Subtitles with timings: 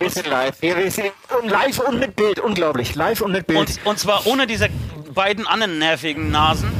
[0.00, 0.62] Wir sind live.
[0.62, 1.12] Wir, sind
[1.44, 2.40] live und mit Bild.
[2.40, 2.94] Unglaublich.
[2.94, 3.58] Live und mit Bild.
[3.58, 4.70] Und, und zwar ohne diese
[5.12, 6.72] beiden anderen nervigen Nasen.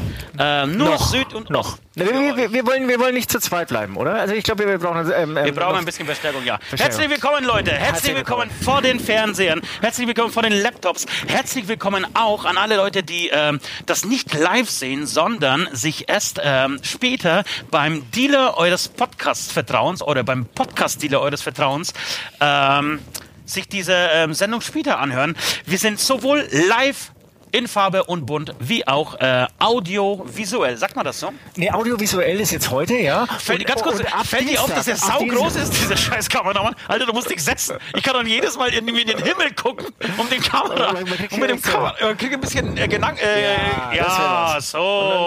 [0.42, 1.10] Ähm, nur Noch.
[1.10, 1.76] Süd und noch.
[1.94, 4.14] Wir, wir, wir, wir, wollen, wir wollen nicht zu zweit bleiben, oder?
[4.14, 5.00] Also ich glaube, wir brauchen...
[5.14, 6.56] Ähm, Wir ähm, brauchen noch- ein bisschen Verstärkung, ja.
[6.58, 6.98] Verstärkung.
[6.98, 7.72] Herzlich willkommen, Leute.
[7.72, 8.50] Herzlich, Herzlich willkommen.
[8.50, 8.64] willkommen.
[8.64, 9.60] vor den Fernsehern.
[9.82, 11.04] Herzlich willkommen vor den Laptops.
[11.26, 16.40] Herzlich willkommen auch an alle Leute, die ähm, das nicht live sehen, sondern sich erst
[16.42, 21.92] ähm, später beim Dealer eures Podcast-Vertrauens oder beim Podcast-Dealer eures Vertrauens
[22.40, 23.00] ähm,
[23.44, 25.36] sich diese ähm, Sendung später anhören.
[25.66, 27.12] Wir sind sowohl live
[27.52, 30.76] in Farbe und bunt, wie auch äh, audiovisuell.
[30.76, 31.32] Sagt man das so?
[31.56, 33.26] Nee, audiovisuell ist jetzt heute, ja.
[33.38, 36.28] Fällt, Und- ganz kurz, und fällt dir auf, dass der sau groß ist, dieser scheiß
[36.28, 36.74] Kameramann?
[36.88, 37.76] Alter, du musst dich setzen.
[37.96, 39.86] Ich kann dann jedes Mal irgendwie in den Himmel gucken,
[40.18, 44.54] um den Kamera, um mit dem Kamera, man kriegt ein bisschen äh, Gedanken, äh, Ja,
[44.54, 44.78] ja, so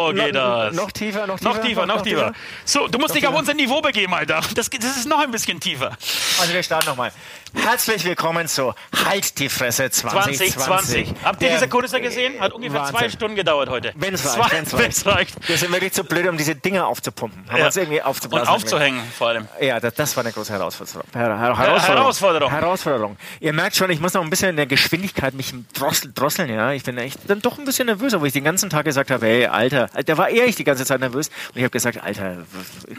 [0.10, 0.76] Und dann geht noch- das.
[0.76, 2.28] noch tiefer, noch tiefer, noch tiefer, noch- noch noch tiefer.
[2.28, 2.34] tiefer.
[2.66, 3.40] So, du musst dich auf tiefer.
[3.40, 4.42] unser Niveau begeben, Alter.
[4.56, 5.92] Das, das ist noch ein bisschen tiefer.
[6.40, 7.12] Also wir starten nochmal.
[7.56, 8.74] Herzlich willkommen zu
[9.06, 10.54] Halt die Fresse 2020.
[10.58, 11.14] 2020.
[11.24, 12.40] Habt ihr diese Kulisse gesehen?
[12.40, 12.96] Hat ungefähr Wahnsinn.
[12.98, 13.94] zwei Stunden gedauert heute.
[13.96, 15.48] Wenn es reicht, wenn's wenn's reicht.
[15.48, 17.46] Wir sind wirklich zu blöd, um diese Dinger aufzupumpen.
[17.50, 17.66] Haben Ja.
[17.68, 18.48] uns irgendwie Und aufzublasen.
[18.50, 19.48] aufzuhängen, vor allem.
[19.62, 21.04] Ja, das, das war eine große Herausforderung.
[21.14, 22.50] Her Her Herausforderung.
[22.52, 23.18] Herausforderung.
[23.40, 26.72] Ihr merkt schon, ich muss noch ein bisschen in der Geschwindigkeit mich drossel, drosseln, ja.
[26.72, 29.26] Ich bin echt dann doch ein bisschen nervös, obwohl ich den ganzen Tag gesagt habe,
[29.26, 31.30] hey, Alter, der war ehrlich die ganze Zeit nervös.
[31.50, 32.38] Und ich habe gesagt, Alter,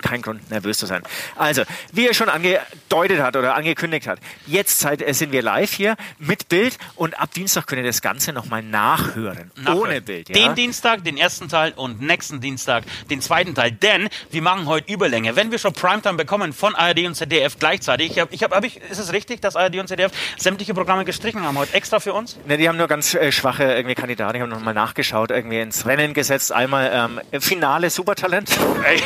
[0.01, 1.03] kein Grund, nervös zu sein.
[1.37, 1.63] Also,
[1.93, 5.97] wie er schon angedeutet hat oder angekündigt hat, jetzt Zeit, äh, sind wir live hier
[6.19, 9.51] mit Bild und ab Dienstag könnt ihr das Ganze nochmal nachhören.
[9.57, 9.79] Nachhören.
[9.79, 10.35] Ohne Bild, ja.
[10.35, 13.73] Den Dienstag, den ersten Teil und nächsten Dienstag den zweiten Teil.
[13.73, 15.37] Denn wir machen heute Überlänge.
[15.37, 18.65] Wenn wir schon Primetime bekommen von ARD und ZDF gleichzeitig, ich habe, ich hab, hab
[18.65, 22.13] ich, ist es richtig, dass ARD und ZDF sämtliche Programme gestrichen haben heute extra für
[22.13, 22.37] uns?
[22.47, 24.37] Ne, die haben nur ganz äh, schwache irgendwie Kandidaten.
[24.37, 26.53] Ich habe nochmal nachgeschaut, irgendwie ins Rennen gesetzt.
[26.53, 26.91] Einmal
[27.33, 28.51] ähm, Finale Supertalent
[28.85, 29.03] Ey,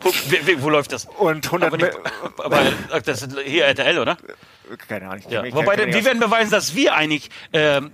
[0.00, 1.06] wo, wo läuft das?
[1.18, 1.84] und 100 Aber, die,
[2.38, 4.16] aber das ist hier RTL, oder?
[4.88, 5.24] Keine Ahnung.
[5.28, 5.44] Ja.
[5.52, 6.04] Wobei, wir aus.
[6.04, 7.90] werden beweisen, dass wir eigentlich ähm,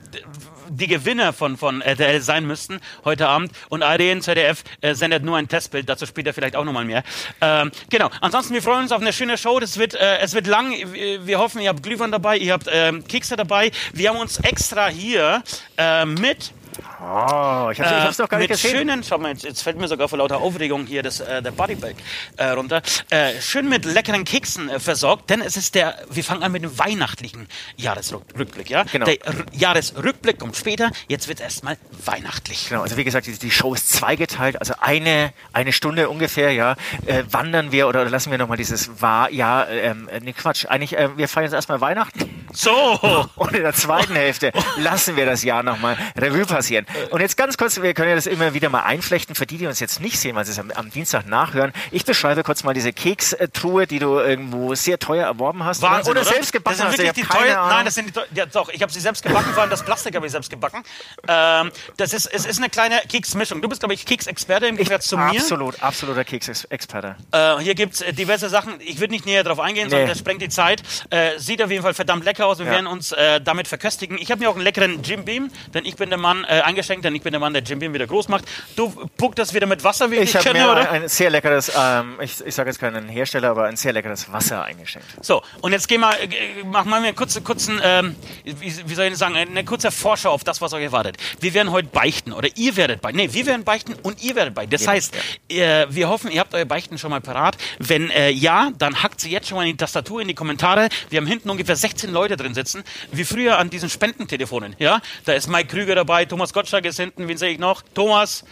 [0.68, 3.52] die Gewinner von, von RTL sein müssten heute Abend.
[3.68, 7.02] Und ARD und ZDF äh, sendet nur ein Testbild, dazu später vielleicht auch nochmal mehr.
[7.40, 9.60] Ähm, genau, ansonsten, wir freuen uns auf eine schöne Show.
[9.60, 10.72] Das wird, äh, es wird lang.
[10.72, 13.70] Wir hoffen, ihr habt Glühwein dabei, ihr habt ähm, Kekse dabei.
[13.92, 15.42] Wir haben uns extra hier
[15.76, 16.52] äh, mit
[17.00, 18.78] Oh, ich habe ich hab's doch gar mit nicht gesehen.
[18.78, 21.50] schönen, schau mal, jetzt, jetzt fällt mir sogar vor lauter Aufregung hier das, äh, der
[21.50, 21.94] Bodybag
[22.36, 22.82] äh, runter.
[23.10, 26.62] Äh, schön mit leckeren Keksen äh, versorgt, denn es ist der, wir fangen an mit
[26.62, 28.84] dem weihnachtlichen Jahresrückblick, ja?
[28.84, 29.06] Genau.
[29.06, 32.68] Der R Jahresrückblick kommt später, jetzt wird es erstmal weihnachtlich.
[32.68, 36.76] Genau, also wie gesagt, die, die Show ist zweigeteilt, also eine, eine Stunde ungefähr, ja,
[37.06, 40.96] äh, wandern wir oder lassen wir nochmal dieses Wahr, ja, ähm, äh, nee, Quatsch, eigentlich,
[40.96, 43.28] äh, wir feiern jetzt erstmal Weihnachten So!
[43.36, 46.63] und in der zweiten Hälfte lassen wir das Jahr nochmal Revue passieren.
[47.10, 49.66] Und jetzt ganz kurz, wir können ja das immer wieder mal einflechten, für die, die
[49.66, 51.72] uns jetzt nicht sehen, weil sie es am, am Dienstag nachhören.
[51.90, 55.82] Ich beschreibe kurz mal diese Kekstruhe, die du irgendwo sehr teuer erworben hast.
[55.82, 56.30] Wahnsinn, oder, oder?
[56.30, 56.96] selbst gebacken das hast.
[56.96, 57.66] sind Ich wirklich hab die teuer.
[57.68, 59.82] Nein, das sind die teuer, ja, doch, ich habe sie selbst gebacken, vor allem das
[59.84, 60.82] Plastik habe ich selbst gebacken.
[61.28, 63.60] Ähm, das ist, es ist eine kleine Keksmischung.
[63.62, 65.24] Du bist, glaube ich, Keksexperte im Gegensatz zu mir.
[65.30, 67.16] Absolut, absoluter Keksexperte.
[67.32, 68.74] Äh, hier gibt es diverse Sachen.
[68.80, 70.10] Ich würde nicht näher darauf eingehen, sondern Nee.
[70.12, 70.82] das sprengt die Zeit.
[71.10, 72.58] Äh, sieht auf jeden Fall verdammt lecker aus.
[72.58, 72.72] Wir Ja.
[72.72, 74.18] werden uns äh, damit verköstigen.
[74.18, 77.04] Ich habe mir auch einen leckeren Jim Beam, denn ich bin der Mann, äh, eingeschenkt,
[77.04, 78.44] denn ich bin der Mann, der Jim Beam wieder groß macht.
[78.76, 80.90] Du puckt das wieder mit Wasser, wie ich, Ich habe kenne, mir oder?
[80.90, 84.30] ein, ein sehr leckeres, ähm, ich, ich sage jetzt keinen Hersteller, aber ein sehr leckeres
[84.32, 85.06] Wasser eingeschenkt.
[85.20, 89.06] So, und jetzt gehen wir, äh, machen wir einen kurzen, kurzen ähm, wie, wie soll
[89.06, 91.16] ich sagen, eine kurze Vorschau auf das, was euch erwartet.
[91.40, 93.18] Wir werden heute beichten, oder ihr werdet beichten.
[93.18, 94.70] Nee, wir werden beichten und ihr werdet beichten.
[94.70, 95.14] Das Ihr- heißt,
[95.48, 97.56] äh, wir hoffen, ihr habt euer Beichten schon mal parat.
[97.78, 100.88] Wenn äh, ja, dann hackt sie jetzt schon mal in die Tastatur, in die Kommentare.
[101.10, 102.82] Wir haben hinten ungefähr 16 Leute drin sitzen,
[103.12, 104.74] wie früher an diesen Spendentelefonen.
[104.78, 107.82] Ja, da ist Mike Krüger dabei, Thomas Gottschalk ist hinten, wen sehe ich noch?
[107.94, 108.44] Thomas,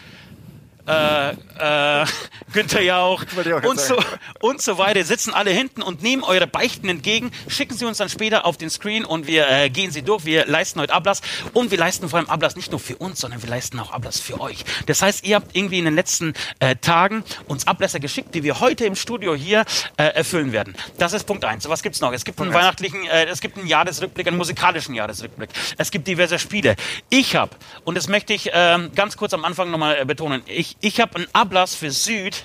[0.86, 2.06] äh, äh,
[2.52, 3.24] Günther Jauch
[3.64, 3.96] und so,
[4.40, 8.08] und so weiter, sitzen alle hinten und nehmen eure Beichten entgegen, schicken sie uns dann
[8.08, 10.24] später auf den Screen und wir äh, gehen sie durch.
[10.24, 13.42] Wir leisten heute Ablass und wir leisten vor allem Ablass nicht nur für uns, sondern
[13.42, 14.64] wir leisten auch Ablass für euch.
[14.86, 18.60] Das heißt, ihr habt irgendwie in den letzten äh, Tagen uns Ablässe geschickt, die wir
[18.60, 19.64] heute im Studio hier
[19.96, 20.74] äh, erfüllen werden.
[20.98, 21.68] Das ist Punkt eins.
[21.68, 22.12] Was gibt's noch?
[22.12, 25.50] Es gibt einen weihnachtlichen, äh, es gibt einen Jahresrückblick, einen musikalischen Jahresrückblick.
[25.78, 26.76] Es gibt diverse Spiele.
[27.08, 30.71] Ich habe, und das möchte ich ähm, ganz kurz am Anfang nochmal äh, betonen, ich,
[30.80, 32.44] ich habe einen Ablass für Süd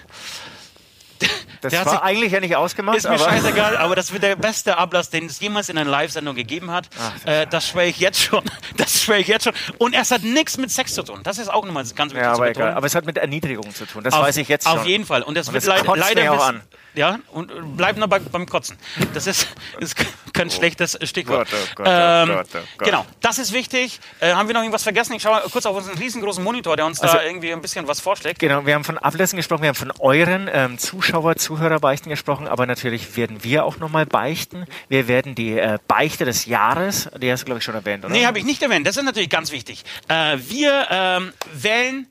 [1.62, 4.12] Das der hat war sich- eigentlich ja nicht ausgemacht, Ist mir aber scheißegal, aber das
[4.13, 6.88] wird der beste Ablass, den es jemals in einer Live-Sendung gegeben hat.
[7.25, 8.44] äh, das schwöre ich jetzt schon.
[8.77, 9.53] Das schwöre ich jetzt schon.
[9.79, 11.21] Und es hat nichts mit Sex zu tun.
[11.24, 12.68] Das ist auch nochmal ganz wichtig ja, zu aber betonen.
[12.68, 12.77] egal.
[12.77, 14.03] Aber es hat mit Erniedrigung zu tun.
[14.03, 14.77] Das auf, weiß ich jetzt schon.
[14.77, 15.23] Auf jeden Fall.
[15.23, 16.62] Und das Und wird das leider, kotzt leider mich auch an.
[16.94, 18.77] Ja, und bleib nur bei, beim Kotzen.
[19.15, 19.47] Das ist,
[19.80, 19.95] ist
[20.37, 21.49] kein schlechtes Stichwort.
[21.49, 22.87] Gott, oh Gott, oh ähm, Gott, oh Gott.
[22.87, 23.99] Genau, das ist wichtig.
[24.19, 25.13] Äh, haben wir noch irgendwas vergessen?
[25.13, 27.99] Ich schaue kurz auf unseren riesengroßen Monitor, der uns Also- da irgendwie ein bisschen was
[27.99, 28.39] vorschlägt.
[28.39, 32.65] Genau, wir haben von Ablässen gesprochen, wir haben von euren ähm, Zuschauer, Zuhörerbeichten gesprochen, aber
[32.65, 34.65] natürlich werden wir auch nochmal beichten.
[34.89, 38.13] Wir werden die äh, Beichte des Jahres, die hast du, glaube ich, schon erwähnt, oder?
[38.13, 38.85] Nee, habe ich nicht erwähnt.
[38.85, 39.83] Das ist natürlich ganz wichtig.
[40.07, 42.07] Äh, wir ähm, wählen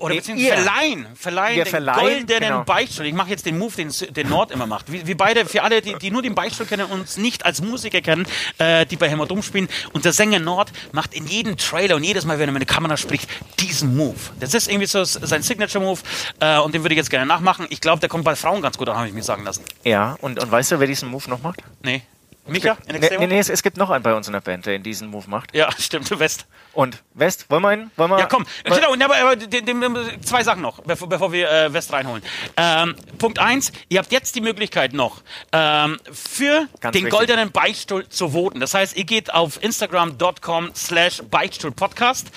[0.00, 0.62] oder Nee, beziehungsweise ihr.
[0.62, 2.64] verleihen, verleihen Wir den verleihen, goldenen genau.
[2.64, 3.06] Beichtstuhl.
[3.06, 4.90] Ich mache jetzt den Move, den, den Nord immer macht.
[4.90, 7.60] Wir, wir beide, für alle, die, die nur den Beichtstuhl kennen und uns nicht als
[7.60, 8.26] Musiker kennen,
[8.58, 9.68] äh, die bei Hämmer spielen.
[9.92, 12.74] Und der Sänger Nord macht in jedem Trailer und jedes Mal, wenn er mit der
[12.74, 13.28] Kamera spricht,
[13.60, 14.16] diesen Move.
[14.40, 16.00] Das ist irgendwie so sein Signature-Move
[16.40, 17.66] äh, und den würde ich jetzt gerne nachmachen.
[17.70, 19.64] Ich glaube, der kommt bei Frauen ganz gut an, habe ich mir sagen lassen.
[19.84, 21.62] Ja, und, und weißt du, wer diesen Move noch macht?
[21.82, 22.02] Nee.
[22.48, 22.76] Micha?
[22.90, 24.82] Nee, nee, nee, es, es gibt noch einen bei uns in der Band, der in
[24.82, 25.54] diesen Move macht.
[25.54, 26.46] Ja, stimmt, West.
[26.72, 27.90] Und West, wollen wir ihn?
[27.96, 28.44] Wollen wir, Ja, komm.
[28.66, 31.92] Wollen- Genau, und aber, aber den, den, zwei Sachen noch, bevor, bevor wir äh, West
[31.92, 32.22] reinholen.
[32.56, 35.22] Ähm, Punkt eins: Ihr habt jetzt die Möglichkeit noch,
[35.52, 37.10] ähm, für Ganz den wichtig.
[37.10, 38.60] goldenen Beichtstuhl zu voten.
[38.60, 42.28] Das heißt, ihr geht auf instagram.com slash Beichtstuhlpodcast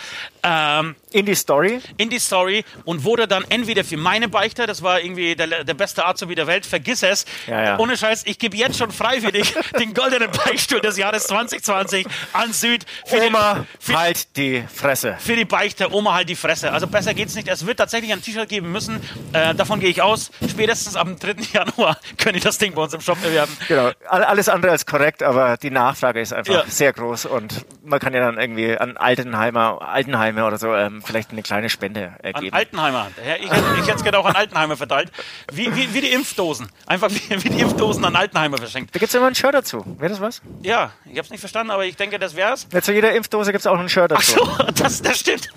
[0.43, 1.79] ähm, In die Story.
[1.97, 5.73] in die Story und votet dann entweder für meine Beichte, das war irgendwie der, der
[5.73, 7.25] beste Azubi der Welt, vergiss es.
[7.47, 7.79] Ja, ja.
[7.79, 12.85] Ohne Scheiß, ich gebe jetzt schon freiwillig den goldenen Beichtstuhl des Jahres 2020 an Süd
[13.05, 15.15] für den- Oma, für, halt die Fresse.
[15.19, 16.71] für die Beichte, Oma halt die Fresse.
[16.71, 17.47] Also besser geht's nicht.
[17.47, 18.99] Es wird tatsächlich ein T-Shirt geben müssen.
[19.33, 20.31] Äh, davon gehe ich aus.
[20.49, 21.35] Spätestens am 3.
[21.53, 23.55] Januar könnt ihr das Ding bei uns im Shop erwerben.
[23.67, 26.63] Genau, all- alles andere als korrekt, aber die Nachfrage ist einfach Ja.
[26.67, 29.81] sehr groß und man kann ja dann irgendwie an Altenheimer,
[30.31, 32.55] Altenheime oder so ähm, vielleicht eine kleine Spende äh, An geben.
[32.55, 33.07] Altenheimer.
[33.25, 33.51] Ja, ich, ich
[33.87, 35.11] hätte es gerne auch an Altenheimer verteilt.
[35.51, 36.69] Wie, wie, wie die Impfdosen.
[36.85, 38.95] Einfach wie, wie die Impfdosen an Altenheimer verschenkt.
[38.95, 39.83] Da gibt es immer ein Shirt dazu.
[39.99, 40.41] Wäre das was?
[40.61, 42.67] Ja, ich habe es nicht verstanden, aber ich denke, das wär's.
[42.71, 44.45] Ja, zu jeder Impfdose gibt es auch ein Shirt Ach dazu.
[44.45, 45.49] so, das, das stimmt.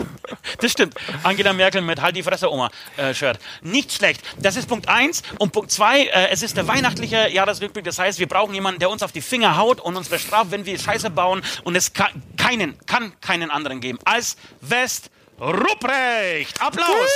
[0.60, 0.94] Das stimmt.
[1.22, 3.38] Angela Merkel mit Halt die Fresse, Oma äh, Shirt.
[3.62, 4.22] Nicht schlecht.
[4.38, 7.84] Das ist Punkt eins Und Punkt zwei äh, es ist der weihnachtliche Jahresrückblick.
[7.84, 10.66] Das heißt, wir brauchen jemanden, der uns auf die Finger haut und uns bestraft, wenn
[10.66, 11.42] wir Scheiße bauen.
[11.64, 14.36] Und es kann keinen, kann keinen anderen geben als
[14.70, 16.60] West Rupprecht.
[16.60, 17.10] Applaus.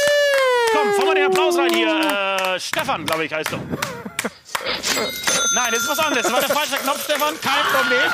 [0.73, 1.89] Komm, fahr mal den Applaus rein hier.
[1.89, 3.57] Äh, Stefan, glaube ich, heißt du.
[3.57, 3.79] Nein,
[5.71, 6.25] das ist was anderes.
[6.25, 7.41] Das war der falsche Knopf, Stefan.
[7.41, 8.13] Kein Problem.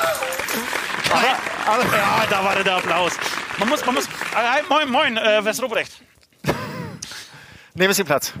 [1.09, 3.13] Ja, da war der Applaus.
[3.57, 4.05] Man muss, man muss.
[4.05, 5.91] Äh, moin, moin, äh, West Rupprecht.
[7.73, 8.33] Nehmen Sie Platz.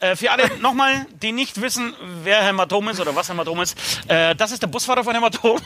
[0.00, 3.76] Äh, für alle nochmal, die nicht wissen, wer Hämatom ist oder was Hämatom ist,
[4.08, 5.58] äh, das ist der Busfahrer von Hämatom.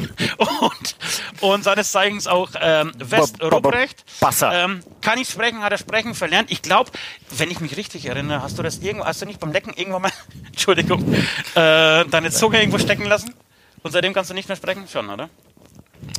[0.36, 0.96] und,
[1.40, 4.04] und seines Zeichens auch ähm, West Ruprecht.
[4.42, 6.50] Ähm, kann ich sprechen, hat er sprechen verlernt.
[6.50, 6.90] Ich glaube,
[7.30, 10.02] wenn ich mich richtig erinnere, hast du das irgendwo, hast du nicht beim Lecken irgendwann
[10.02, 10.12] mal,
[10.46, 13.34] Entschuldigung, äh, deine Zunge irgendwo stecken lassen?
[13.82, 14.86] Und seitdem kannst du nicht mehr sprechen?
[14.88, 15.30] Schon, oder?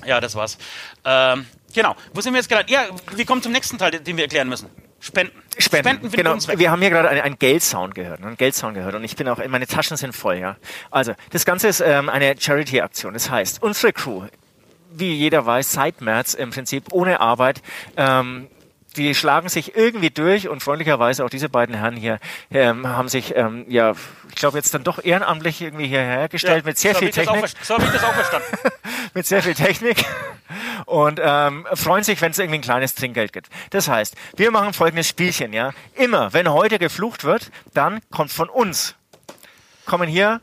[0.06, 0.58] Ja, das war's.
[1.06, 1.96] Ähm, genau.
[2.14, 2.72] Wo sind wir jetzt gerade?
[2.72, 2.86] Ja,
[3.16, 4.70] wir kommen zum nächsten Teil, den wir erklären müssen.
[5.02, 5.42] Spenden.
[5.58, 6.10] Spenden.
[6.10, 6.60] für den genau.
[6.60, 8.20] Wir haben hier gerade einen, einen Geldsound gehört.
[8.22, 8.28] ne?
[8.28, 8.96] Einen Geldsound gehört.
[8.96, 10.56] Und ich bin auch, meine Taschen sind voll, ja.
[10.92, 13.14] Also, das Ganze ist ähm, eine Charity-Aktion.
[13.14, 14.28] Das heißt, unsere Crew,
[14.92, 17.62] wie jeder weiß, seit März im Prinzip ohne Arbeit,
[17.98, 18.48] ähm,
[18.98, 22.20] die schlagen sich irgendwie durch und freundlicherweise auch diese beiden Herren hier
[22.52, 23.94] ähm, haben sich, ähm, ja,
[24.30, 27.76] ich glaube jetzt dann doch ehrenamtlich irgendwie hierher gestellt mit sehr so viel Technik So
[27.76, 28.48] habe ich das auch verstanden.
[29.14, 30.06] mit sehr viel Technik
[30.86, 33.50] und ähm, freuen sich, wenn es irgendwie ein kleines Trinkgeld gibt.
[33.70, 35.72] Das heißt, wir machen folgendes Spielchen, ja.
[35.96, 38.96] Immer, wenn heute geflucht wird, dann kommt von uns,
[39.86, 40.42] kommen hier,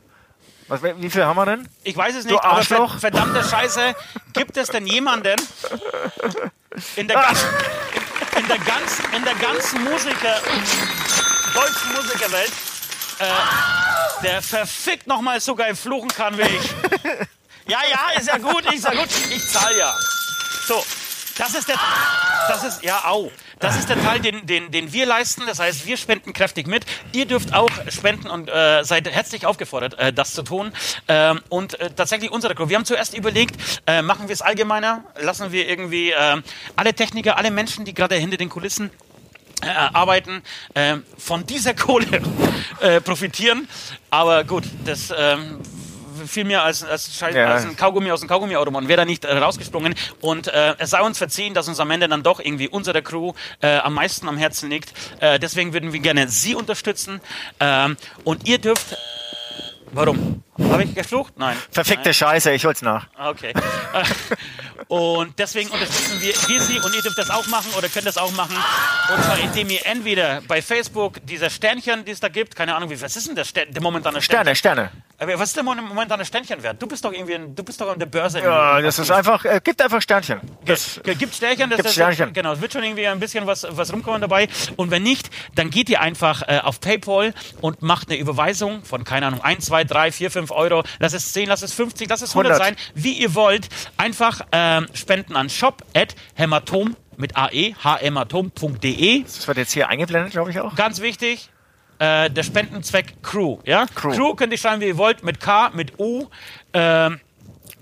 [0.67, 1.67] was, wie viel haben wir denn?
[1.83, 2.91] Ich weiß es Du nicht, aber Arschloch.
[2.93, 3.95] ver verdammte Scheiße,
[4.33, 5.35] gibt es denn jemanden
[6.95, 7.47] in der ganzen,
[8.37, 10.41] in der ganzen, in der ganzen Musiker,
[11.53, 12.51] deutschen Musikerwelt,
[13.19, 16.73] äh, der verfickt nochmal so geil fluchen kann wie ich?
[17.67, 19.93] Ja, ja, ist ja gut, ist ja gut, ich zahl ja.
[20.67, 20.83] So,
[21.39, 21.79] das ist der,
[22.49, 23.31] das ist, ja, au.
[23.59, 25.43] Das ist der Teil, den, den, den wir leisten.
[25.47, 26.85] Das heißt, wir spenden kräftig mit.
[27.13, 30.73] Ihr dürft auch spenden und äh, seid herzlich aufgefordert, äh, das zu tun.
[31.07, 32.67] Ähm, und äh, tatsächlich unsere Crew.
[32.67, 33.55] Wir haben zuerst überlegt,
[33.87, 35.05] äh, machen wir es allgemeiner?
[35.21, 36.41] Lassen wir irgendwie äh,
[36.75, 38.91] alle Techniker, alle Menschen, die gerade hinter den Kulissen
[39.61, 40.43] äh, arbeiten,
[40.73, 42.21] äh, von dieser Kohle
[42.81, 43.69] äh, profitieren.
[44.09, 45.13] Aber gut, das
[46.27, 47.47] fiel mir als, als, Ja.
[47.47, 49.95] als ein Kaugummi aus dem Kaugummiautomaten, wäre da nicht äh, rausgesprungen.
[50.21, 53.33] Und äh, es sei uns verziehen, dass uns am Ende dann doch irgendwie unsere Crew
[53.61, 54.93] äh, am meisten am Herzen liegt.
[55.19, 57.21] Äh, deswegen würden wir gerne Sie unterstützen.
[57.59, 58.97] Ähm, und ihr dürft
[59.91, 60.43] Warum?
[60.71, 61.33] Habe ich geflucht?
[61.37, 61.55] Nein.
[61.71, 63.07] Verfickte Scheiße, ich hol's nach.
[63.15, 63.53] Ah, Okay.
[64.87, 68.17] Und deswegen unterstützen wir, wir Sie und ihr dürft das auch machen oder könnt das
[68.17, 68.55] auch machen.
[69.13, 72.89] Und zwar indem ihr entweder bei Facebook diese Sternchen, die es da gibt, keine Ahnung,
[72.89, 74.55] wie was ist denn der, Stern, der momentane Sternchen?
[74.55, 75.03] Sterne, Sterne.
[75.19, 76.81] Aber was ist der momentane Ständchenwert?
[76.81, 78.39] Du bist doch irgendwie, ein, du bist doch an der Börse.
[78.39, 80.39] Ja, das ist einfach, äh, gibt einfach Sternchen.
[80.65, 82.33] Das, Ge- Gibt Sternchen, das, Gibt's das, Sternchen.
[82.33, 84.47] genau, es wird schon irgendwie ein bisschen was, was rumkommen dabei.
[84.77, 89.03] Und wenn nicht, dann geht ihr einfach äh, auf PayPal und macht eine Überweisung von,
[89.03, 90.83] keine Ahnung, 1, 2, 3, 4, 5 Euro.
[90.99, 92.77] Lass es 10, lass es 50, lass es 100, 100.
[92.77, 93.69] sein, wie ihr wollt.
[93.97, 99.23] Einfach ähm, spenden an shop at hämatom mit ae, hhämatom.de.
[99.23, 100.75] das wird jetzt hier eingeblendet, glaube ich auch.
[100.75, 101.49] Ganz wichtig,
[101.99, 103.59] äh, der Spendenzweck Crew.
[103.65, 103.85] Ja?
[103.93, 104.35] Crew.
[104.35, 106.27] könnt ihr schreiben, wie ihr wollt, mit K, mit U.
[106.73, 107.19] Ähm,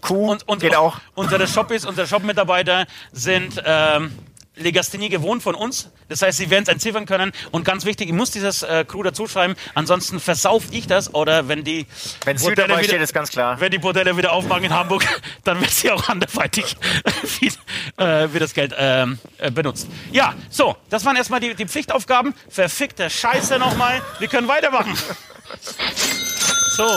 [0.01, 0.99] Q und, und geht auch.
[1.13, 4.11] Unsere Shoppies, unsere Shop-Mitarbeiter sind ähm,
[4.57, 5.89] Legasthenie gewohnt von uns.
[6.09, 7.31] Das heißt, sie werden es entziffern können.
[7.51, 9.55] Und ganz wichtig, ich muss dieses äh, Crew dazu schreiben.
[9.75, 11.13] Ansonsten versauf ich das.
[11.13, 11.85] Oder wenn die
[12.25, 13.59] Wenn Bordelle wieder- steht, ist ganz klar.
[13.59, 15.03] wenn die Bordelle wieder aufmachen in Hamburg,
[15.43, 16.75] dann wird sie auch anderweitig
[17.39, 17.47] wie,
[18.01, 19.87] äh, wie das Geld ähm, äh, benutzt.
[20.11, 22.33] Ja, so, das waren erstmal die, die Pflichtaufgaben.
[22.49, 24.01] Verfickte Scheiße nochmal.
[24.19, 24.93] Wir können weitermachen.
[26.75, 26.87] So,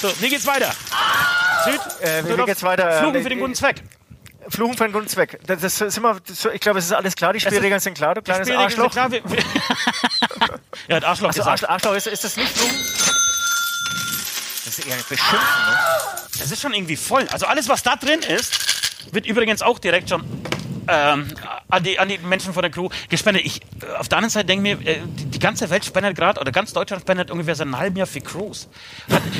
[0.00, 0.72] so, wie geht's weiter?
[1.64, 2.98] Süd, Äh, wie geht's weiter?
[3.00, 3.82] Fluchen Äh, für den guten Zweck.
[4.48, 5.38] Fluchen für einen guten Zweck.
[5.46, 7.32] Das, das sind wir, das, ich glaube, es ist alles klar.
[7.32, 8.14] Die Spielregeln sind klar.
[8.14, 8.90] Du kleines Arschloch.
[8.90, 9.38] Klar, wir, wir
[10.88, 11.68] er hat Arschloch Also gesagt.
[11.68, 12.76] Arschloch, ist, ist das nicht Fluchen?
[14.64, 15.78] Das ist eher ein Beschimpfen, ne?
[16.38, 17.26] Das ist schon irgendwie voll.
[17.30, 20.22] Also alles, was da drin ist, wird übrigens auch direkt schon
[20.88, 21.28] ähm,
[21.68, 23.44] an, die, an die Menschen von der Crew gespendet.
[23.44, 26.16] Ich, äh, auf der anderen Seite denke ich mir, äh, die, die ganze Welt spendet
[26.16, 28.68] gerade, oder ganz Deutschland spendet ungefähr seit einem halben Jahr für Crews.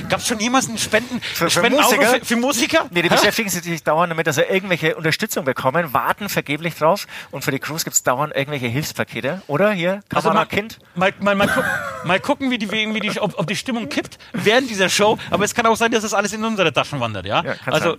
[0.08, 2.14] Gab es schon jemals einen Spenden, für Spendeneuro Musiker?
[2.18, 2.86] Für, für Musiker?
[2.90, 3.14] Nee, die Hä?
[3.14, 7.06] beschäftigen sich natürlich dauernd damit, dass sie irgendwelche Unterstützung bekommen, warten vergeblich drauf.
[7.30, 9.42] Und für die Crews gibt es dauernd irgendwelche Hilfspakete.
[9.46, 10.78] Oder hier, Also Kamera mal, Kind.
[10.94, 11.64] mal, mal, mal, guck,
[12.04, 15.18] mal gucken, wie die, wie, die, ob, ob die Stimmung kippt während dieser Show.
[15.30, 17.26] Aber es kann auch sein, dass das alles in unsere Taschen wandert.
[17.26, 17.98] Ja, Ja, also sein.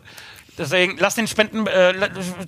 [0.60, 1.94] Deswegen lass den Spenden äh,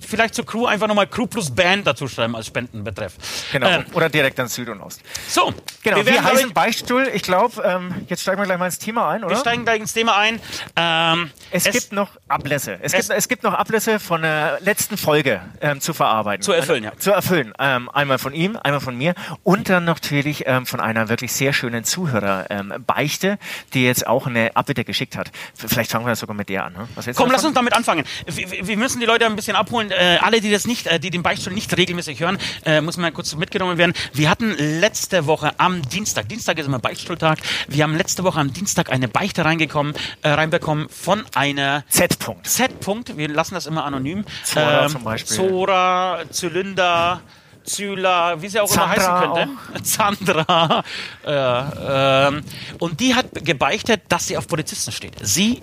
[0.06, 3.14] vielleicht zur Crew einfach nochmal Crew plus Band dazu schreiben als Spendenbetreff.
[3.50, 3.66] Genau.
[3.68, 5.00] Ähm, Oder direkt an Süd und Ost.
[5.28, 5.52] so,
[5.82, 7.10] Genau, wir, werden, glaub heißen ich, Beichtstuhl.
[7.12, 9.36] Ich glaube, ähm, jetzt steigen wir gleich mal ins Thema ein, wir oder?
[9.36, 10.40] steigen gleich ins Thema ein.
[10.76, 12.78] Ähm, Es, gibt noch Ablässe.
[12.80, 16.42] Es, es- gibt, es gibt noch Ablässe von der letzten Folge ähm, zu verarbeiten.
[16.42, 16.92] Zu erfüllen, ja.
[16.98, 17.52] Zu erfüllen.
[17.58, 21.52] Ähm, einmal von ihm, einmal von mir und dann natürlich ähm, von einer wirklich sehr
[21.52, 23.38] schönen Zuhörer ähm, Beichte,
[23.74, 25.30] die jetzt auch eine Abbitte geschickt hat.
[25.54, 26.74] Vielleicht fangen wir sogar mit der an.
[26.74, 26.88] Ne?
[27.14, 28.01] Komm, lass uns damit anfangen.
[28.26, 29.90] Wir, wir- müssen die Leute ein bisschen abholen.
[29.90, 33.12] Äh, alle, die das nicht, äh, die den Beichtstuhl nicht regelmäßig hören, äh, muss mal
[33.12, 33.92] kurz mitgenommen werden.
[34.12, 38.52] Wir hatten letzte Woche am Dienstag, Dienstag ist immer Beichtstuhltag, wir haben letzte Woche am
[38.52, 42.46] Dienstag eine Beichte reingekommen, äh, reinbekommen von einer Z-Punkt.
[42.46, 43.16] Z-Punkt.
[43.16, 44.18] Wir lassen das immer anonym.
[44.18, 45.36] Ähm, Zora zum Beispiel.
[45.36, 47.20] Zora, Zylinder.
[47.64, 49.82] Zyla, wie sie auch Zandra immer heißen könnte.
[49.84, 50.84] Zandra.
[51.24, 52.42] Äh, ähm,
[52.78, 55.14] und die hat gebeichtet, dass sie auf Polizisten steht.
[55.22, 55.60] Sie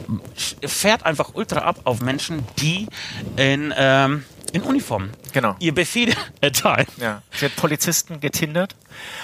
[0.66, 2.88] fährt einfach ultra ab auf Menschen, die
[3.38, 5.56] in, ähm, in Uniform Genau.
[5.60, 6.88] ihr Befehl erteilen.
[6.98, 7.22] Ja.
[7.32, 8.76] Sie hat Polizisten getindert,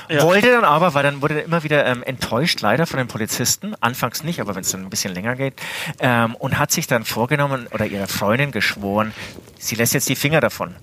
[0.07, 0.21] Ja.
[0.21, 3.73] wollte dann aber, weil dann wurde er immer wieder ähm, enttäuscht, leider von den Polizisten,
[3.81, 5.55] anfangs nicht, aber wenn es dann ein bisschen länger geht,
[5.99, 9.13] ähm, und hat sich dann vorgenommen oder ihrer Freundin geschworen,
[9.57, 10.75] sie lässt jetzt die Finger davon.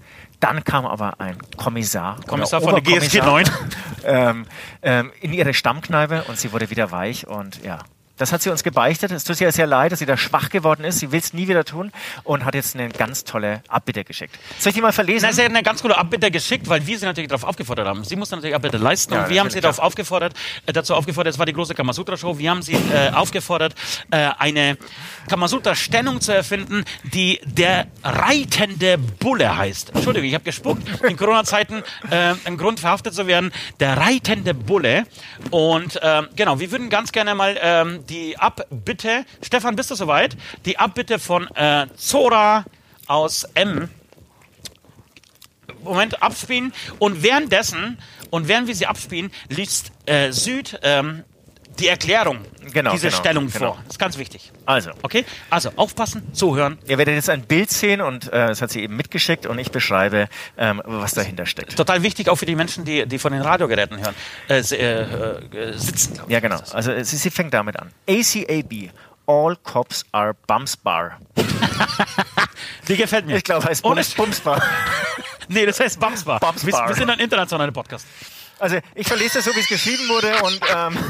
[0.43, 3.71] Dann kam aber ein Kommissar, Kommissar oder von der GSG Oberkommissar, 9.
[4.05, 4.47] ähm,
[4.83, 7.79] ähm, in ihre Stammkneipe und sie wurde wieder weich und ja.
[8.19, 9.11] Das hat sie uns gebeichtet.
[9.11, 10.99] Es tut ihr sehr leid, dass sie da schwach geworden ist.
[10.99, 11.93] Sie will es nie wieder tun
[12.25, 14.39] und hat jetzt eine ganz tolle Abbitte geschickt.
[14.59, 15.27] Soll ich die mal verlesen?
[15.27, 18.05] Na, sie hat eine ganz gute Abbitte geschickt, weil wir sie natürlich darauf aufgefordert haben.
[18.05, 20.35] Sie musste natürlich Abbitte leisten Ja, und wir haben sie darauf aufgefordert,
[20.67, 23.75] äh, dazu aufgefordert, es war die große Kamasutra-Show, wir haben sie äh, aufgefordert,
[24.11, 24.77] äh, eine
[25.29, 29.95] Kamasutra-Stellung zu erfinden, die der reitende Bulle heißt.
[29.95, 33.53] Entschuldigung, ich habe gespuckt, in Corona-Zeiten äh, ein Grund verhaftet zu werden.
[33.81, 35.05] Der reitende Bulle.
[35.51, 40.37] Und ähm, genau, wir würden ganz gerne mal ähm, die Abbitte, Stefan, bist du soweit?
[40.65, 42.65] Die Abbitte von äh, Zora
[43.07, 43.89] aus M
[45.83, 47.99] Moment abspielen und währenddessen
[48.31, 51.25] und während wir sie abspielen, liest äh, Süd ähm,
[51.79, 52.39] die Erklärung
[52.73, 53.75] Genau, dieser genau, Stellung genau.
[53.75, 53.83] vor.
[53.85, 54.51] Das ist ganz wichtig.
[54.65, 55.25] Also, Okay?
[55.51, 56.79] Also aufpassen, zuhören.
[56.87, 59.71] Ihr werdet jetzt ein Bild sehen und äh, das hat sie eben mitgeschickt und ich
[59.71, 61.77] beschreibe, ähm, was dahinter steckt.
[61.77, 64.15] Total wichtig auch für die Menschen, die, die von den Radiogeräten hören,
[64.49, 66.21] äh, äh, äh, sitzen.
[66.29, 66.61] Ja, genau.
[66.73, 67.91] Also sie, sie fängt damit an.
[68.09, 68.91] ACAB.
[69.27, 71.21] All cops are Bumsbar.
[72.89, 73.37] Die gefällt mir.
[73.37, 74.61] Ich glaube, heißt Bums, Bumsbar.
[75.49, 76.41] Nee, das heißt Bumsbar.
[76.41, 76.83] Bumsbar.
[76.85, 78.07] Wir, wir sind ein internationaler Podcast.
[78.63, 80.97] Also ich verlese das so, wie es geschrieben wurde und ähm,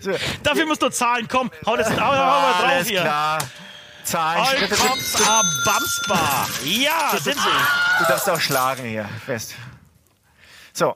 [0.00, 0.14] so.
[0.42, 1.26] Dafür musst du zahlen.
[1.30, 3.00] Komm, hau das hau, hau mal drauf alles hier.
[3.00, 3.38] klar.
[4.04, 4.42] Zahlen.
[4.42, 6.46] All are Bumsbar.
[6.64, 7.48] Ja, sind sie.
[8.00, 9.08] du darfst auch schlagen hier.
[9.24, 9.54] Fest.
[10.74, 10.88] So.
[10.88, 10.94] Au!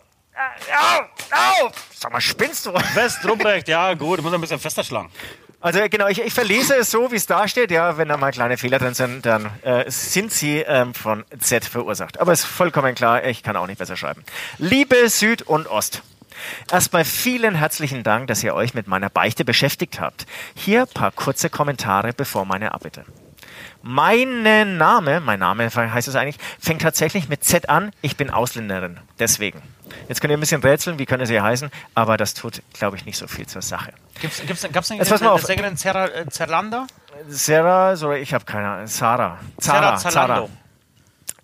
[1.31, 1.71] Au!
[1.95, 2.75] Sag mal, spinnst du?
[2.75, 5.11] West, Ruprecht, ja gut, muss ein bisschen fester schlagen.
[5.63, 7.71] Also genau, ich, ich verlese es so, wie es da steht.
[7.71, 11.67] Ja, wenn da mal kleine Fehler drin sind, dann äh, sind sie ähm, von Z
[11.67, 12.19] verursacht.
[12.19, 14.25] Aber ist vollkommen klar, ich kann auch nicht besser schreiben.
[14.57, 16.03] Liebe Süd und Ost.
[16.73, 20.27] Erstmal vielen herzlichen Dank, dass ihr euch mit meiner Beichte beschäftigt habt.
[20.55, 23.05] Hier paar kurze Kommentare bevor meine Abbitte.
[23.83, 24.43] Mein
[24.79, 27.93] Name, mein Name heißt es eigentlich, fängt tatsächlich mit Z an.
[28.01, 28.99] Ich bin Ausländerin.
[29.19, 29.61] Deswegen.
[30.09, 33.07] Jetzt könnt ihr ein bisschen rätseln, wie könnte sie heißen, aber das tut, glaube ich,
[33.07, 33.93] nicht so viel zur Sache.
[34.21, 35.43] Gibt's, gibt's, gab's pass mal auf.
[35.43, 36.87] Sängerin Zerra, äh, Zerlanda?
[37.29, 39.39] Sarah, so, ich habe keine Ahnung, Sarah.
[39.59, 39.97] Zara.
[39.97, 40.49] Zara.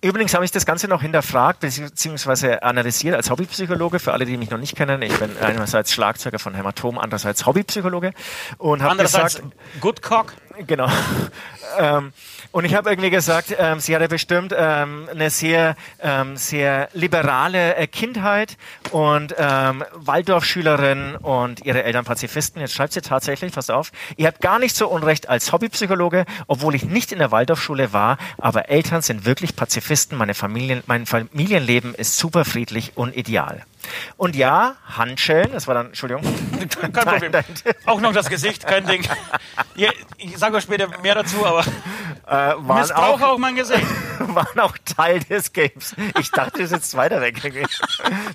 [0.03, 2.59] Übrigens habe ich das Ganze noch hinterfragt bzw.
[2.61, 3.99] analysiert als Hobbypsychologe.
[3.99, 8.13] Für alle, die mich noch nicht kennen, ich bin einerseits Schlagzeuger von Hämatom, andererseits Hobbypsychologe
[8.59, 10.35] und habe Andererseits gesagt, Good Cock.
[10.67, 10.89] Genau.
[11.79, 12.13] ähm,
[12.57, 17.77] und ich habe irgendwie gesagt, ähm, sie hatte bestimmt ähm, eine sehr, ähm, sehr liberale
[17.77, 18.57] äh, Kindheit
[18.93, 22.63] und ähm, Waldorfschülerin und ihre Eltern Pazifisten.
[22.63, 26.75] Jetzt schreibt sie tatsächlich, pass auf, ihr habt gar nicht so Unrecht als Hobbypsychologe, obwohl
[26.75, 30.17] ich nicht in der Waldorfschule war, aber Eltern sind wirklich Pazifisten.
[30.17, 33.67] Meine Familien, mein Familienleben ist super friedlich und ideal.
[34.17, 36.23] Und ja, Handschellen, das war dann, Entschuldigung.
[36.81, 37.33] Kein Problem.
[37.87, 39.03] Auch noch das Gesicht, kein Ding.
[40.19, 41.61] Ich sage euch später mehr dazu, aber
[42.27, 43.85] äh, waren, missbrauche auch, auch mein Gesicht.
[44.19, 45.95] waren auch Teil des Games.
[46.19, 47.37] Ich dachte, das ist jetzt weiter weg.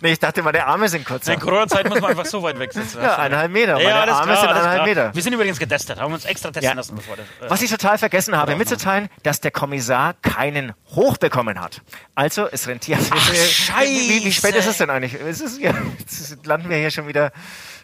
[0.02, 1.34] nee, ich dachte, meine Arme sind kurzer.
[1.34, 3.02] In Corona-Zeit muss man einfach so weit weg sitzen.
[3.02, 3.74] Ja, eineinhalb Meter.
[3.74, 4.86] Meine Ja, Arme klar, sind eineinhalb.
[4.86, 5.14] Meter.
[5.16, 6.74] Wir sind übrigens getestet, haben uns extra testen Ja.
[6.74, 7.26] lassen, bevor das.
[7.26, 11.82] Äh, Was ich total vergessen habe, mitzuteilen, dass der Kommissar keinen Hoch bekommen hat.
[12.16, 13.00] Also, es rentiert.
[13.02, 14.58] wie, wie, wie spät Scheiße.
[14.60, 15.16] ist es denn eigentlich?
[15.42, 17.32] Ist, ja, jetzt landen wir hier schon wieder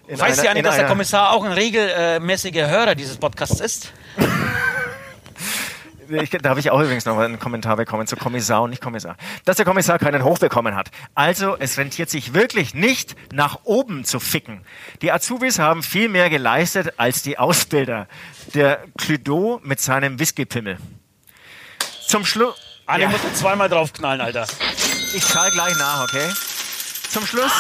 [0.08, 2.96] in Weißt du einer, ja nicht, in dass der einer- Kommissar auch ein regelmäßiger Hörer
[2.96, 3.92] dieses Podcasts ist?
[6.10, 9.18] Ich, da habe ich auch übrigens noch einen Kommentar bekommen zu Kommissar und nicht Kommissar.
[9.44, 10.90] Dass der Kommissar keinen Hoch bekommen hat.
[11.16, 14.62] Also, es rentiert sich wirklich nicht, nach oben zu ficken.
[15.02, 18.08] Die Azubis haben viel mehr geleistet als die Ausbilder.
[18.54, 20.78] Der Cluedo mit seinem Whiskypimmel.
[22.08, 22.56] Zum Schluss.
[22.86, 23.10] Alle Ja.
[23.10, 24.48] musst du zweimal draufknallen, Alter.
[25.14, 26.30] Ich zahle gleich nach, okay?
[27.10, 27.52] Zum Schluss.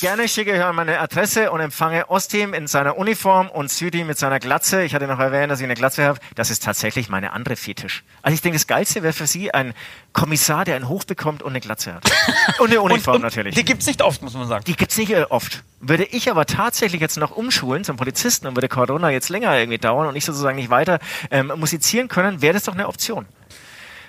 [0.00, 4.16] Gerne schicke ich euch meine Adresse und empfange Ostim in seiner Uniform und Südi mit
[4.16, 4.84] seiner Glatze.
[4.84, 6.20] Ich hatte noch erwähnt, dass ich eine Glatze habe.
[6.36, 8.04] Das ist tatsächlich meine andere Fetisch.
[8.22, 9.74] Also ich denke, das Geilste wäre für Sie ein
[10.12, 12.04] Kommissar, der einen Hoch bekommt und eine Glatze hat.
[12.58, 13.54] Und eine Uniform und, und natürlich.
[13.54, 14.64] Die gibt's nicht oft, muss man sagen.
[14.64, 15.62] Die gibt's nicht äh, oft.
[15.80, 19.78] Würde ich aber tatsächlich jetzt noch umschulen zum Polizisten und würde Corona jetzt länger irgendwie
[19.78, 20.98] dauern und ich sozusagen nicht weiter
[21.30, 23.26] ähm, musizieren können, wäre das doch eine Option.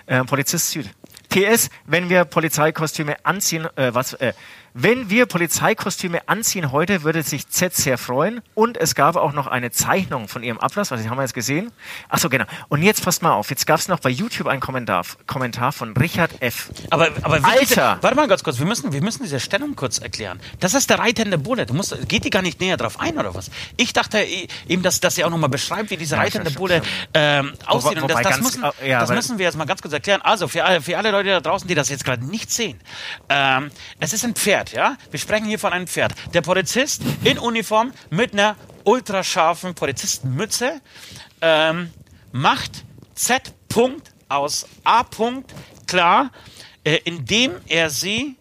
[0.08, 0.90] Ähm, Polizist Süd.
[1.30, 4.34] PS, wenn wir Polizeikostüme anziehen, äh, was, äh,
[4.82, 8.42] wenn wir Polizeikostüme anziehen heute, würde sich Z sehr freuen.
[8.54, 11.72] Und es gab auch noch eine Zeichnung von ihrem Ablass, was haben wir jetzt gesehen?
[12.08, 12.46] Ach so, genau.
[12.70, 13.50] Und jetzt passt mal auf.
[13.50, 16.70] Jetzt gab es noch bei YouTube einen Kommentar, Kommentar von Richard F.
[16.90, 17.60] Aber, aber Alter!
[17.60, 20.40] Diese, warte mal ganz kurz, wir müssen, wir müssen diese Stellung kurz erklären.
[20.60, 21.66] Das ist der reitende Bulle.
[21.66, 23.52] Du musst, geht die gar nicht näher drauf ein oder was?
[23.78, 24.26] Ich dachte
[24.68, 26.82] eben, dass, dass sie auch nochmal beschreibt, wie dieser Ja, reitende schon, Bulle
[27.14, 28.02] ähm, aussieht.
[28.02, 30.22] Und das, wobei das, ganz- müssen, ja, das müssen wir jetzt mal ganz kurz erklären.
[30.22, 32.80] Also für alle, für alle Leute da draußen, die das jetzt gerade nicht sehen.
[33.30, 34.98] Ähm, es ist ein Pferd, ja?
[35.12, 36.14] Wir sprechen hier von einem Pferd.
[36.34, 40.82] Der Polizist in Uniform mit einer ultrascharfen Polizistenmütze
[41.42, 41.92] ähm,
[42.32, 42.84] macht
[43.16, 43.54] Z.
[43.70, 45.04] Punkt aus A.
[45.04, 45.54] Punkt
[45.86, 46.32] klar,
[46.84, 48.36] äh, indem er sie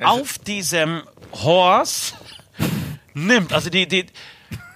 [0.00, 2.14] auf diesem Horse
[3.14, 3.52] nimmt.
[3.52, 4.06] Also die, die,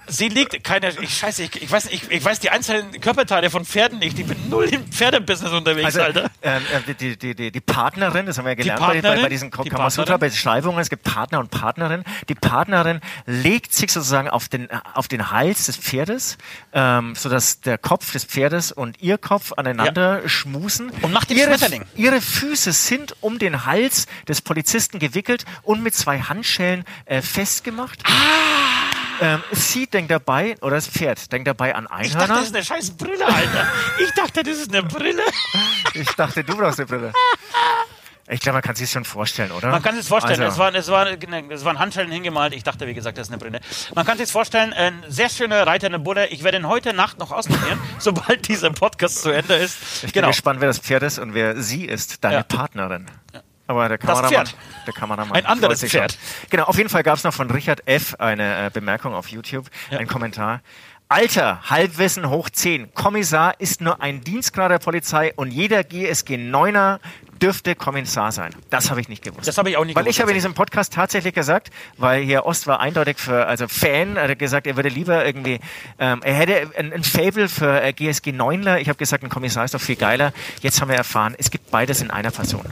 [0.09, 3.65] sie liegt keine, ich scheiße, ich, ich weiß, ich, ich weiß die einzelnen Körperteile von
[3.65, 4.17] Pferden nicht.
[4.19, 6.31] Ich bin null im Pferdebusiness unterwegs, Also, Alter.
[6.41, 9.29] ähm, äh, die, die, die, die Partnerin, das haben wir ja gelernt bei, bei, bei
[9.29, 12.03] diesen die Kamasutra-Beschreibungen, es gibt Partner und Partnerin.
[12.27, 16.37] Die Partnerin legt sich sozusagen auf den, auf den Hals des Pferdes,
[16.73, 20.91] ähm, sodass der Kopf des Pferdes und ihr Kopf aneinander schmusen.
[21.01, 21.83] Und macht den ihre, Schmetterling.
[21.95, 27.99] ihre Füße sind um den Hals des Polizisten gewickelt und mit zwei Handschellen äh, festgemacht.
[28.05, 28.88] Ah.
[29.21, 32.35] Ähm, sie denkt dabei, oder das Pferd denkt dabei an Ich dachte, Einhörner.
[32.35, 33.67] das ist eine scheiß Brille, Alter.
[34.03, 35.23] Ich dachte, das ist eine Brille.
[35.93, 37.13] Ich dachte, du brauchst eine Brille.
[38.31, 39.71] Ich glaube, man kann sich das schon vorstellen, oder?
[39.71, 42.53] Man kann sich vorstellen, Also, es, waren, es, waren, es waren Handschellen hingemalt.
[42.53, 43.59] Ich dachte, wie gesagt, das ist eine Brille.
[43.95, 46.27] Man kann sich vorstellen, ein sehr schöner reitender Bulle.
[46.27, 50.03] Ich werde ihn heute Nacht noch ausprobieren, sobald dieser Podcast zu Ende ist.
[50.03, 52.43] Ich bin gespannt, wer das Pferd ist und wer sie ist, deine Ja.
[52.43, 53.07] Partnerin.
[53.69, 54.55] Aber der Das Kameramann, Pferd.
[54.87, 55.99] der Kameramann Ein anderes sich schon.
[56.01, 56.17] Pferd.
[56.49, 58.15] Genau, auf jeden Fall gab es noch von Richard F.
[58.17, 60.61] eine äh, Bemerkung auf YouTube, ein Kommentar.
[61.07, 62.95] Alter, Halbwissen hoch 10.
[62.95, 66.97] Kommissar ist nur ein Dienstgrad der Polizei und jeder GSG 9er
[67.39, 68.53] dürfte Kommissar sein.
[68.69, 69.47] Das habe ich nicht gewusst.
[69.47, 72.23] Das habe ich auch nicht Weil gewusst, ich habe in diesem Podcast tatsächlich gesagt, weil
[72.23, 75.59] hier Ost war eindeutig für, also Fan, er hat gesagt, er würde lieber irgendwie,
[75.99, 78.77] ähm, er hätte ein, ein Fable für äh, GSG 9ler.
[78.77, 80.33] Ich habe gesagt, ein Kommissar ist doch viel geiler.
[80.61, 82.65] Jetzt haben wir erfahren, es gibt beides in einer Person.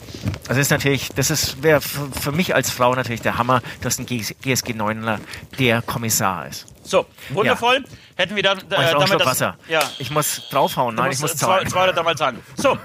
[0.47, 3.99] Also ist natürlich, das ist wäre für, für mich als Frau natürlich der Hammer, dass
[3.99, 5.19] ein GSG 9ler
[5.59, 6.65] der Kommissar ist.
[6.87, 7.83] So, wundervoll.
[8.15, 9.57] Hätten wir dann äh, Und ich damit Schluck das, Wasser.
[9.67, 11.67] Ja, Ich muss draufhauen, nein, ich muss zahlen.
[11.67, 12.41] zwei oder damals sagen.
[12.55, 12.77] So,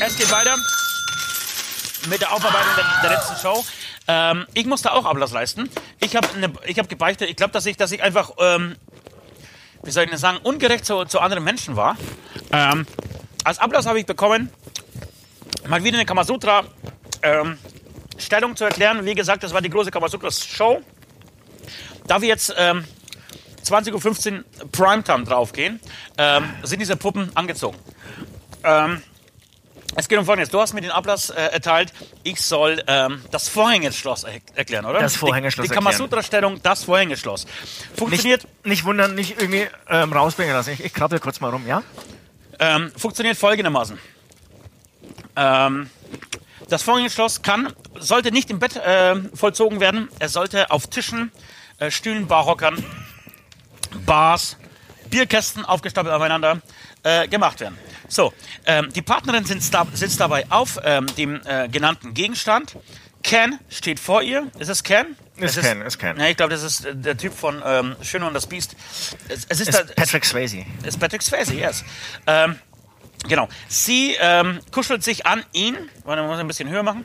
[0.00, 0.54] es geht weiter
[2.08, 3.64] mit der Aufarbeitung der, der letzten Show.
[4.08, 5.70] Ähm, ich musste auch Ablass leisten.
[6.00, 8.76] Ich habe ne, ich hab gebeichtet, ich glaube, dass ich, dass ich einfach, ähm,
[9.82, 11.96] wie soll ich denn sagen, ungerecht zu, zu anderen Menschen war.
[12.52, 12.86] Ähm,
[13.44, 14.52] als Ablass habe ich bekommen,
[15.66, 16.64] mal wieder eine Kamasutra
[17.22, 17.56] ähm,
[18.18, 19.06] Stellung zu erklären.
[19.06, 20.82] Wie gesagt, das war die große Kamasutra-Show.
[22.06, 22.84] Da wir jetzt ähm,
[23.64, 25.80] 20.15 Uhr Primetime draufgehen,
[26.18, 27.78] ähm, sind diese Puppen angezogen.
[28.64, 29.02] Ähm,
[29.94, 30.50] es geht um Folgendes.
[30.50, 31.92] Du hast mir den Ablass äh, erteilt.
[32.22, 35.00] Ich soll ähm, das Vorhängeschloss er erklären, oder?
[35.00, 35.74] Das Vorhängeschloss Die, die.
[35.74, 37.44] Kamasutra-Stellung, das Vorhängeschloss.
[37.44, 40.70] Nicht, Funktioniert, nicht wundern, nicht irgendwie ähm, rausbringen lassen.
[40.70, 41.82] Ich, ich krabbel kurz mal rum, ja?
[42.62, 43.98] ähm, funktioniert folgendermaßen.
[45.36, 45.90] Ähm,
[46.68, 50.08] das Vorhängeschloss kann, sollte nicht im Bett äh, vollzogen werden.
[50.20, 51.32] Es sollte auf Tischen,
[51.82, 52.84] äh, Stühlen, Barhockern,
[54.06, 54.56] Bars,
[55.10, 56.60] Bierkästen aufgestapelt aufeinander
[57.02, 57.78] äh, gemacht werden.
[58.08, 58.32] So,
[58.66, 62.76] ähm, die Partnerin sitzt, da, sitzt dabei auf ähm, dem äh, genannten Gegenstand.
[63.22, 64.48] Ken steht vor ihr.
[64.58, 65.16] Ist es Ken?
[65.36, 66.18] Ist Es Ken, ist Ken.
[66.18, 68.74] Ja, ich glaube, das ist äh, der Typ von ähm, Schöne und das Biest.
[69.28, 70.64] Es, es ist, Ist da- Patrick Swayze.
[70.84, 71.84] ist Patrick Swayze, yes.
[72.26, 72.58] Ähm,
[73.28, 73.48] genau.
[73.68, 77.04] Sie ähm, kuschelt sich an ihn, weil man muss ein bisschen höher machen.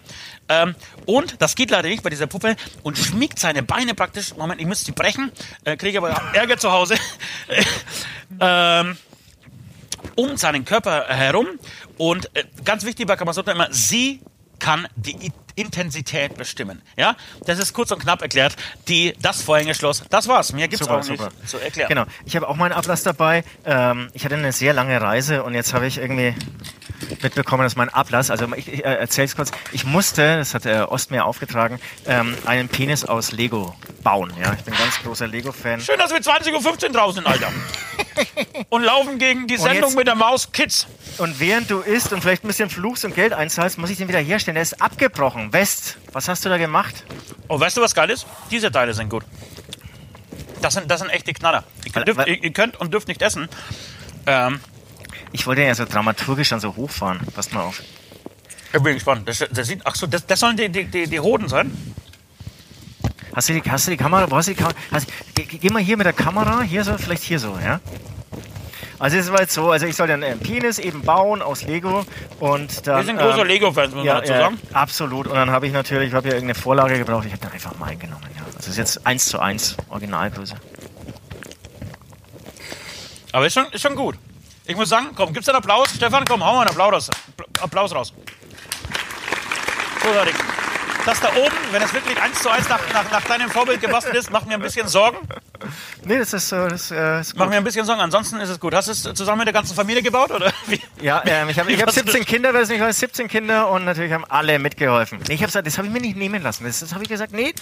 [0.50, 4.36] Ähm, und das geht leider nicht bei dieser Puppe und schmiegt seine Beine praktisch.
[4.36, 5.32] Moment, ich müsste sie brechen,
[5.64, 6.96] äh, kriege aber Ärger zu Hause.
[8.40, 8.98] ähm,
[10.16, 11.48] um seinen Körper herum.
[11.98, 14.22] Und äh, ganz wichtig bei Kamasutra immer, sie
[14.60, 16.82] kann die Intensität bestimmen.
[16.96, 17.16] Ja,
[17.46, 18.56] das ist kurz und knapp erklärt.
[18.88, 20.54] Die, das Vorhängeschloss, das war's.
[20.54, 21.30] Mehr gibt's Super, auch super.
[21.40, 21.90] nicht zu erklären.
[21.90, 22.06] Genau.
[22.26, 23.44] Ich habe auch meinen Ablass dabei.
[23.66, 26.36] Ähm, ich hatte eine sehr lange Reise und jetzt habe ich irgendwie
[27.22, 30.66] mitbekommen, dass mein Ablass, also ich, ich äh, erzähle es kurz, ich musste, das hat
[30.66, 33.76] der Ost mir aufgetragen, ähm, einen Penis aus Lego
[34.08, 34.32] bauen.
[34.42, 35.82] Ja, ich bin ein ganz großer Lego-Fan.
[35.82, 37.52] Schön, dass wir 20.15 Uhr draußen sind, Alter.
[38.70, 40.88] und laufen gegen die Sendung jetzt- mit der Maus Kids.
[41.18, 44.08] Und während du isst und vielleicht ein bisschen fluchst und Geld einzahlst, muss ich den
[44.08, 44.56] wieder herstellen.
[44.56, 45.52] Der ist abgebrochen.
[45.52, 47.04] West, was hast du da gemacht?
[47.50, 48.26] Oh, weißt du, was geil ist?
[48.50, 49.24] Diese Teile sind gut.
[50.62, 51.64] Das sind, das sind echte Knaller.
[51.86, 53.50] Ihr könnt, weil- ihr, ihr könnt und dürft nicht essen.
[54.26, 54.60] Ähm,
[55.34, 57.20] Ich wollte ja so dramaturgisch dann so hochfahren.
[57.36, 57.82] Passt mal auf.
[58.74, 59.28] ich bin gespannt.
[59.28, 61.72] Das, das, sieht, ach so, das, das sollen die, die, die, die Hoden sein?
[63.38, 64.32] Hast du die, hast du die Kamera?
[64.32, 64.76] Wo hast du die Kamera?
[64.92, 67.80] Hast, geh, geh mal hier mit der Kamera, hier so, vielleicht hier so, ja?
[68.98, 72.04] Also es war jetzt so, also ich soll dann einen Penis eben bauen aus Lego
[72.40, 72.98] und dann...
[72.98, 74.60] Wir sind große ähm, Lego-Fans, muss ja, man dazu ja, sagen.
[74.74, 75.28] absolut.
[75.28, 77.78] Und dann habe ich natürlich, ich habe ja irgendeine Vorlage gebraucht, ich habe dann einfach
[77.78, 78.44] mal genommen, ja.
[78.44, 80.56] Also es ist jetzt eins zu eins Originalgröße.
[83.34, 84.16] Aber ist schon, ist schon gut.
[84.66, 85.94] Ich muss sagen, komm, gibt's einen Applaus?
[85.96, 87.10] Stefan, komm, hau mal einen Applaus raus.
[87.62, 88.14] Applaus raus.
[90.02, 90.34] Großartig.
[91.08, 94.14] Das da oben, wenn es wirklich eins zu eins nach, nach, nach deinem Vorbild gebastelt
[94.16, 95.18] ist, macht mir ein bisschen Sorgen.
[96.04, 97.50] Nee, das ist, äh, das, äh, ist Macht gut.
[97.52, 98.02] mir ein bisschen Sorgen.
[98.02, 98.74] Ansonsten ist es gut.
[98.76, 100.32] Hast du es zusammen mit der ganzen Familie gebaut?
[100.32, 100.82] Oder wie?
[101.02, 103.70] Ja, ähm, ich habe ich hab Was- 17 Kinder, wer es nicht weiß, 17 Kinder
[103.70, 105.20] und natürlich haben alle mitgeholfen.
[105.30, 106.66] Nee, ich hab, gesagt, das habe ich mir nicht nehmen lassen.
[106.66, 107.54] Das, das habe ich gesagt, nee,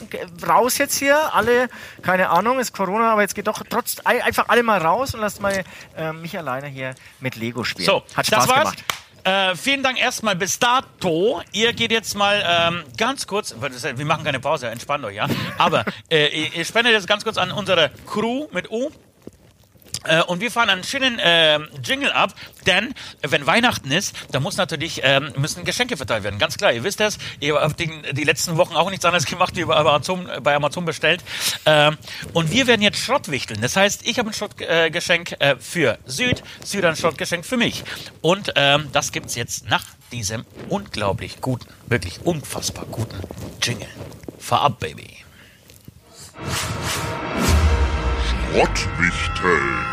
[0.47, 1.69] raus jetzt hier, alle,
[2.01, 5.21] keine Ahnung, ist Corona, aber jetzt geht doch trotz, ein- einfach alle mal raus und
[5.21, 5.63] lasst mal
[5.95, 7.85] äh, mich alleine hier mit Lego spielen.
[7.85, 8.59] So, Hat Spaß das war's.
[8.71, 8.83] gemacht.
[9.25, 11.41] Äh, vielen Dank erstmal bis dato.
[11.51, 15.27] Ihr geht jetzt mal ähm, ganz kurz, wir machen keine Pause, entspannt euch, ja.
[15.57, 18.91] Aber äh, ihr spendet jetzt ganz kurz an unsere Crew mit U.
[20.05, 22.33] Äh, und wir fahren einen schönen ähm, Jingle ab,
[22.65, 26.39] denn äh, wenn Weihnachten ist, da muss natürlich ähm, müssen Geschenke verteilt werden.
[26.39, 27.17] Ganz klar, ihr wisst das.
[27.39, 30.55] Ihr habt die, die letzten Wochen auch nichts anderes gemacht, wie bei Amazon, äh, bei
[30.55, 31.23] Amazon bestellt.
[31.65, 31.97] Ähm,
[32.33, 33.61] und wir werden jetzt Schrott wichteln.
[33.61, 37.83] Das heißt, ich habe ein Schrottgeschenk äh, äh, für Süd, Süd ein Schrottgeschenk für mich.
[38.21, 43.19] Und ähm, das gibt's jetzt nach diesem unglaublich guten, wirklich unfassbar guten
[43.61, 43.87] Jingle.
[44.39, 45.25] Fahr ab, Baby.
[48.55, 49.85] Schrottwichteln.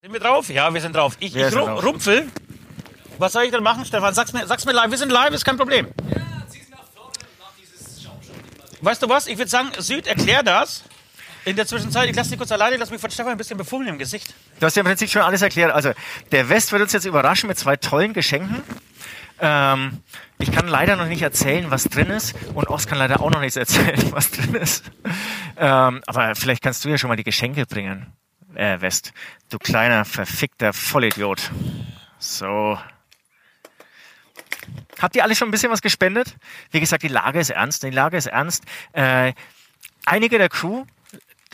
[0.00, 0.48] Sind wir drauf?
[0.48, 1.16] Ja, wir sind drauf.
[1.18, 1.84] Ich, Wir ich sind ru drauf.
[1.84, 2.28] rumpfel.
[3.18, 4.14] Was soll ich denn machen, Stefan?
[4.14, 4.92] Sag's mir, sag's mir live.
[4.92, 5.88] Wir sind live, ist kein Problem.
[8.80, 9.26] Weißt du was?
[9.26, 10.84] Ich würde sagen, Süd, erklär das.
[11.46, 13.88] In der Zwischenzeit, ich lasse dich kurz alleine, lass mich von Stefan ein bisschen befummeln
[13.90, 14.34] im Gesicht.
[14.60, 15.72] Du hast ja im Prinzip schon alles erklärt.
[15.72, 15.92] Also,
[16.30, 18.62] der West wird uns jetzt überraschen mit zwei tollen Geschenken.
[19.40, 20.02] Ähm,
[20.38, 22.34] ich kann leider noch nicht erzählen, was drin ist.
[22.54, 24.90] Und Ost kann leider auch noch nichts erzählen, was drin ist.
[25.56, 28.12] Ähm, aber vielleicht kannst du ja schon mal die Geschenke bringen.
[28.54, 29.12] äh, West.
[29.50, 31.50] Du kleiner, verfickter Vollidiot.
[32.18, 32.78] So.
[35.00, 36.36] Habt ihr alle schon ein bisschen was gespendet?
[36.70, 37.82] Wie gesagt, die Lage ist ernst.
[37.82, 38.64] Die Lage ist ernst.
[38.92, 39.32] Äh,
[40.06, 40.84] einige der Crew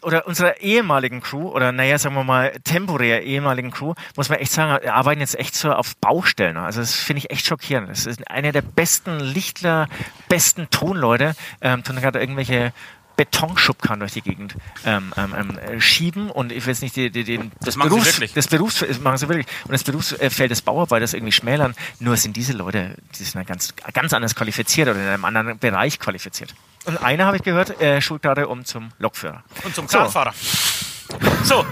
[0.03, 4.53] oder unserer ehemaligen Crew oder naja, sagen wir mal temporär ehemaligen Crew, muss man echt
[4.53, 6.57] sagen, arbeiten jetzt echt so auf Baustellen.
[6.57, 7.89] Also das finde ich echt schockierend.
[7.89, 9.89] Das ist einer der besten Lichtler,
[10.29, 12.73] besten Tonleute, ähm, tun gerade irgendwelche
[13.21, 17.53] Betonschubkarren durch die Gegend ähm, ähm, ähm, schieben und ich weiß nicht, die, die, den,
[17.61, 18.33] Das machen sie Berufs, wirklich.
[18.33, 21.75] das Berufs, das machen sie wirklich und das Berufsfeld des Bauarbeiters irgendwie schmälern.
[21.99, 25.59] Nur sind diese Leute, die sind dann ganz, ganz anders qualifiziert oder in einem anderen
[25.59, 26.55] Bereich qualifiziert.
[26.87, 29.43] Und einer habe ich gehört, äh, schult gerade um zum Lokführer.
[29.64, 29.87] Und zum.
[29.87, 30.33] Kranfahrer.
[30.33, 30.70] So,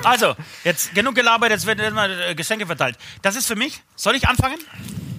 [0.04, 2.96] also, jetzt genug gelabert, jetzt werden mal äh, Geschenke verteilt.
[3.22, 3.82] Das ist für mich.
[3.96, 4.58] Soll ich anfangen?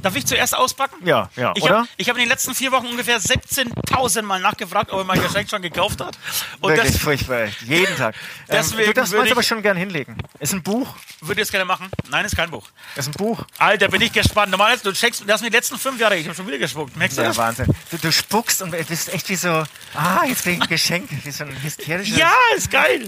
[0.01, 1.05] Darf ich zuerst auspacken?
[1.05, 4.99] Ja, ja, Ich habe hab in den letzten vier Wochen ungefähr 17.000 Mal nachgefragt, ob
[4.99, 6.17] er mein Geschenk schon gekauft hat.
[6.61, 7.47] Und Wirklich das furchtbar.
[7.65, 8.15] Jeden Tag.
[8.51, 10.17] Ähm, Deswegen du darfst würde meins aber schon gern hinlegen.
[10.39, 10.95] Ist ein Buch.
[11.21, 11.87] würde ich jetzt gerne machen.
[12.09, 12.67] Nein, ist kein Buch.
[12.95, 13.45] Ist ein Buch.
[13.59, 14.49] Alter, bin ich gespannt.
[14.49, 16.15] Normalerweise, du checkst, das sind die letzten fünf Jahre.
[16.15, 16.97] Ich habe schon wieder gespuckt.
[16.97, 17.37] Merkst du Ja, das?
[17.37, 17.67] Wahnsinn.
[17.91, 19.49] Du, du spuckst und bist echt wie so,
[19.93, 21.09] ah, jetzt krieg ich ein Geschenk.
[21.23, 22.17] Wie so ein hysterisches.
[22.17, 23.07] Ja, ist geil.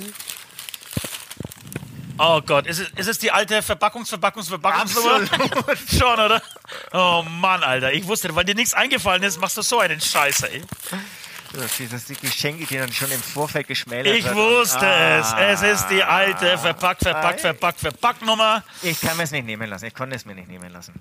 [2.23, 5.21] Oh Gott, ist es, ist es die alte Verpackungs-, Verpackungs-, Verpackungsnummer?
[5.91, 6.41] Schon, oder?
[6.93, 7.91] Oh Mann, Alter.
[7.93, 10.61] Ich wusste, weil dir nichts eingefallen ist, machst du so einen Scheiß, ey.
[11.53, 14.37] Das sind die Geschenke, die dann schon im Vorfeld geschmälert Ich werden.
[14.37, 15.49] wusste Ah.
[15.49, 15.61] es.
[15.61, 18.63] Es ist die alte Verpackt, Verpackt, Verpackt, Verpackt-Nummer.
[18.83, 19.85] Ich kann mir es nicht nehmen lassen.
[19.85, 20.93] Ich konnte es mir nicht nehmen lassen.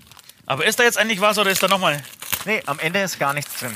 [0.47, 2.03] Aber ist da jetzt endlich was oder ist da nochmal?
[2.43, 3.73] Nee, am Ende ist gar nichts drin.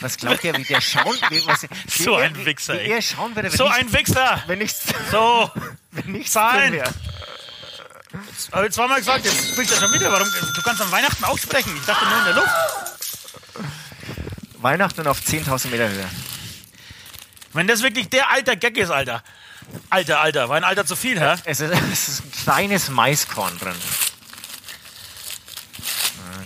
[0.00, 2.86] Was glaubt ihr, wie der schauen, wie, was, wie So er, ein Wichser, wie, ey.
[2.88, 4.42] wie er schauen würde, wenn So nichts, ein Wichser.
[4.46, 5.50] wenn nichts, So.
[5.92, 6.72] wenn nichts Zahlen.
[6.72, 6.92] wäre.
[8.52, 10.10] Habe ich zweimal gesagt, jetzt spricht er schon wieder.
[10.10, 10.26] Warum?
[10.54, 11.76] Du kannst am Weihnachten auch sprechen.
[11.76, 12.48] Ich dachte nur in der Luft.
[14.60, 16.08] Weihnachten auf 10.000 Meter Höhe.
[17.52, 19.22] Wenn das wirklich der alter Gag ist, Alter.
[19.90, 20.48] Alter, Alter.
[20.48, 21.34] War ein Alter zu viel, hä?
[21.44, 23.74] Es ist, es ist ein kleines Maiskorn drin.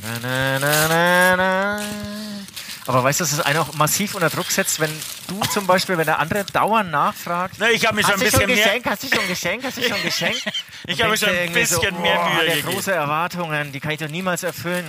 [0.02, 1.80] Na, na, na, na, na.
[2.86, 4.90] Aber weißt du, dass es einen auch massiv unter Druck setzt, wenn
[5.28, 8.46] du zum Beispiel, wenn der andere dauernd nachfragt, Ne, ich habe mir schon ein bisschen
[8.46, 8.56] mehr...
[8.56, 10.36] Geschenk, hast du schon Geschenk, hast du schon Geschenk?
[10.86, 12.72] Ich habe schon ein bisschen mehr oh, Mühe gegeben.
[12.72, 14.84] große Erwartungen, die kann ich doch niemals erfüllen.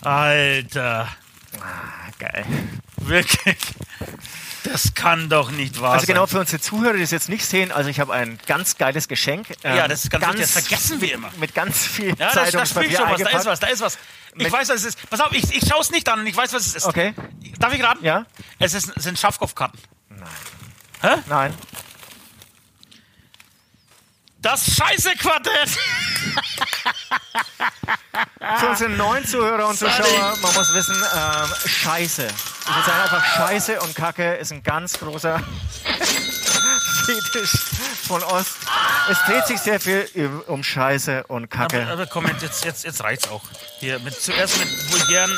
[0.00, 1.08] Alter.
[1.60, 2.44] Ah, geil.
[2.96, 3.56] Wirklich.
[4.72, 6.30] Das kann doch nicht wahr Also genau sein.
[6.32, 9.48] für unsere Zuhörer, die es jetzt nicht sehen, also ich habe ein ganz geiles Geschenk.
[9.62, 10.40] ähm, Ja, das ist ganz, wichtig.
[10.40, 11.30] Das vergessen wir immer.
[11.38, 13.18] Mit ganz viel Ja, das, da spielt Zeitungspapier schon was.
[13.20, 13.98] Da ist was, da ist was.
[14.34, 15.08] Ich Mit- weiß, was es ist.
[15.10, 16.84] Pass auf, ich, ich schaue es nicht an und ich weiß, was es ist.
[16.86, 17.14] Okay.
[17.58, 18.04] Darf ich raten?
[18.04, 18.26] Ja?
[18.58, 19.78] Es ist, es sind Schafkopfkarten.
[21.28, 21.54] Nein.
[24.40, 25.70] Das Scheiße-Quartett.
[28.58, 29.76] Für unsere neuen Zuhörer und.
[29.76, 32.26] Zuschauer, man muss wissen, ähm, Scheiße.
[32.26, 35.40] Ich würde sagen einfach Scheiße und Kacke ist ein ganz großer
[37.06, 37.52] Fetisch
[38.06, 38.56] von Ost.
[39.10, 40.08] Es dreht sich sehr viel
[40.46, 41.82] um Scheiße und Kacke.
[41.82, 43.42] Aber, aber komm, jetzt, jetzt, jetzt reicht's auch.
[43.78, 45.36] Hier, mit, zuerst mit vulgären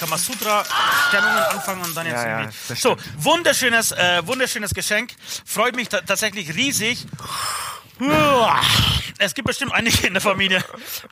[0.00, 2.56] Kamasutra-Stellungen anfangen und dann jetzt Ja, ja, irgendwie.
[2.68, 5.12] das so, wunderschönes, äh, wunderschönes Geschenk.
[5.44, 7.06] Freut mich ta tatsächlich riesig.
[9.18, 10.62] Es gibt bestimmt einige in der Familie,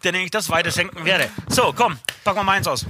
[0.05, 1.31] denen ich das weiterschenken werde.
[1.49, 2.87] So, komm, pack mal meins aus.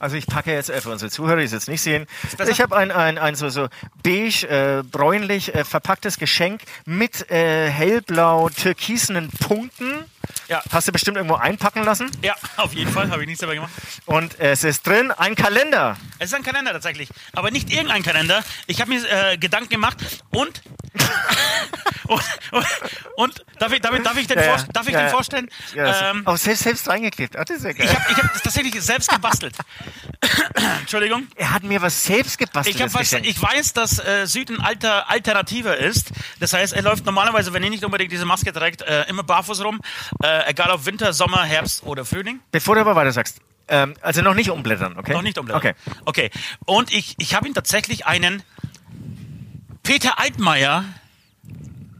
[0.00, 2.06] Also ich packe jetzt äh, für unsere Zuhörer, die es jetzt nicht sehen,
[2.48, 3.68] ich habe ein, ein, ein so, so
[4.02, 10.04] beige, äh, bräunlich äh, verpacktes Geschenk mit äh, hellblau türkisenen Punkten.
[10.48, 10.62] Ja.
[10.70, 12.10] Hast du bestimmt irgendwo einpacken lassen.
[12.22, 13.72] Ja, auf jeden Fall, habe ich nicht selber gemacht.
[14.06, 15.96] Und es ist drin ein Kalender.
[16.18, 18.42] Es ist ein Kalender tatsächlich, aber nicht irgendein Kalender.
[18.66, 19.98] Ich habe mir äh, Gedanken gemacht
[20.30, 20.62] und
[22.08, 22.66] und, und,
[23.16, 25.48] und darf ich, darf ich, darf ich, den, Ja, vor, darf ich Ja, den vorstellen?
[25.74, 27.36] Ja, ähm, auch selbst, selbst reingeklebt.
[27.36, 27.86] Ach, das ist ja geil.
[27.86, 29.54] ich habe ich hab das tatsächlich selbst gebastelt.
[30.80, 31.28] Entschuldigung.
[31.36, 32.76] er hat mir was selbst gebastelt.
[32.76, 36.10] Ich, was, ich weiß, dass äh, Süd ein alter Alternativer ist.
[36.40, 39.62] Das heißt, er läuft normalerweise, wenn er nicht unbedingt diese Maske trägt, äh, immer barfuß
[39.64, 39.80] rum.
[40.22, 42.40] Äh, egal ob Winter, Sommer, Herbst oder Frühling.
[42.50, 45.12] Bevor du aber weiter sagst, ähm, also noch nicht umblättern, okay?
[45.12, 45.60] Noch nicht umblättern.
[45.60, 45.74] Okay.
[46.04, 46.30] Okay.
[46.64, 48.42] Und ich, ich habe ihm tatsächlich einen
[49.82, 50.84] Peter Altmaier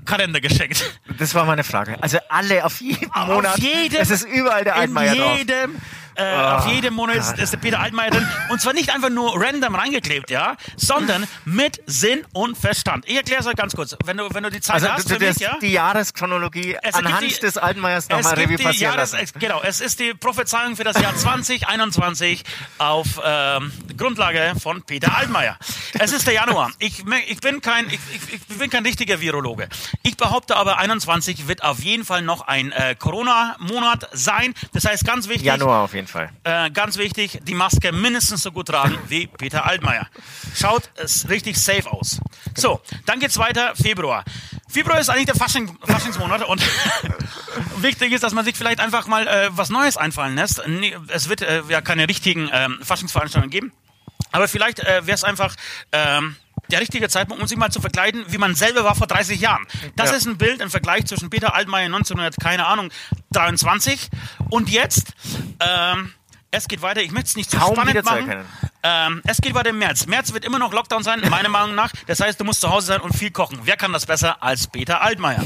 [0.04, 0.98] Kalender geschenkt.
[1.18, 2.02] Das war meine Frage.
[2.02, 3.54] Also alle auf jeden Monat.
[3.54, 5.38] Auf jedem, es ist überall der Altmaier in drauf.
[5.38, 5.76] jedem,
[6.18, 8.28] äh, auf jedem Monat ist, ist der Peter Altmaier drin.
[8.50, 13.06] Und zwar nicht einfach nur random reingeklebt, ja, sondern mit Sinn und Verstand.
[13.08, 13.96] Ich erkläre es euch ganz kurz.
[14.04, 15.56] Wenn du, wenn du die Zeit Also hast für du mich, ja.
[15.60, 19.38] die Jahreschronologie Es anhand die- des Altmaiers nochmal Revue passieren Jahres, lassen.
[19.38, 21.14] genau, es ist die Prophezeiung für das Jahr
[21.62, 22.42] 2021
[22.78, 25.56] auf ähm, Grundlage von Peter Altmaier.
[25.98, 26.70] Es ist der Januar.
[26.78, 29.68] Ich, ich, bin kein, ich, ich, ich bin kein richtiger Virologe.
[30.02, 34.54] Ich behaupte aber, 21 wird auf jeden Fall noch ein äh, Corona-Monat sein.
[34.72, 35.44] Das heißt, ganz wichtig.
[35.46, 36.07] Januar auf jeden Fall.
[36.44, 40.06] Äh, ganz wichtig, die Maske mindestens so gut tragen wie Peter Altmaier.
[40.54, 42.20] Schaut es richtig safe aus.
[42.56, 44.24] So, dann geht's weiter, Februar.
[44.68, 46.62] Februar ist eigentlich der Fasching, Faschingsmonat und
[47.78, 50.62] wichtig ist, dass man sich vielleicht einfach mal äh, was Neues einfallen lässt.
[50.66, 53.72] Nee, Es wird äh, ja keine richtigen ähm, Faschingsveranstaltungen geben,
[54.32, 55.54] aber vielleicht äh, wäre es einfach
[55.92, 56.36] ähm,
[56.70, 59.66] der richtige Zeitpunkt, um sich mal zu verkleiden, wie man selber war vor 30 Jahren.
[59.96, 60.16] Das Ja.
[60.16, 62.90] ist ein Bild im Vergleich zwischen Peter Altmaier 1900, keine Ahnung,
[63.32, 64.08] 23
[64.50, 65.12] und jetzt.
[65.60, 66.12] Ähm,
[66.50, 67.02] es geht weiter.
[67.02, 68.44] Ich möchte es nicht zu Kaum spannend machen.
[68.82, 70.06] Ähm, es geht weiter im März.
[70.06, 71.92] März wird immer noch Lockdown sein, meiner Meinung nach.
[72.06, 73.58] Das heißt, du musst zu Hause sein und viel kochen.
[73.64, 75.44] Wer kann das besser als Peter Altmaier?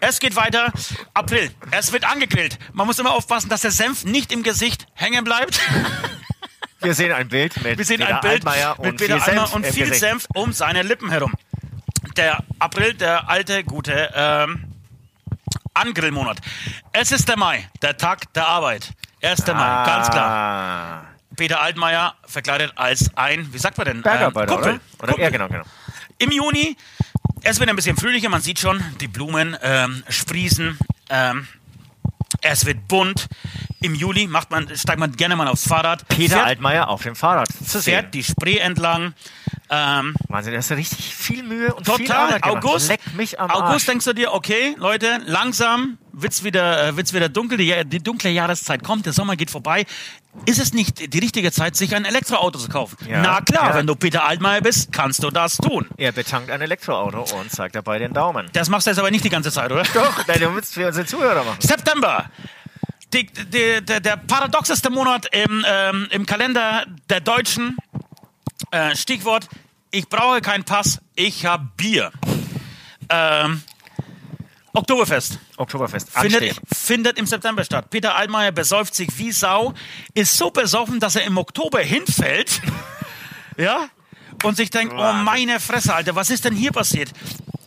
[0.00, 0.70] Es geht weiter.
[1.14, 1.50] April.
[1.70, 2.58] Es wird angegrillt.
[2.74, 5.60] Man muss immer aufpassen, dass der Senf nicht im Gesicht hängen bleibt.
[6.80, 9.22] Wir sehen ein Bild mit Wir sehen Peter ein Bild Altmaier mit und Peter viel
[9.22, 9.94] Altmaier Senf und viel.
[9.94, 11.32] Senf um seine Lippen herum.
[12.16, 14.64] Der April, der alte, gute ähm,
[15.72, 16.38] Angrillmonat.
[16.92, 18.92] Es ist der Mai, der Tag der Arbeit.
[19.22, 19.46] 1.
[19.46, 20.30] Mai, ganz klar.
[20.30, 21.04] Ah.
[21.36, 24.02] Peter Altmaier verkleidet als ein, wie sagt man denn?
[24.02, 24.72] Bergarbeiter, ähm, Kumpel.
[24.72, 24.80] oder?
[24.98, 25.12] oder?
[25.12, 25.24] Kumpel.
[25.24, 25.64] Ja, genau, genau.
[26.18, 26.76] Im Juni,
[27.42, 30.78] es wird ein bisschen fröhlicher, man sieht schon, die Blumen ähm, sprießen,
[31.10, 31.48] ähm,
[32.44, 33.26] es wird bunt.
[33.80, 36.06] Im Juli macht man, steigt man gerne mal aufs Fahrrad.
[36.08, 37.94] Peter fährt, Altmaier auf dem Fahrrad zu sehen.
[37.94, 39.14] fährt die Spree entlang.
[39.70, 42.26] Ähm, Wahnsinn, da hast du richtig viel Mühe und viel total.
[42.28, 42.64] Arbeit gemacht.
[42.64, 43.86] August, Leck mich am August Arsch.
[43.86, 48.30] denkst du dir, okay, Leute, langsam wird's wieder, äh, wird's wieder dunkel, die, die dunkle
[48.30, 49.84] Jahreszeit kommt, der Sommer geht vorbei.
[50.46, 52.96] Ist es nicht die richtige Zeit, sich ein Elektroauto zu kaufen?
[53.08, 53.74] Ja, Na klar, ja.
[53.76, 55.86] wenn du Peter Altmaier bist, kannst du das tun.
[55.96, 58.48] Er betankt ein Elektroauto und zeigt dabei den Daumen.
[58.52, 59.84] Das machst du jetzt aber nicht die ganze Zeit, oder?
[59.94, 61.60] Doch, nein, du willst für unsere Zuhörer machen.
[61.60, 62.30] September.
[63.12, 67.76] Die, die, der, der paradoxeste Monat im, ähm, im Kalender der Deutschen.
[68.72, 69.48] Äh, Stichwort,
[69.92, 72.10] ich brauche keinen Pass, ich habe Bier.
[73.08, 73.62] Ähm,
[74.74, 76.10] Oktoberfest Oktoberfest.
[76.10, 77.90] findet, findet im September statt.
[77.90, 79.72] Peter Altmaier besäuft sich wie Sau,
[80.14, 82.60] ist so besoffen, dass er im Oktober hinfällt.
[83.56, 83.88] ja?
[84.42, 85.24] Und sich denkt, oh Wahnsinn.
[85.24, 87.12] meine Fresse, Alter, was ist denn hier passiert?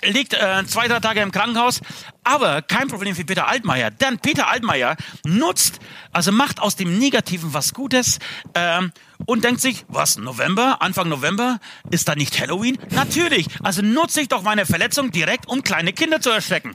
[0.03, 1.81] Liegt äh, zwei, drei Tage im Krankenhaus,
[2.23, 5.79] aber kein Problem für Peter Altmaier, denn Peter Altmaier nutzt,
[6.11, 8.19] also macht aus dem Negativen was Gutes
[8.53, 8.91] ähm,
[9.25, 12.77] und denkt sich, was, November, Anfang November, ist da nicht Halloween?
[12.91, 16.73] Natürlich, also nutze ich doch meine Verletzung direkt, um kleine Kinder zu erschrecken.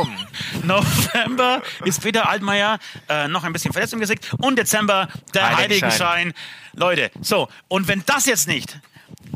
[0.00, 0.16] Oben.
[0.64, 6.08] November ist Peter Altmaier äh, noch ein bisschen verletzt im Gesicht und Dezember der Heiligenschein.
[6.08, 6.34] Heiligenschein.
[6.74, 8.78] Leute, so, und wenn das jetzt nicht,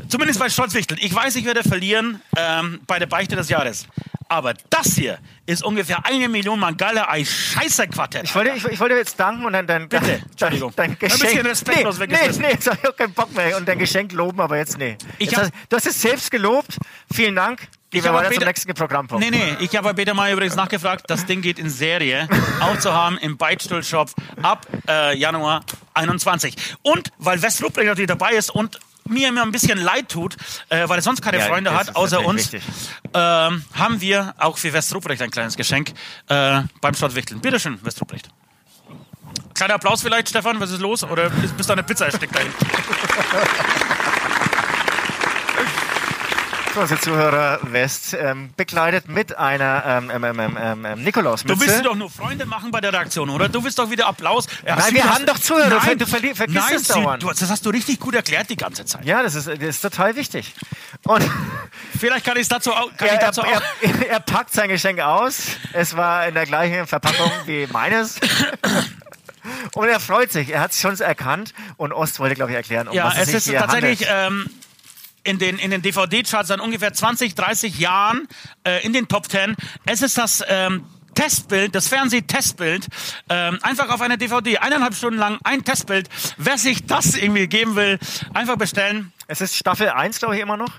[0.07, 3.87] zumindest bei Schlotzwichtel, ich weiß, ich werde verlieren ähm, bei der Beichte des Jahres,
[4.33, 8.23] aber das hier ist ungefähr eine Million geiler als scheiße Quartett.
[8.25, 10.73] Ich wollte, ich, ich wollte jetzt danken und dann dein, Bitte, dein, Entschuldigung.
[10.75, 11.21] dein Ein Geschenk.
[11.21, 12.07] bisschen respektlos nee.
[12.07, 13.57] Nee, nee, jetzt hab ich auch keinen Bock mehr.
[13.57, 14.97] Und dein Geschenk loben, aber jetzt nee.
[15.17, 16.77] Ich Jetzt hab- hast, du hast es selbst gelobt.
[17.13, 17.67] Vielen Dank.
[17.91, 19.23] Wir habe zum nächsten Programmpunkt.
[19.23, 22.27] Nee, nee, ich habe bei Peter Mayer übrigens nachgefragt, das Ding geht in Serie
[22.59, 24.09] auch zu haben im Beitstuhl-Shop
[24.41, 26.55] ab äh, Januar 21.
[26.81, 30.35] Und weil West Ruprecht natürlich dabei ist und mir immer ein bisschen leid tut,
[30.69, 34.73] äh, weil er sonst keine Ja, Freunde hat, außer uns, ähm, haben wir auch für
[34.73, 35.93] West Ruprecht ein kleines Geschenk
[36.29, 37.41] äh, beim Schlottwichteln.
[37.41, 38.29] Bitteschön, West Ruprecht.
[39.53, 41.03] Kleiner Applaus vielleicht, Stefan, was ist los?
[41.03, 42.51] Oder bist, bist du eine Pizza erstickt dahin?
[46.75, 51.59] Unser Zuhörer West ähm, bekleidet mit einer ähm, ähm, ähm, ähm, ähm, Nikolausmütze.
[51.59, 53.47] Du willst doch nur Freunde machen bei der Reaktion, oder?
[53.47, 54.47] Du willst doch wieder Applaus.
[54.65, 55.81] Ja, Nein, Süd, wir haben doch Zuhörer.
[55.85, 57.23] Nein, du vergisst nein, es dauernd.
[57.23, 59.05] du, das hast du richtig gut erklärt die ganze Zeit.
[59.05, 60.53] ja, das ist, das ist total wichtig.
[61.05, 61.23] Und
[61.97, 62.95] Vielleicht kann ich dazu auch.
[62.97, 65.47] Kann er, ich dazu er, er, er packt sein Geschenk aus.
[65.73, 68.19] Es war in der gleichen Verpackung wie meines.
[69.75, 70.49] Und er freut sich.
[70.49, 71.53] Er hat es schon erkannt.
[71.77, 74.09] Und Ost wollte, glaube ich, erklären, um ja, was es, es sich ist hier tatsächlich
[74.09, 74.47] handelt.
[74.47, 74.49] ähm,
[75.23, 78.27] in den, in den DVD-Charts seit ungefähr 20, 30 Jahren
[78.63, 79.55] äh, in den Top 10.
[79.85, 80.43] Es ist das.
[80.47, 82.87] Ähm, Testbild, das Fernsehtestbild,
[83.29, 86.09] ähm, einfach auf einer DVD, eineinhalb Stunden lang ein Testbild.
[86.37, 87.99] Wer sich das irgendwie geben will,
[88.33, 89.13] einfach bestellen.
[89.27, 90.71] Es ist Staffel 1, glaube ich, immer noch.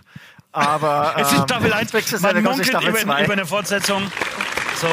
[0.54, 3.24] Aber Es ist ähm, Staffel 1, jetzt ist man munkelt über, 2.
[3.24, 4.10] über eine Fortsetzung.
[4.84, 4.90] So,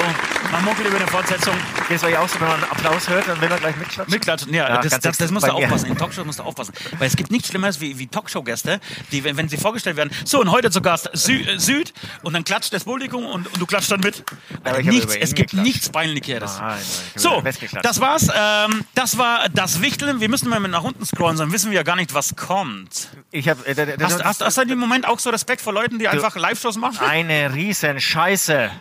[0.54, 1.54] man munkelt über eine Fortsetzung.
[1.90, 4.14] Geht es euch auch so, wenn man einen Applaus hört, dann will man gleich mitklatschen?
[4.14, 5.88] Mitklatschen, ja, Ja, das, das, das musst du aufpassen.
[5.88, 6.74] In Talkshows musst du aufpassen.
[6.98, 8.80] Weil es gibt nichts Schlimmeres wie, wie Talkshow-Gäste,
[9.12, 11.92] die, wenn, wenn sie vorgestellt werden, so und heute zu Gast Sü äh, Süd
[12.24, 14.24] und dann klatscht das Publikum und, und du klatscht dann mit.
[14.64, 15.68] Aber ich habe nichts, es gibt geklatscht.
[15.68, 16.58] nichts Peinlicheres.
[16.58, 16.80] Nein,
[17.16, 17.44] So,
[17.84, 18.30] das war's.
[18.34, 20.22] Ähm, das war das Wichteln.
[20.22, 23.10] Wir müssen mal mit nach unten scrollen, sonst wissen wir ja gar nicht, was kommt.
[23.32, 26.00] Ich habe äh, Hast, hast, hast du in dem Moment auch so Respekt vor Leuten,
[26.00, 27.06] die einfach Live-Shows machen?
[27.06, 28.72] eine riesen Scheiße.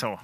[0.00, 0.18] So.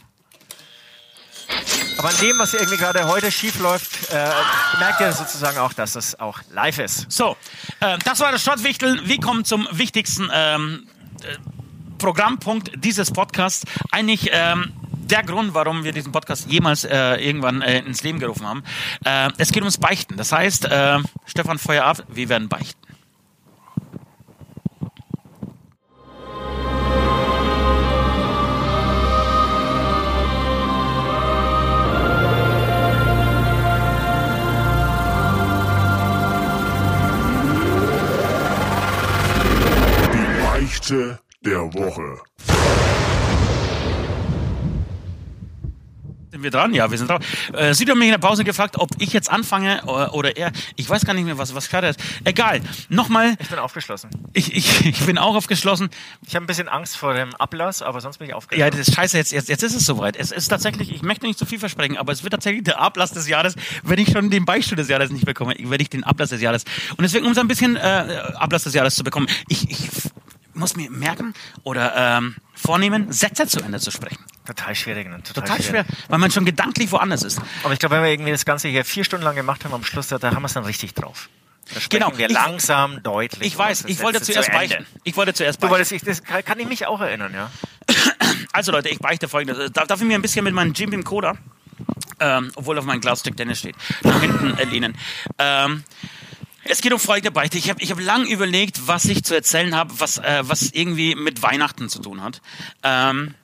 [1.98, 4.30] Aber an dem, was irgendwie gerade heute schief läuft, äh,
[4.78, 7.10] merkt ihr sozusagen auch, dass es auch live ist.
[7.12, 7.36] So,
[7.80, 9.02] äh, das war das Schrottwichteln.
[9.04, 10.88] Wir kommen zum wichtigsten ähm,
[11.22, 11.36] äh,
[11.98, 13.64] Programmpunkt dieses Podcasts.
[13.90, 18.46] Eigentlich ähm, der Grund, warum wir diesen Podcast jemals äh, irgendwann äh, ins Leben gerufen
[18.46, 18.64] haben.
[19.04, 20.16] Äh, es geht ums Beichten.
[20.16, 20.68] Das heißt,
[21.26, 22.85] Stefan, Feuer ab, wir werden beichten.
[40.86, 42.20] Beichte der Woche.
[46.30, 46.74] Sind wir dran?
[46.74, 47.22] Ja, wir sind dran.
[47.54, 50.52] Äh, Sie haben mich in der Pause gefragt, ob ich jetzt anfange oder, oder er.
[50.76, 51.98] Ich weiß gar nicht mehr, was, was schade ist.
[52.24, 52.60] Egal.
[52.88, 54.10] Nochmal, Ich bin aufgeschlossen.
[54.32, 55.88] ich, ich, ich bin auch aufgeschlossen.
[56.24, 58.70] Ich habe ein bisschen Angst vor dem Ablass, aber sonst bin ich Ja, aufgeschlossen.
[58.78, 60.14] das ist scheiße, jetzt, jetzt, jetzt ist es soweit.
[60.16, 63.10] Es ist tatsächlich, ich möchte nicht zu viel versprechen, aber es wird tatsächlich der Ablass
[63.12, 66.30] des Jahres, wenn ich schon den Beichtstuhl des Jahres nicht bekomme, werde ich den Ablass
[66.30, 66.64] des Jahres.
[66.90, 67.80] Und deswegen, um so ein bisschen äh,
[68.34, 69.88] Ablass des Jahres zu bekommen, ich, ich
[70.56, 74.18] muss mir merken oder ähm, vornehmen, Sätze zu Ende zu sprechen.
[74.46, 75.08] Total schwierig.
[75.08, 75.22] Ne?
[75.22, 77.40] Total, Total schwer, weil man schon gedanklich woanders ist.
[77.64, 79.84] Aber ich glaube, wenn wir irgendwie das Ganze hier vier Stunden lang gemacht haben, am
[79.84, 81.28] Schluss, da, da haben wir es dann richtig drauf.
[81.74, 82.16] Da sprechen Genau.
[82.16, 83.42] wir Ich- langsam, deutlich.
[83.48, 84.86] Ich weiß, ich wollte zuerst zu beichten.
[85.02, 85.72] Ich wollte zuerst Du beichten.
[85.72, 87.50] wolltest, ich, das kann, ich mich auch erinnern, ja.
[88.52, 89.72] Also Leute, ich beichte folgendes.
[89.72, 91.34] Darf, darf ich mir ein bisschen mit meinem Jim Beam Cola,
[92.20, 94.96] ähm, obwohl auf meinem Glasstück Dennis steht, nach hinten äh, lehnen.
[95.38, 95.82] Ähm,
[96.68, 97.58] es geht um folgende Beichte.
[97.58, 101.14] Ich habe ich hab lang überlegt, was ich zu erzählen habe, was, äh, was irgendwie
[101.14, 102.40] mit Weihnachten zu tun hat.
[102.82, 103.34] Ähm,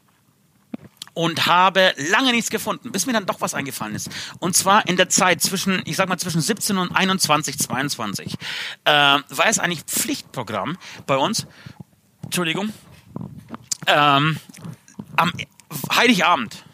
[1.14, 4.08] und habe lange nichts gefunden, bis mir dann doch was eingefallen ist.
[4.38, 8.34] Und zwar in der Zeit zwischen, ich sag mal, zwischen 17 und 21, 22,
[8.84, 11.46] äh, war es eigentlich Pflichtprogramm bei uns.
[12.24, 12.72] Entschuldigung.
[13.86, 14.38] Ähm,
[15.16, 15.32] am
[15.94, 16.64] Heiligabend,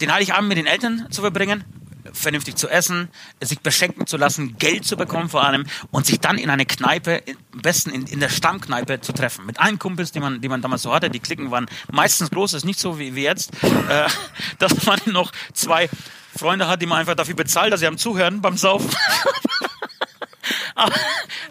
[0.00, 1.64] den Heiligabend mit den Eltern zu verbringen,
[2.12, 3.08] vernünftig zu essen,
[3.40, 7.22] sich beschenken zu lassen, Geld zu bekommen vor allem und sich dann in eine Kneipe,
[7.52, 9.46] am besten in, in der Stammkneipe zu treffen.
[9.46, 11.10] Mit allen Kumpels, die man, die man damals so hatte.
[11.10, 14.08] Die Klicken waren meistens groß, ist nicht so wie, wie jetzt, äh,
[14.58, 15.88] dass man noch zwei
[16.36, 18.90] Freunde hat, die man einfach dafür bezahlt, dass sie am Zuhören beim Saufen.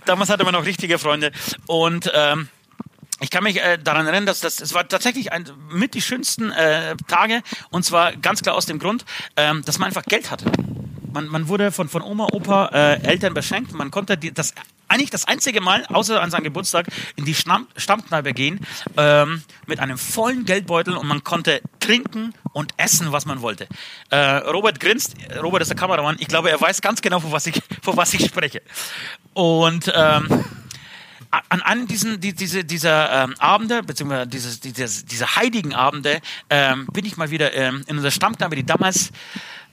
[0.06, 1.32] Damals hatte man noch richtige Freunde
[1.68, 2.48] und ähm,
[3.20, 6.52] ich kann mich äh, daran erinnern, dass das es war tatsächlich ein, mit die schönsten
[6.52, 7.42] äh, Tage
[7.72, 9.06] und zwar ganz klar aus dem Grund,
[9.36, 10.46] ähm, dass man einfach Geld hatte.
[11.12, 13.74] Man, man wurde von, von Oma, Opa, äh, Eltern beschenkt.
[13.74, 14.54] Man konnte die, das
[14.88, 18.60] eigentlich das einzige Mal, außer an seinem Geburtstag, in die Stamm, Stammkneipe gehen
[18.96, 23.68] ähm, mit einem vollen Geldbeutel und man konnte trinken und essen, was man wollte.
[24.10, 25.16] Äh, Robert grinst.
[25.42, 26.18] Robert ist der Kameramann.
[26.20, 28.62] Ich glaube, er weiß ganz genau, vor was ich, vor was ich spreche.
[29.34, 30.46] Und ähm,
[31.32, 36.88] an einem diesen, die, diese, dieser ähm, Abende, beziehungsweise dieses, dieses, diese heiligen Abende, ähm,
[36.94, 39.12] bin ich mal wieder ähm, in unserer Stammkneipe, die damals,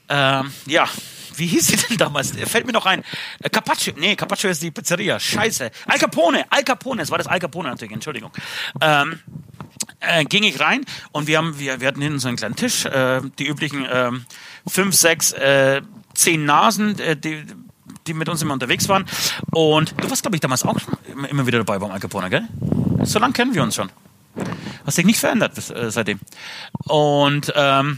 [0.09, 0.89] ähm, ja,
[1.37, 2.33] wie hieß sie denn damals?
[2.33, 3.03] Fällt mir noch ein.
[3.43, 5.19] Äh, Carpaccio, nee, Carpaccio ist die Pizzeria.
[5.19, 5.71] Scheiße.
[5.87, 8.31] Al Capone, Al Capone, es war das Al Capone natürlich, Entschuldigung.
[8.81, 9.21] Ähm,
[10.01, 12.85] äh, ging ich rein und wir haben, wir, wir hatten hinten so einen kleinen Tisch,
[12.85, 14.27] äh, die üblichen ähm,
[14.67, 15.83] fünf, sechs, äh,
[16.15, 17.45] zehn Nasen, äh, die,
[18.07, 19.07] die mit uns immer unterwegs waren.
[19.51, 20.77] Und du warst, glaube ich, damals auch
[21.31, 22.49] immer- wieder dabei beim Al Capone, gell?
[23.03, 23.91] So lange kennen wir uns schon.
[24.87, 26.21] Hast dich nicht verändert bis, äh, seitdem.
[26.87, 27.97] Und ähm,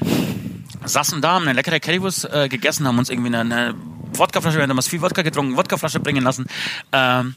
[0.85, 3.75] saßen da, haben eine leckere Currywurst äh, gegessen, haben uns irgendwie eine, eine
[4.15, 6.47] Wodkaflasche, wir haben damals viel Wodka getrunken, Wodkaflasche bringen lassen.
[6.93, 7.35] Ähm,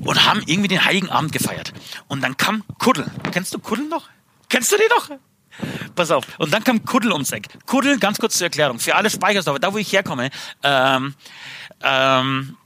[0.00, 1.72] und haben irgendwie den Heiligen Abend gefeiert.
[2.08, 3.06] Und dann kam Kuddel.
[3.32, 4.08] Kennst du Kuddel noch?
[4.48, 5.18] Kennst du den noch?
[5.94, 6.24] Pass auf.
[6.38, 7.48] Und dann kam Kuddel ums Eck.
[7.66, 10.30] Kuddel, ganz kurz zur Erklärung, für alle Speichersdorfer, da wo ich herkomme,
[10.62, 11.14] ähm,
[11.82, 12.56] ähm,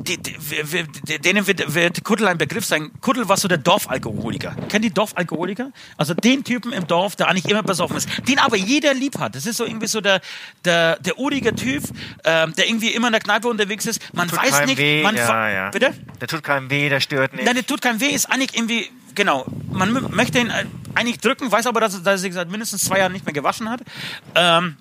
[0.00, 0.86] die, die, wir-
[1.18, 2.90] denen wird, wird Kuddel ein Begriff sein.
[3.00, 4.54] Kuddel war so der Dorfalkoholiker.
[4.68, 5.70] Kennt die Dorfalkoholiker?
[5.96, 8.08] Also den Typen im Dorf, der eigentlich immer besoffen ist.
[8.28, 9.34] Den aber jeder lieb hat.
[9.34, 10.20] Das ist so irgendwie so der,
[10.64, 11.84] der, der urige Typ,
[12.24, 14.00] ähm, der irgendwie immer in der Kneipe unterwegs ist.
[14.12, 15.70] Man Tut weiß nicht, weh, man ja, ja.
[15.70, 15.94] Bitte?
[16.20, 17.44] Der tut keinem weh, der stört nicht.
[17.46, 21.50] Nein, der tut keinem weh, ist eigentlich irgendwie, genau, man möchte ihn äh, eigentlich drücken,
[21.50, 23.80] weiß aber, dass, er- dass er sich seit mindestens zwei Jahren nicht mehr gewaschen hat.
[24.34, 24.76] Ähm,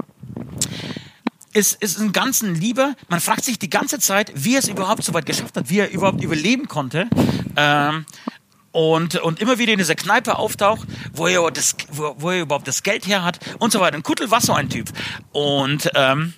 [1.53, 2.95] ist, ist ein ganzen Lieber.
[3.09, 5.79] Man fragt sich die ganze Zeit, wie er es überhaupt so weit geschafft hat, wie
[5.79, 7.07] er überhaupt überleben konnte.
[7.55, 8.05] Ähm,
[8.71, 12.67] und, und immer wieder in dieser Kneipe auftaucht, wo er, das, wo, wo er überhaupt
[12.67, 13.97] das Geld her hat und so weiter.
[13.97, 14.89] Und Kuttel war so ein Typ.
[15.31, 16.34] Und ähm,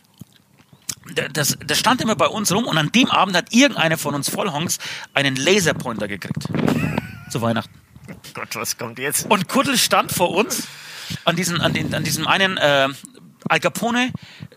[1.32, 4.30] das, das stand immer bei uns rum und an dem Abend hat irgendeiner von uns
[4.30, 4.80] Vollhongs
[5.14, 6.48] einen Laserpointer gekriegt.
[7.30, 7.74] Zu Weihnachten.
[8.34, 9.30] Gott, was kommt jetzt?
[9.30, 10.68] Und Kuddel stand vor uns
[11.24, 12.89] an, diesen, an, den, an diesem einen äh,
[13.47, 14.12] Al Capone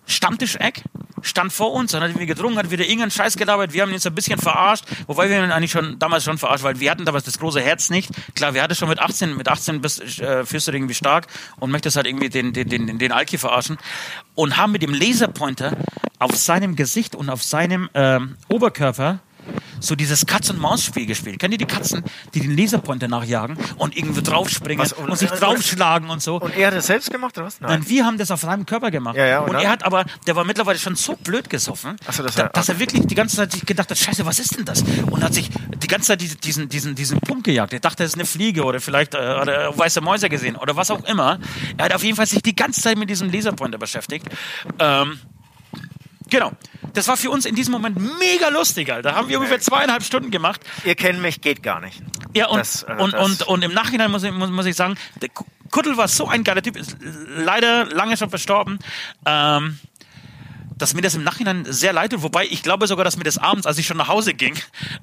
[0.06, 0.82] Stammtischeck,
[1.20, 3.74] stand vor uns und hat irgendwie getrunken, hat wieder irgendeinen Scheiß gelabert.
[3.74, 6.64] Wir haben ihn so ein bisschen verarscht, wobei wir ihn eigentlich schon damals schon verarscht,
[6.64, 8.10] weil wir hatten damals das große Herz nicht.
[8.34, 11.26] Klar, wir hatten schon mit 18, mit 18 bist, äh, fühlst du irgendwie stark
[11.60, 13.76] und möchtest halt irgendwie den, den, den, den Alki verarschen
[14.34, 15.76] und haben mit dem Laserpointer
[16.18, 19.20] auf seinem Gesicht und auf seinem ähm, Oberkörper
[19.80, 21.38] so dieses Katz-und-Maus-Spiel gespielt.
[21.38, 22.02] Kennt ihr die Katzen,
[22.34, 26.36] die den Laserpointer nachjagen und irgendwo draufspringen Was, und, und- sich draufschlagen und so?
[26.40, 27.60] Und er hat das selbst gemacht, oder was?
[27.60, 29.16] Nein, wir haben das auf seinem Körper gemacht.
[29.16, 32.22] Ja, ja, und und er hat aber, der war mittlerweile schon so blöd gesoffen, so,
[32.22, 34.56] dass da, er- dass er wirklich die ganze Zeit sich gedacht hat, scheiße, was ist
[34.56, 34.82] denn das?
[35.10, 35.48] Und hat sich
[35.82, 37.72] die ganze Zeit diese- diesen, diesen, diesen Punkt gejagt.
[37.72, 40.76] Er dachte, das ist eine Fliege oder vielleicht äh, hat er weiße Mäuse gesehen oder
[40.76, 41.38] was auch immer.
[41.76, 44.26] Er hat auf jeden Fall sich die ganze Zeit mit diesem Laserpointer beschäftigt.
[44.78, 45.18] Ähm,
[46.28, 46.52] genau.
[46.94, 49.14] Das war für uns in diesem Moment mega lustig, Alter.
[49.14, 50.60] Haben wir ungefähr zweieinhalb Stunden gemacht.
[50.84, 52.00] Ihr kennt mich, geht gar nicht.
[52.34, 54.76] Ja, und, Das, äh, und, das- und, und im Nachhinein muss ich, muss, muss ich
[54.76, 54.96] sagen,
[55.70, 56.96] Kuttel war so ein geiler Typ, ist
[57.36, 58.78] leider lange schon verstorben.
[59.26, 59.78] Ähm,
[60.78, 63.38] dass mir das im Nachhinein sehr leid tut, wobei ich glaube sogar, dass mir das
[63.38, 64.54] abends, als ich schon nach Hause ging,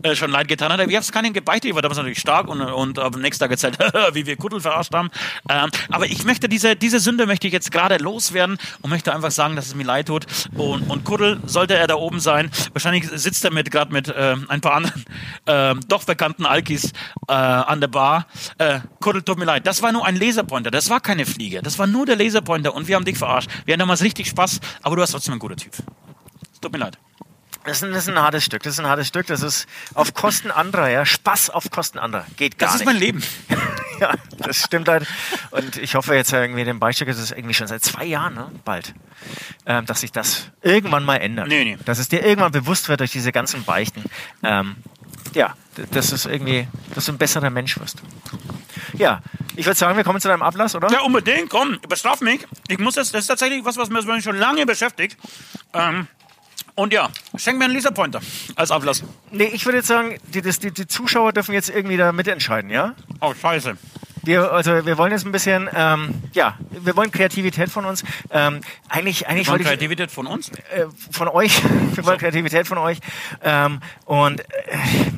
[0.04, 0.80] äh, schon leid getan hat.
[0.80, 3.52] Wir haben es keinen gebeichtet, ich war damals natürlich stark und, und am nächsten Tag
[3.52, 3.78] erzählt,
[4.14, 5.10] wie wir Kuttel verarscht haben.
[5.50, 9.32] Ähm, aber ich möchte diese, diese Sünde möchte ich jetzt gerade loswerden und möchte einfach
[9.32, 10.26] sagen, dass es mir leid tut.
[10.56, 14.36] Und, und Kuttel, sollte er da oben sein, wahrscheinlich sitzt er mit gerade mit äh,
[14.48, 15.06] ein paar anderen
[15.46, 16.94] äh, doch bekannten Alkis
[17.28, 18.28] äh, an der Bar.
[18.58, 19.68] Äh, Kuttel, tut mir leid.
[19.68, 22.88] Das war nur ein Laserpointer, das war keine Fliege, das war nur der Laserpointer und
[22.88, 23.50] wir haben dich verarscht.
[23.66, 25.86] Wir hatten damals richtig Spaß, aber du warst trotzdem ein guter Typ.
[26.62, 26.98] Tut mir leid.
[27.66, 28.62] Das ist, ein, das ist ein hartes Stück.
[28.62, 29.26] Das ist ein hartes Stück.
[29.26, 31.04] Das ist auf Kosten anderer, ja.
[31.04, 32.26] Spaß auf Kosten anderer.
[32.38, 32.86] Geht gar Das ist nicht.
[32.86, 33.24] mein Leben.
[34.00, 35.08] ja, das stimmt halt.
[35.50, 38.52] Und ich hoffe jetzt irgendwie dem Beichtstück, das ist irgendwie schon seit zwei Jahren, ne?
[38.66, 38.94] bald,
[39.66, 41.48] ähm, dass sich das irgendwann mal ändert.
[41.48, 41.78] Nee, nee.
[41.86, 44.04] Dass es dir irgendwann bewusst wird durch diese ganzen Beichten.
[44.44, 44.76] Ähm,
[45.34, 45.56] ja,
[45.92, 48.02] dass es irgendwie, dass du ein besserer Mensch wirst.
[48.98, 49.22] Ja,
[49.56, 50.90] ich würde sagen, wir kommen zu deinem Ablass, oder?
[50.92, 52.46] Ja, unbedingt, komm, bestraf mich.
[52.68, 55.18] Ich muss das, das ist tatsächlich was, was mich schon lange beschäftigt.
[55.74, 56.08] Ähm,
[56.76, 58.20] und ja, schenk mir einen Laserpointer
[58.56, 59.04] als Ablass.
[59.32, 62.70] Nee, ich würde jetzt sagen, die, das, die, die Zuschauer dürfen jetzt irgendwie da mitentscheiden,
[62.70, 62.96] ja?
[63.22, 63.78] Oh, scheiße.
[64.26, 68.04] Wir, also wir wollen jetzt ein bisschen, ähm, ja, wir wollen Kreativität von uns.
[68.32, 70.50] Ähm, eigentlich, eigentlich wollte ich, Kreativität von uns?
[70.50, 71.62] äh, von euch.
[71.96, 72.98] Wir wollen Kreativität von euch.
[73.42, 74.46] Ähm, und äh,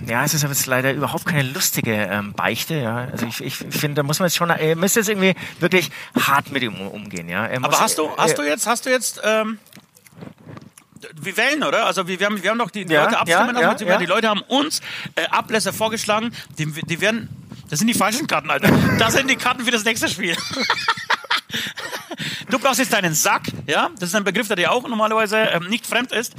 [0.07, 2.75] ja, es ist jetzt leider überhaupt keine lustige ähm, Beichte.
[2.75, 5.33] Ja, also ich, ich finde, da muss man jetzt schon, äh, ihr müsst jetzt irgendwie
[5.59, 5.89] wirklich
[6.19, 7.27] hart mit ihm um- umgehen.
[7.29, 9.57] Ja, Er Aber muss, hast du, hast äh, du jetzt, hast du jetzt, ähm,
[11.19, 11.85] wir wählen, oder?
[11.85, 13.97] Also wir, wir, haben, wir haben doch die, die Ja, Leute abstimmen ja, lassen, ja.
[13.97, 14.81] die Leute haben uns
[15.15, 17.29] äh, Ablässe vorgeschlagen, die, die werden,
[17.69, 18.69] das sind die falschen Karten, Alter.
[18.97, 20.35] Das sind die Karten für das nächste Spiel.
[22.49, 23.89] Du brauchst jetzt deinen Sack, ja?
[23.99, 26.33] Das ist ein Begriff, der dir auch normalerweise ähm, nicht fremd ist.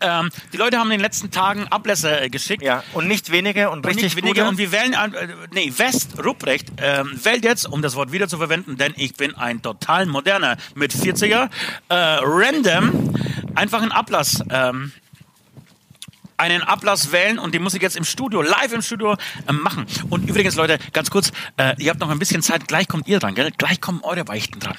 [0.00, 2.62] Ähm, die Leute haben in den letzten Tagen Ablässe äh, geschickt.
[2.62, 4.42] Ja, und nicht wenige und Und richtig nicht weniger.
[4.42, 4.50] gute.
[4.50, 8.38] Und wir wählen, äh, nee, West Ruprecht ähm, wählt jetzt, um das Wort wieder zu
[8.38, 11.50] verwenden, denn ich bin ein total moderner mit 40er,
[11.88, 13.14] äh, random,
[13.56, 14.92] einfach einen Ablass, ähm,
[16.40, 19.16] einen Ablass wählen und den muss ich jetzt im Studio, live im Studio
[19.48, 19.86] ähm, machen.
[20.08, 23.20] Und übrigens, Leute, ganz kurz, äh, ihr habt noch ein bisschen Zeit, gleich kommt ihr
[23.20, 23.50] dran, gell?
[23.56, 24.74] Gleich kommen eure Beichten dran.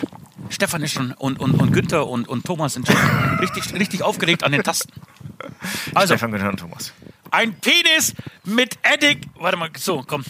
[0.50, 2.96] Stefan ist schon und, und, und Günther und, und Thomas sind schon
[3.40, 4.92] richtig, richtig aufgeregt an den Tasten.
[5.94, 6.94] Also, Stefan Günther und Thomas.
[7.30, 9.22] ein Penis mit Edding.
[9.36, 10.24] Warte mal, so, komm.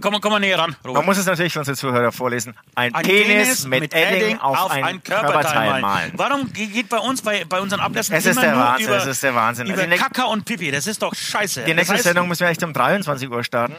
[0.00, 1.06] Komm, komm mal näher ran, Man Robert.
[1.06, 2.54] muss es natürlich für unsere Zuhörer vorlesen.
[2.76, 6.12] Ein, Ein Penis, mit, Edding auf, ein, Körperteil, malen.
[6.14, 8.96] Warum ge- geht bei uns, bei, bei unseren Ablässen Es ist der nur Wahnsinn, über,
[8.98, 9.66] es ist der Wahnsinn.
[9.66, 10.70] über Also Kaka und Pipi?
[10.70, 11.64] Das ist doch scheiße.
[11.64, 13.74] Die nächste das heißt, Sendung müssen wir echt um 23 Uhr starten.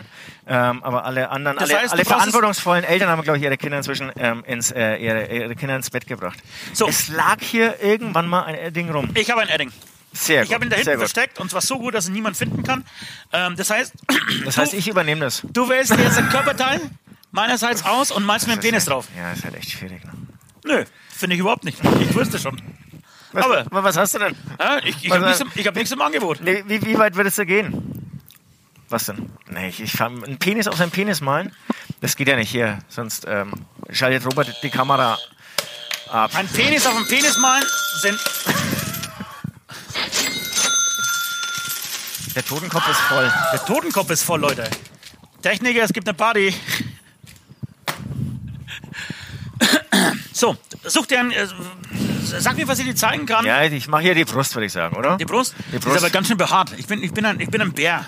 [0.46, 4.12] Ähm, aber alle anderen, alle, heißt, alle verantwortungsvollen Eltern haben, glaube ich, ihre Kinder inzwischen
[4.18, 6.38] ähm, ins, äh, ihre, ihre Kinder ins Bett gebracht.
[6.74, 6.88] So.
[6.90, 9.10] Es lag hier irgendwann mal ein Edding rum.
[9.14, 9.72] Ich habe ein Edding.
[10.18, 12.64] Sehr Ich habe ihn da hinten versteckt und zwar so gut, dass ihn niemand finden
[12.64, 12.84] kann.
[13.32, 13.94] Ähm, das heißt,
[14.46, 15.44] Das heißt, ich übernehme das.
[15.52, 16.82] du wählst dir jetzt ein Körperteil
[17.32, 19.08] meinerseits aus und malst mir einen Penis drauf.
[19.18, 20.04] Ja, ist halt echt schwierig.
[20.04, 20.12] Ne?
[20.66, 21.78] Nö, finde ich überhaupt nicht.
[22.02, 22.62] Ich wüsste schon.
[23.34, 24.36] Was, Aber- was hast du denn?
[24.60, 26.42] Ja, ich ich habe nichts, hab nichts im Angebot.
[26.42, 28.22] Nee, wie, wie weit würdest du gehen?
[28.90, 29.30] Was denn?
[29.50, 31.54] Nee, ich, ich einen Penis auf seinen Penis malen?
[32.00, 32.80] Das geht ja nicht hier.
[32.88, 33.52] Sonst ähm,
[33.92, 35.18] schaltet Robert die Kamera
[36.10, 36.32] ab.
[36.36, 37.66] Ein Penis auf dem Penis malen
[38.02, 38.18] sind.
[42.38, 43.34] Der Totenkopf ist voll.
[43.52, 44.70] Der Totenkopf ist voll, Leute.
[45.42, 46.54] Techniker, es gibt eine Party.
[50.32, 51.32] So, such dir einen.
[51.32, 51.48] Äh,
[52.22, 53.44] sag mir, was ich dir zeigen kann.
[53.44, 55.18] Ja, ich mache hier die Brust, würde ich sagen, oder?
[55.18, 55.56] Die Brust?
[55.72, 55.96] Die Brust.
[55.96, 56.74] ist aber ganz schön behaart.
[56.78, 58.06] Ich bin, ich bin, ein, ich bin ein Bär.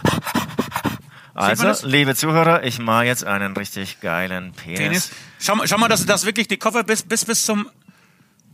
[1.34, 4.78] Also, liebe Zuhörer, ich mache jetzt einen richtig geilen Penis.
[4.78, 5.12] Penis.
[5.40, 7.68] Schau, mal- schau mal, dass das wirklich die Koffer bis, bis, bis zum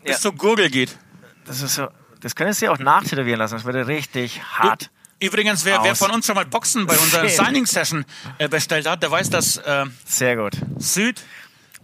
[0.05, 0.19] bis Ja.
[0.21, 0.97] zur Gurgel geht.
[1.45, 1.89] Das ist so,
[2.21, 3.55] das könntest du dir auch nachtätowieren lassen.
[3.55, 4.89] Das würde richtig hart.
[5.19, 7.27] Übrigens, wer, wer von uns schon mal Boxen bei unserer.
[7.29, 8.05] Signing-Session
[8.37, 10.53] äh, bestellt hat, der weiß, dass äh, Sehr gut.
[10.77, 11.21] Süd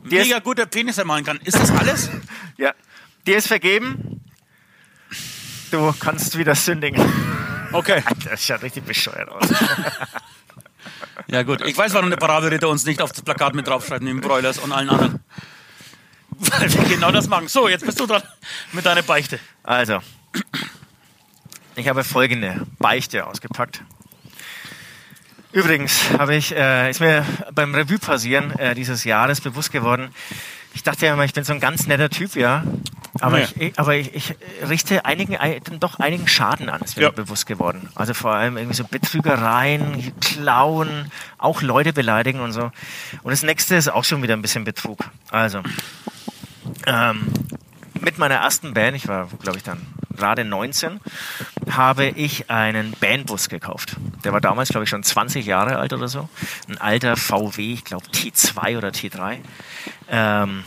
[0.04, 1.40] Die ist- mega gute Penisse malen kann.
[1.44, 2.10] Ist das alles?
[2.58, 2.74] Ja,
[3.26, 4.22] dir ist vergeben.
[5.72, 7.02] Du kannst wieder sündigen.
[7.72, 8.04] Okay.
[8.26, 9.48] Das schaut richtig bescheuert aus.
[11.28, 14.20] Ja gut, ich weiß, warum der Paraderitter uns nicht auf das Plakat mit draufschreibt, neben
[14.22, 15.20] Broilers und allen anderen.
[16.30, 17.48] Weil wir genau das machen.
[17.48, 18.22] So, jetzt bist du dran
[18.74, 19.40] mit deiner Beichte.
[19.64, 20.00] Also,
[21.76, 23.82] Ich habe folgende Beichte ausgepackt.
[25.52, 30.14] Übrigens habe ich, äh, ist mir beim Revue passieren äh, dieses Jahres bewusst geworden,
[30.74, 32.64] ich dachte ja immer, ich bin so ein ganz netter Typ, ja.
[33.20, 33.48] Aber, Nee.
[33.68, 34.36] ich, aber ich, ich
[34.70, 37.10] richte einigen, ei- dann doch einigen Schaden an, ist mir Ja.
[37.12, 37.90] bewusst geworden.
[37.94, 42.72] Also vor allem irgendwie so Betrügereien, Klauen, auch Leute beleidigen und so.
[43.22, 45.04] Und das nächste ist auch schon wieder ein bisschen Betrug.
[45.30, 45.62] Also,
[46.88, 47.28] ähm,
[48.00, 51.02] mit meiner ersten Band, ich war, glaube ich, dann gerade 19,
[51.76, 53.96] habe ich einen Bandbus gekauft.
[54.24, 56.30] Der war damals, glaube ich, schon 20 Jahre alt oder so.
[56.68, 59.38] Ein alter VW, ich glaube T2 oder T3.
[60.10, 60.64] Ähm,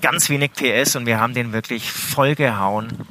[0.00, 3.06] ganz wenig PS und wir haben den wirklich vollgehauen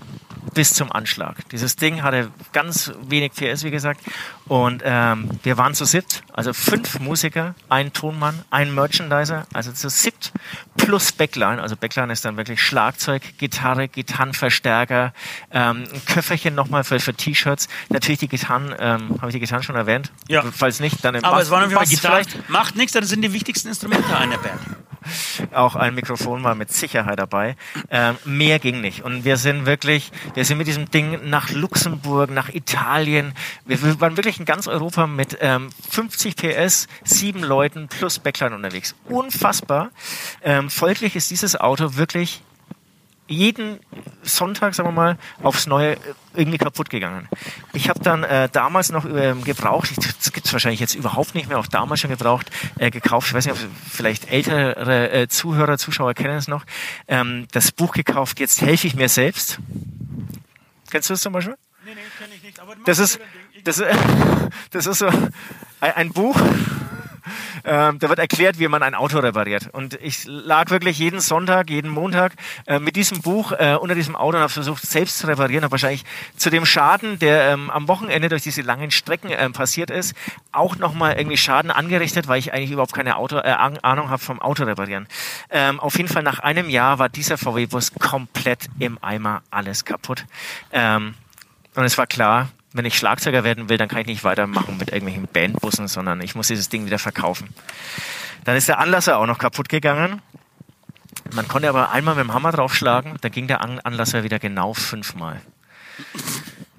[0.56, 1.47] bis zum Anschlag.
[1.49, 4.01] Dieses Ding hatte ganz wenig PS, wie gesagt.
[4.47, 9.89] Und ähm, wir waren zu siebt, also fünf Musiker, ein Tonmann, ein Merchandiser, also zu
[9.89, 10.32] siebt
[10.78, 11.62] plus Backline.
[11.62, 15.14] Also Backline ist dann wirklich Schlagzeug, Gitarre, Gitarrenverstärker,
[15.51, 17.68] ähm, ein Köfferchen nochmal für, für T-Shirts.
[17.89, 20.12] Natürlich die Gitarren, ähm, habe ich die Gitarren schon erwähnt?
[20.28, 20.43] Ja.
[20.51, 22.24] Falls nicht, dann im Aber Bass- es waren auf jeden Fall Bass Gitarren.
[22.26, 24.60] vielleicht Macht nichts, das sind die wichtigsten Instrumente einer Band.
[25.53, 27.56] Auch ein Mikrofon war mit Sicherheit dabei.
[27.89, 29.03] Ähm, mehr ging nicht.
[29.03, 33.34] Und wir sind wirklich, wir sind mit diesem Ding nach Luxemburg, nach Italien.
[33.66, 38.56] Wir, wir waren wirklich in ganz Europa mit ähm, 50 PS, sieben Leuten plus Backline
[38.56, 38.95] unterwegs.
[39.06, 39.91] Unfassbar.
[40.43, 42.41] Ähm, folglich ist dieses Auto wirklich
[43.28, 43.80] jeden
[44.24, 46.00] Sonntag, sagen wir mal, aufs Neue äh,
[46.36, 47.28] irgendwie kaputt gegangen.
[47.74, 51.58] Ich habe dann äh, damals noch ähm, gebraucht, das gibt's wahrscheinlich jetzt überhaupt nicht mehr,
[51.60, 56.14] auch damals schon gebraucht, äh, gekauft, ich weiß nicht, ob vielleicht ältere äh, Zuhörer, Zuschauer
[56.14, 56.66] kennen es noch,
[57.08, 59.60] ähm, das Buch gekauft, jetzt helfe ich mir selbst.
[60.92, 61.56] Kennst du das zum Beispiel?
[61.84, 62.60] Nee, nee, kenne ich nicht.
[62.60, 63.20] Aber Das ist,
[63.64, 63.88] das, ist-
[64.72, 65.08] das ist so
[65.82, 66.40] ein Buch,
[67.64, 69.70] ähm, da wird erklärt, wie man ein Auto repariert.
[69.72, 72.34] Und ich lag wirklich jeden Sonntag, jeden Montag
[72.68, 75.64] äh, mit diesem Buch äh, unter diesem Auto und habe versucht, selbst zu reparieren.
[75.64, 76.04] Habe wahrscheinlich
[76.38, 80.16] zu dem Schaden, der ähm, am Wochenende durch diese langen Strecken ähm, passiert ist,
[80.52, 84.42] auch nochmal irgendwie Schaden angerichtet, weil ich eigentlich überhaupt keine Auto, äh, Ahnung habe vom
[84.42, 85.08] Auto reparieren.
[85.50, 90.26] Ähm, auf jeden Fall nach einem Jahr war dieser VW-Bus komplett im Eimer, alles kaputt.
[90.72, 91.16] Ähm,
[91.76, 94.90] und es war klar, wenn ich Schlagzeuger werden will, dann kann ich nicht weitermachen mit
[94.90, 97.50] irgendwelchen Bandbussen, sondern ich muss dieses Ding wieder verkaufen.
[98.44, 100.22] Dann ist der Anlasser auch noch kaputt gegangen.
[101.34, 104.74] Man konnte aber einmal mit dem Hammer draufschlagen, dann ging der An Anlasser wieder genau
[104.74, 105.42] fünfmal.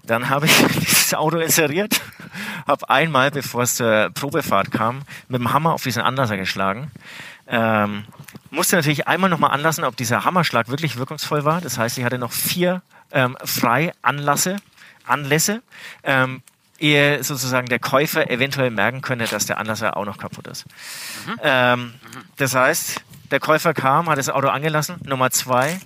[0.04, 2.02] Dann habe ich dieses Auto inseriert,
[2.66, 6.90] habe einmal, bevor es zur Probefahrt kam, mit dem Hammer auf diesen Anlasser geschlagen.
[7.48, 8.04] Ähm,
[8.50, 11.60] musste natürlich einmal nochmal anlassen, ob dieser Hammerschlag wirklich wirkungsvoll war.
[11.62, 12.82] Das heißt, ich hatte noch vier
[13.12, 14.56] ähm, frei Anlasse,
[15.06, 15.62] Anlässe,
[16.02, 16.42] ähm,
[16.78, 20.66] ehe sozusagen der Käufer eventuell merken könnte, dass der Anlasser auch noch kaputt ist.
[21.42, 21.94] Ähm,
[22.36, 23.00] das heißt,
[23.30, 24.96] der Käufer kam, hat das Auto angelassen.
[25.04, 25.78] Nummer zwei,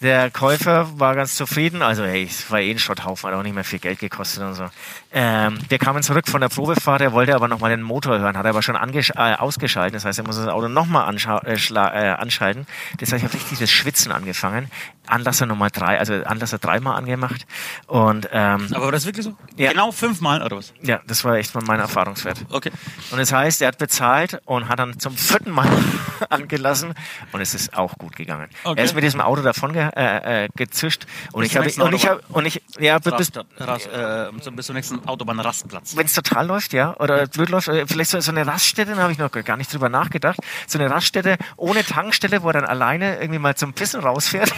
[0.00, 1.82] der Käufer war ganz zufrieden.
[1.82, 4.54] Also, hey, es war eh ein Schrotthaufen, hat auch nicht mehr viel Geld gekostet und
[4.54, 4.68] so.
[5.12, 8.44] Ähm, wir kamen zurück von der Probefahrt, er wollte aber nochmal den Motor hören, hat
[8.44, 9.94] er aber schon äh, ausgeschaltet.
[9.94, 11.14] Das heißt, er muss das Auto nochmal
[11.46, 12.66] äh, äh, anschalten.
[12.98, 14.70] Das heißt, ich habe richtig das Schwitzen angefangen.
[15.06, 17.46] Anlasser Nummer drei, also Anlasser dreimal angemacht.
[17.86, 19.36] Und ähm, Aber war das wirklich so?
[19.56, 19.70] Ja.
[19.70, 20.72] Genau fünfmal oder was?
[20.82, 22.46] ja, das war echt mal mein Erfahrungswert.
[22.50, 22.70] Okay.
[23.10, 25.68] Und das heißt, er hat bezahlt und hat dann zum vierten Mal
[26.30, 26.94] angelassen
[27.32, 28.48] und es ist auch gut gegangen.
[28.64, 28.80] Okay.
[28.80, 32.20] Er ist mit diesem Auto davon äh, äh, gezischt und ich habe und ich habe
[32.28, 35.96] und ich ja bis, Rast, äh, bis zum nächsten Autobahnrastplatz.
[35.96, 39.02] wenn es total läuft, ja, oder blöd läuft, äh, vielleicht so, so eine Raststätte, da
[39.02, 40.38] habe ich noch gar nicht drüber nachgedacht.
[40.66, 44.52] So eine Raststätte ohne Tankstelle, wo er dann alleine irgendwie mal zum Pissen rausfährt.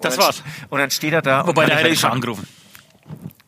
[0.00, 0.42] Das Und war's.
[0.68, 1.46] Und dann steht er da.
[1.46, 2.46] Wobei, der hätte ich schon angerufen.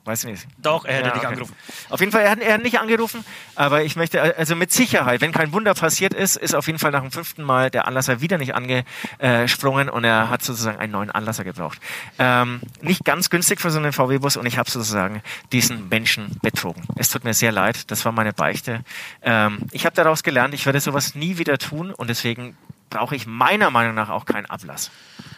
[0.09, 0.47] Weiß nicht.
[0.57, 1.27] Doch, er hätte Ja, dich okay.
[1.33, 1.55] angerufen.
[1.91, 5.21] Auf jeden Fall, er hat, er hat nicht angerufen, aber ich möchte, also mit Sicherheit,
[5.21, 8.23] wenn kein Wunder passiert ist, ist auf jeden Fall nach dem fünften Mal der Anlasser
[8.23, 11.79] wieder nicht angesprungen und er hat sozusagen einen neuen Anlasser gebraucht.
[12.19, 15.21] Ähm, nicht ganz günstig für so einen VW-Bus und ich habe sozusagen
[15.53, 16.83] diesen Menschen betrogen.
[16.97, 18.81] Es tut mir sehr leid, das war meine Beichte.
[19.21, 22.57] Ähm, ich habe daraus gelernt, ich werde sowas nie wieder tun und deswegen
[22.91, 24.91] brauche ich meiner Meinung nach auch keinen Ablass.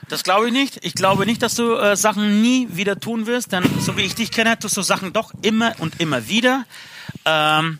[0.08, 0.84] Das glaube ich nicht.
[0.84, 4.14] Ich glaube nicht, dass du äh, Sachen nie wieder tun wirst, denn so wie ich
[4.14, 6.64] dich kenne, tust du Sachen doch immer und immer wieder.
[7.24, 7.78] Ähm,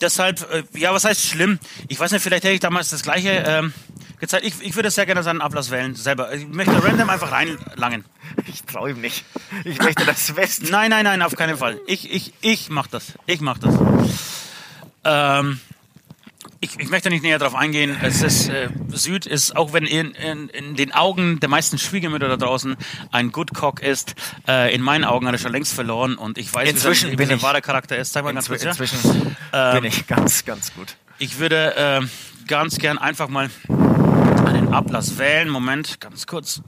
[0.00, 1.58] deshalb, äh, ja, was heißt schlimm?
[1.88, 3.74] Ich weiß nicht, vielleicht hätte ich damals das gleiche ähm,
[4.20, 4.46] gezeigt.
[4.46, 6.32] Ich, ich würde sehr gerne seinen Ablass wählen, selber.
[6.32, 8.04] Ich möchte random einfach reinlangen.
[8.46, 9.24] Ich traue ihm nicht.
[9.64, 10.70] Ich möchte das West.
[10.70, 11.78] Nein, nein, nein, auf keinen Fall.
[11.86, 13.12] Ich, ich, ich mach das.
[13.26, 13.74] Ich mach das.
[15.04, 15.60] Ähm,
[16.66, 17.96] ich, ich möchte nicht näher darauf eingehen.
[18.02, 22.28] Es ist, äh, Süd ist, auch wenn in, in, in den Augen der meisten Schwiegermütter
[22.28, 22.76] da draußen
[23.12, 24.14] ein Good Cock ist,
[24.48, 27.40] äh, in meinen Augen hat er schon längst verloren und ich weiß, Inzwischen wie sein,
[27.42, 28.12] wahrer Charakter ist.
[28.12, 28.70] Zeig mal ganz kurz, ja?
[28.70, 30.96] Inzwischen bin ich ganz, ganz gut.
[31.18, 32.10] Ich würde ähm,
[32.46, 35.48] ganz gern einfach mal einen Ablass wählen.
[35.48, 36.62] Moment, ganz kurz.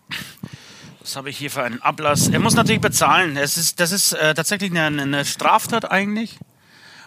[1.00, 2.28] Was habe ich hier für einen Ablass?
[2.28, 3.36] Er muss natürlich bezahlen.
[3.36, 6.38] Es ist, das ist äh, tatsächlich eine, eine Straftat eigentlich.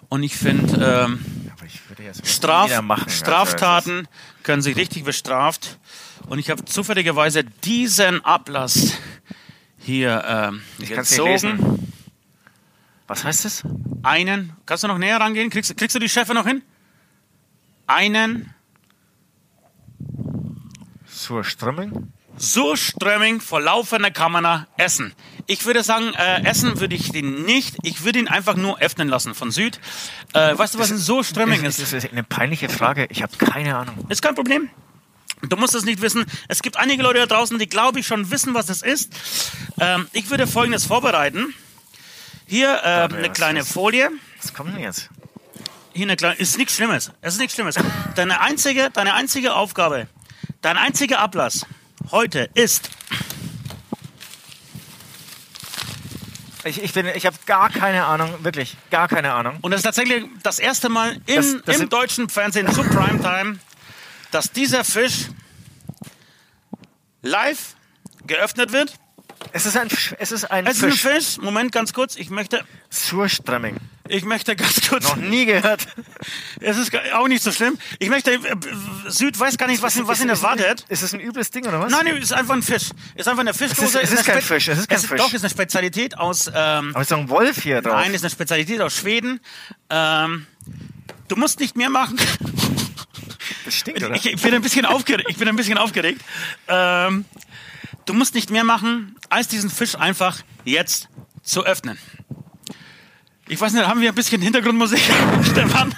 [0.09, 1.25] Und ich finde, ähm,
[2.23, 2.71] Straf.
[2.71, 4.07] Also, Straftaten
[4.43, 5.77] können sich richtig bestraft.
[6.27, 8.93] Und ich habe zufälligerweise diesen Ablass
[9.77, 11.91] hier nicht gezogen.
[13.07, 13.63] Was heißt das?
[14.03, 15.49] Einen, kannst du noch näher rangehen?
[15.49, 16.61] Kriegst, kriegst du die Chefe noch hin?
[17.87, 18.53] Einen
[22.37, 23.39] Surströmming?
[23.39, 25.13] Surströmming vor laufender Kamera essen.
[25.47, 27.77] Ich würde sagen, äh, essen würde ich den nicht.
[27.83, 29.79] Ich würde ihn einfach nur öffnen lassen von Süd.
[30.33, 31.93] Äh, weißt du, was ein Surströmming Das ist?
[31.93, 33.07] ist eine peinliche Frage.
[33.09, 34.05] Ich habe keine Ahnung.
[34.09, 34.69] Ist kein Problem.
[35.49, 36.25] Du musst es nicht wissen.
[36.47, 39.11] Es gibt einige Leute da draußen, die, glaube ich, schon wissen, was es ist.
[39.79, 41.53] Ähm, ich würde Folgendes vorbereiten.
[42.45, 44.09] Hier äh, eine kleine Folie.
[44.41, 45.09] Was kommt denn jetzt?
[45.93, 47.11] Hier eine kleine, ist nichts Schlimmes.
[47.21, 47.75] Es ist nichts Schlimmes.
[48.15, 50.07] Deine einzige, deine einzige Aufgabe,
[50.61, 51.65] dein einziger Ablass
[52.09, 52.89] heute ist,
[56.63, 59.57] Ich, ich, bin, ich habe gar keine Ahnung, wirklich, gar keine Ahnung.
[59.61, 63.57] und das ist tatsächlich das erste Mal im, Das- das im deutschen Fernsehen zu Primetime,
[64.29, 65.29] dass dieser Fisch
[67.23, 67.75] live
[68.27, 68.93] geöffnet wird.
[69.53, 69.87] Es ist ein,
[70.19, 71.01] es ist ein Es ist ein Fisch.
[71.01, 71.37] Fisch.
[71.41, 72.15] Moment, ganz kurz.
[72.15, 73.75] Ich möchte, Surströmming.
[74.07, 75.03] ich möchte ganz kurz.
[75.03, 75.87] Noch nie gehört.
[76.59, 77.77] Es ist auch nicht so schlimm.
[77.99, 78.39] Ich möchte, äh,
[79.07, 80.85] Süd weiß gar nicht, was, ihn- was ihn Ist- erwartet.
[80.89, 81.91] Ist es ein übles Ding oder was?
[81.91, 82.91] Nein, es ist einfach ein Fisch.
[83.15, 84.01] Es ist einfach eine Fischdose.
[84.01, 85.17] es ist eine kein Spe- Fisch, es ist kein es Fisch.
[85.17, 87.93] Doch, es ist eine Spezialität aus, ähm, Aber ist doch ein Wolf hier drauf.
[87.95, 89.39] nein, ist eine Spezialität aus Schweden.
[89.89, 90.45] Ähm,
[91.27, 92.17] du musst nicht mehr machen.
[93.65, 94.15] das stinkt, oder?
[94.15, 95.29] Ich, ich bin ein bisschen aufgeregt.
[95.29, 96.21] Ich bin ein bisschen aufgeregt.
[96.67, 97.25] Ähm,
[98.05, 101.09] du musst nicht mehr machen, als diesen Fisch einfach jetzt
[101.43, 101.97] zu öffnen.
[103.47, 105.01] Ich weiß nicht, haben wir ein bisschen Hintergrundmusik,
[105.43, 105.95] Stefan?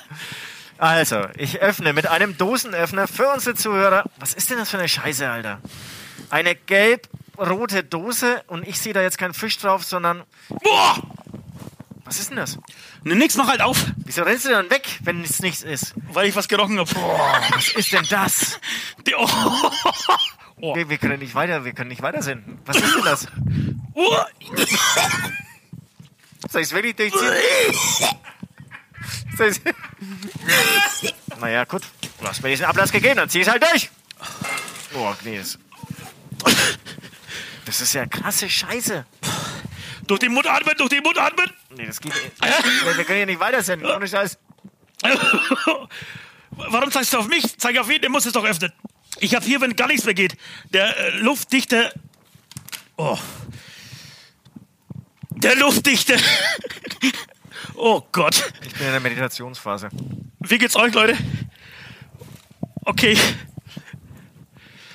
[0.78, 4.06] Also, ich öffne mit einem Dosenöffner für unsere Zuhörer.
[4.20, 5.62] Was ist denn das für eine Scheiße, Alter?
[6.30, 10.24] Eine gelb-rote Dose und ich sehe da jetzt keinen Fisch drauf, sondern.
[10.50, 11.02] Boah!
[12.06, 12.58] Was ist denn das?
[13.04, 15.94] Ne, nix, mach halt auf, Wieso rennst du dann weg, wenn es nichts ist?
[16.12, 16.90] weil ich was gerochen habe.
[17.56, 18.60] Was ist denn das?
[19.08, 19.28] Die, oh.
[20.66, 20.74] Oh.
[20.78, 22.58] Wir, wir können nicht weiter, wir können nicht weiter senden.
[22.66, 23.28] Was ist denn das?
[23.96, 24.16] Oh.
[26.50, 27.34] Soll ich es wirklich durchziehen?
[29.36, 29.60] Soll ich's-
[31.42, 31.82] naja, gut.
[32.18, 33.90] Du hast mir diesen Ablass gegeben, dann zieh ich es halt durch.
[34.96, 35.38] Oh, nee.
[35.38, 35.60] Das,
[37.66, 39.06] das ist ja krasse Scheiße.
[40.08, 41.52] Durch den Mund atmen, durch den Mund atmen.
[41.76, 42.42] Nee, das geht nicht.
[42.42, 44.40] Wir wir können hier nicht weiter senden, ohne Scheiß.
[46.52, 47.58] Warum zeigst du auf mich?
[47.60, 48.72] Zeig auf ihn, der muss es doch öffnen.
[49.24, 50.36] Ich habe hier, wenn gar nichts mehr geht,
[50.74, 51.94] der äh, luftdichte.
[52.98, 53.18] Oh.
[55.30, 56.18] Der luftdichte.
[57.76, 58.52] oh Gott.
[58.68, 59.88] Ich bin in der Meditationsphase.
[60.42, 61.18] Wie geht's euch, Leute?
[62.84, 63.18] Okay.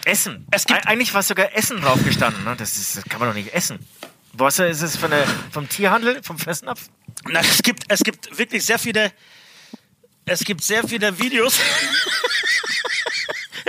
[0.04, 0.46] Essen.
[0.50, 2.44] Es gibt- Eig- Eigentlich war sogar Essen drauf gestanden.
[2.44, 2.54] Ne?
[2.54, 3.78] Das, ist, das kann man doch nicht essen.
[4.34, 6.90] Was ist es von der, vom Tierhandel, vom Fressnapf?
[7.30, 9.10] Na, es gibt, es gibt wirklich sehr viele.
[10.26, 11.58] Es gibt sehr viele Videos.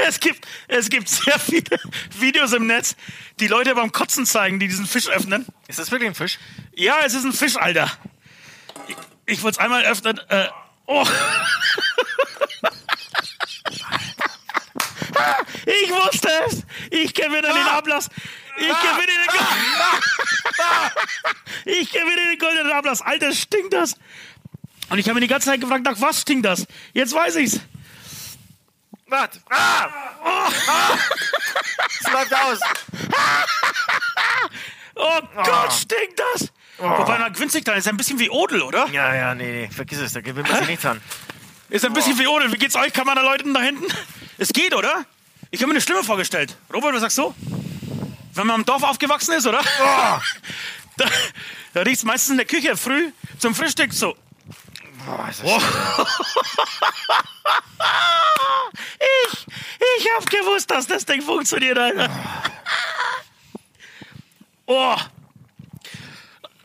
[0.08, 1.80] es, gibt, es gibt sehr viele
[2.20, 2.96] Videos im Netz,
[3.40, 5.46] die Leute beim Kotzen zeigen, die diesen Fisch öffnen.
[5.68, 6.40] Ist das wirklich ein Fisch?
[6.76, 7.92] Ja, es ist ein Fisch, Alter.
[8.88, 8.96] Ich,
[9.26, 10.20] ich wollte es einmal öffnen.
[10.30, 10.48] Äh,
[10.86, 11.06] oh.
[15.66, 16.64] Ich wusste es.
[16.92, 18.10] Ich gewinne den Ablass.
[18.58, 19.46] Ich gewinne den, Go-
[21.66, 23.02] ich gewinne den goldenen Ablass.
[23.02, 23.96] Alter, stinkt das.
[24.90, 26.66] Und ich habe mir die ganze Zeit gefragt, nach was stinkt das?
[26.94, 27.60] Jetzt weiß ich's.
[29.10, 29.40] Warte.
[29.50, 29.88] Ah!
[30.24, 30.50] Ah!
[32.00, 32.60] Es läuft aus.
[35.02, 36.52] Oh Gott, stinkt das.
[36.78, 37.78] Wobei, na, winzig klein.
[37.78, 38.86] Ist ein bisschen wie Odel, oder?
[38.90, 41.00] Ja, ja, nee, nee, vergiss es, da gewinnt man sich nichts an.
[41.70, 42.52] Ist ein bisschen wie Odel.
[42.52, 43.86] Wie geht's euch, Kameraleuten da hinten?
[44.38, 45.06] Es geht, oder?
[45.52, 46.58] Ich habe mir eine Stimme vorgestellt.
[46.74, 47.34] Robert, was sagst du?
[48.34, 49.62] Wenn man im Dorf aufgewachsen ist, oder?
[50.98, 51.06] Da,
[51.74, 54.18] da riecht's meistens in der Küche früh zum Frühstück so.
[55.06, 55.62] Boah, ist das Oh.
[59.00, 59.46] Ich,
[59.98, 62.10] ich hab gewusst, dass das Ding funktioniert, Alter.
[64.66, 64.96] Oh,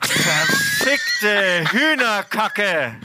[0.02, 2.96] Fickte Hühnerkacke.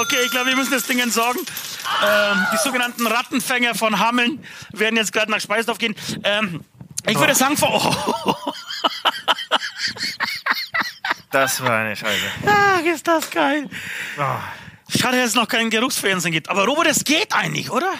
[0.00, 1.44] okay, ich glaube, wir müssen das Ding entsorgen.
[2.04, 5.96] Ähm, die sogenannten Rattenfänger von Hameln werden jetzt gerade nach Speisdorf gehen.
[6.22, 6.64] Ähm,
[7.06, 7.94] ich würde sagen, vor,
[8.24, 8.52] oh,
[11.32, 12.30] Das war eine Scheiße.
[12.46, 13.68] ah, ist das geil.
[14.18, 14.22] Oh.
[14.96, 16.48] Schade, dass es noch keinen Geruchsfernsehen gibt.
[16.48, 17.92] Aber Robert, das geht eigentlich, oder?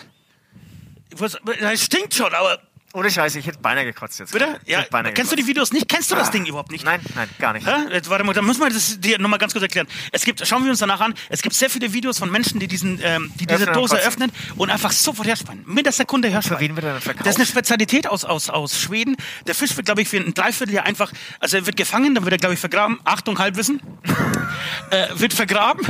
[1.72, 2.60] Es stinkt schon, aber
[2.94, 4.32] Ohne Scheiße, ich hätte beinahe gekotzt jetzt.
[4.32, 4.60] Bitte?
[4.64, 5.48] Ich Ja, kennst du die gekotzt.
[5.48, 5.88] Videos nicht?
[5.88, 6.84] Kennst du das Ding überhaupt nicht?
[6.84, 7.66] Nein, nein, gar nicht.
[7.66, 9.86] Ja, jetzt, warte mal, da müssen wir das dir nochmal ganz kurz erklären.
[10.12, 12.68] Es gibt, schauen wir uns danach an, es gibt sehr viele Videos von Menschen, die,
[12.68, 14.08] diesen, ähm, die diese Öffnen und Dose kotzen.
[14.08, 15.62] öffnen und einfach sofort herspeien.
[15.66, 16.60] Mit der Sekunde Für herspeien.
[16.60, 17.26] wen wird er denn verkauft?
[17.26, 19.16] Das ist eine Spezialität aus, aus, aus Schweden.
[19.46, 22.32] Der Fisch wird, glaube ich, für ein Dreivierteljahr einfach, also er wird gefangen, dann wird
[22.34, 23.00] er, glaube ich, vergraben.
[23.04, 23.80] Achtung, Halbwissen.
[24.90, 25.86] äh, wird vergraben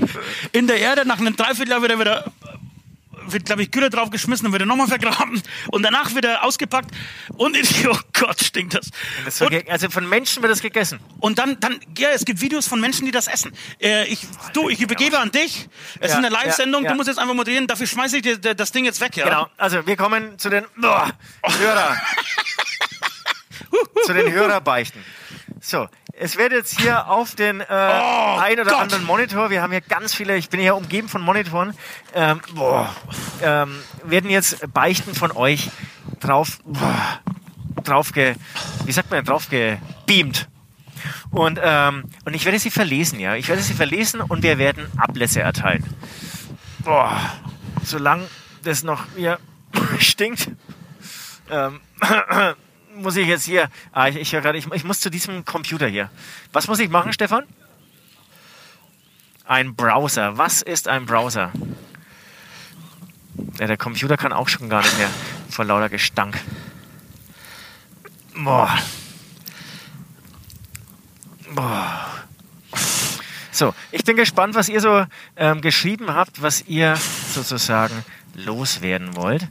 [0.52, 1.06] in der Erde.
[1.06, 2.32] Nach einem Dreivierteljahr wird er wieder,
[3.26, 5.42] wird, glaube ich, Gülle draufgeschmissen und wird er nochmal vergraben.
[5.68, 6.90] Und danach wird er ausgepackt
[7.36, 7.56] und,
[7.88, 8.90] oh Gott, stinkt das.
[9.24, 11.00] Das Und, also von Menschen wird das gegessen.
[11.20, 13.52] und dann, dann, ja, es gibt Videos von Menschen, die das essen.
[13.80, 14.20] Äh, ich,
[14.52, 15.68] du, ich übergebe an dich.
[16.00, 16.92] Es ist Ja, eine Live-Sendung, ja, ja.
[16.92, 17.66] du musst jetzt einfach moderieren.
[17.66, 19.24] Dafür schmeiße ich dir das Ding jetzt weg, ja?
[19.24, 21.10] Genau, also wir kommen zu den boah,
[21.58, 21.96] Hörer.
[24.06, 25.02] zu den Hörerbeichten.
[25.60, 25.88] So,
[26.22, 28.80] es wird jetzt hier auf den äh, ein oder Oh Gott.
[28.80, 31.74] anderen Monitor, wir haben hier ganz viele, ich bin hier umgeben von Monitoren,
[32.14, 32.94] ähm, boah,
[33.42, 35.70] ähm, werden jetzt Beichten von euch
[36.20, 37.20] drauf, boah,
[37.82, 38.36] drauf ge,
[38.84, 40.48] wie sagt man, drauf gebeamt.
[41.32, 43.34] Und, ähm, und ich werde sie verlesen, ja.
[43.34, 45.84] Ich werde sie verlesen und wir werden Ablässe erteilen.
[46.84, 47.18] Boah,
[47.82, 48.28] solange
[48.62, 49.40] das noch hier
[49.98, 50.50] stinkt,
[51.50, 51.80] ähm,
[52.96, 53.68] muss ich jetzt hier.
[53.92, 56.10] Ah, ich, ich höre gerade, ich, ich muss zu diesem Computer hier.
[56.52, 57.44] Was muss ich machen, Stefan?
[59.44, 60.38] Ein Browser.
[60.38, 61.52] Was ist ein Browser?
[63.58, 65.10] Ja, der Computer kann auch schon gar nicht mehr
[65.50, 66.38] vor lauter Gestank.
[68.34, 68.78] Boah.
[71.54, 72.06] Boah.
[73.50, 75.04] So, ich bin gespannt, was ihr so
[75.36, 79.46] ähm, geschrieben habt, was ihr sozusagen loswerden wollt.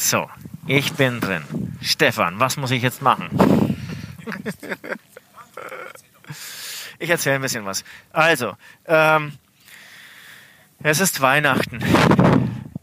[0.00, 0.30] So,
[0.68, 1.42] ich bin drin.
[1.82, 3.28] Stefan, was muss ich jetzt machen?
[7.00, 7.82] ich erzähle ein bisschen was.
[8.12, 9.32] Also, ähm,
[10.84, 11.82] es ist Weihnachten.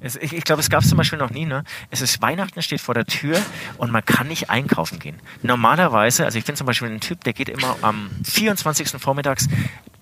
[0.02, 1.46] Es, ich ich glaube, es gab es zum Beispiel noch nie.
[1.46, 1.64] Ne?
[1.90, 3.42] Es ist Weihnachten, steht vor der Tür
[3.78, 5.20] und man kann nicht einkaufen gehen.
[5.42, 8.90] Normalerweise, also ich bin zum Beispiel ein Typ, der geht immer am 24.
[9.02, 9.48] vormittags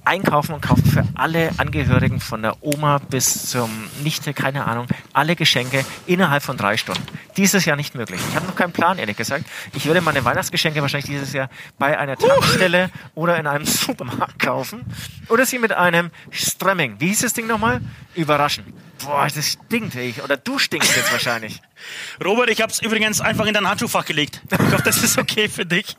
[0.06, 3.70] einkaufen und kauft für alle Angehörigen von der Oma bis zum
[4.04, 7.04] Nichte, keine Ahnung, alle Geschenke innerhalb von drei Stunden.
[7.38, 8.22] Dieses Jahr nicht möglich.
[8.30, 9.46] Ich habe noch keinen Plan, ehrlich gesagt.
[9.76, 11.50] Ich würde meine Weihnachtsgeschenke wahrscheinlich dieses Jahr
[11.80, 14.86] bei einer Tankstelle oder in einem Supermarkt kaufen
[15.30, 17.82] oder sie mit einem Stremming, wie hieß das Ding nochmal?
[18.16, 18.66] Überraschen.
[19.04, 20.14] Boah, das stinkt, ey.
[20.24, 21.62] Oder du stinkst jetzt wahrscheinlich.
[22.24, 24.42] Robert, ich habe es übrigens einfach in dein Handschuhfach gelegt.
[24.50, 25.98] Ich hoffe, das ist okay für dich.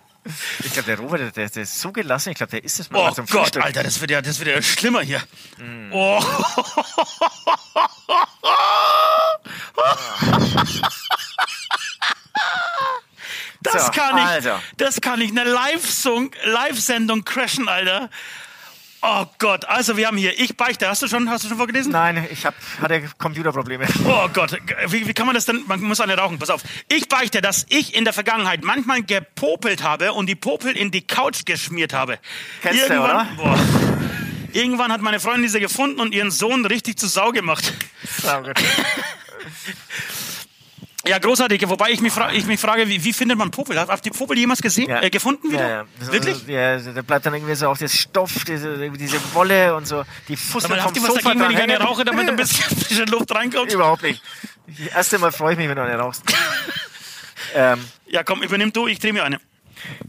[0.60, 2.30] Ich glaube, der Robert, der, der ist so gelassen.
[2.30, 3.62] Ich glaube, der isst es mal Oh Gott, Frühstück.
[3.62, 5.22] Alter, das wird ja, das wird ja schlimmer hier.
[5.58, 5.92] Mm.
[5.92, 6.24] Oh.
[13.62, 14.60] Das So, kann ich, also.
[14.76, 18.10] das kann ich, eine Live-Sendung crashen, Alter.
[19.06, 21.92] Oh Gott, also wir haben hier, ich beichte, hast du schon, hast du schon vorgelesen?
[21.92, 23.84] Nein, ich hab, hatte Computerprobleme.
[24.06, 25.62] Oh Gott, wie, wie kann man das denn?
[25.66, 26.38] Man muss eine rauchen.
[26.38, 26.62] Pass auf.
[26.88, 31.06] Ich beichte, dass ich in der Vergangenheit manchmal gepopelt habe und die Popel in die
[31.06, 32.18] Couch geschmiert habe.
[32.62, 33.28] Kennst du, oder?
[33.36, 33.58] Boah,
[34.54, 37.74] irgendwann hat meine Freundin diese gefunden und ihren Sohn richtig zu Sau gemacht.
[38.26, 38.58] Oh Gott.
[41.06, 41.68] Ja, großartig.
[41.68, 43.78] Wobei ich mich, fra ich mich frage, wie, wie findet man Popel?
[43.78, 44.88] Habt habt ihr Popel jemals gesehen?
[44.88, 45.02] Ja.
[45.02, 45.68] Äh, gefunden wieder?
[45.68, 46.12] Ja, ja.
[46.12, 46.46] Wirklich?
[46.46, 50.36] Ja, da bleibt dann irgendwie so auf das Stoff, diese, diese Wolle und so, die
[50.36, 53.04] Fussel Aber habt ihr was Sofa dagegen, wenn ich eine rauche, damit ein bisschen frische
[53.04, 53.72] Luft reinkommt?
[53.72, 54.22] Überhaupt nicht.
[54.66, 56.22] Das erste Mal freue ich mich, wenn du eine rauchst.
[57.54, 59.40] ähm, Ja, komm, übernimm du, ich drehe mir eine.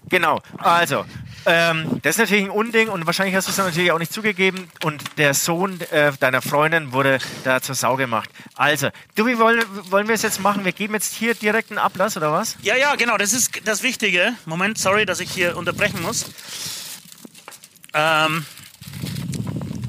[0.07, 1.05] Genau, also,
[1.45, 4.67] ähm, das ist natürlich ein Unding und wahrscheinlich hast du es natürlich auch nicht zugegeben
[4.83, 8.29] und der Sohn äh, deiner Freundin wurde da zur Sau gemacht.
[8.55, 10.65] Also, du, wie wollen, wollen wir es jetzt machen?
[10.65, 12.57] Wir geben jetzt hier direkt einen Ablass, oder was?
[12.61, 14.33] Ja, ja, genau, das ist das Wichtige.
[14.45, 16.25] Moment, sorry, dass ich hier unterbrechen muss.
[17.93, 18.45] Ähm,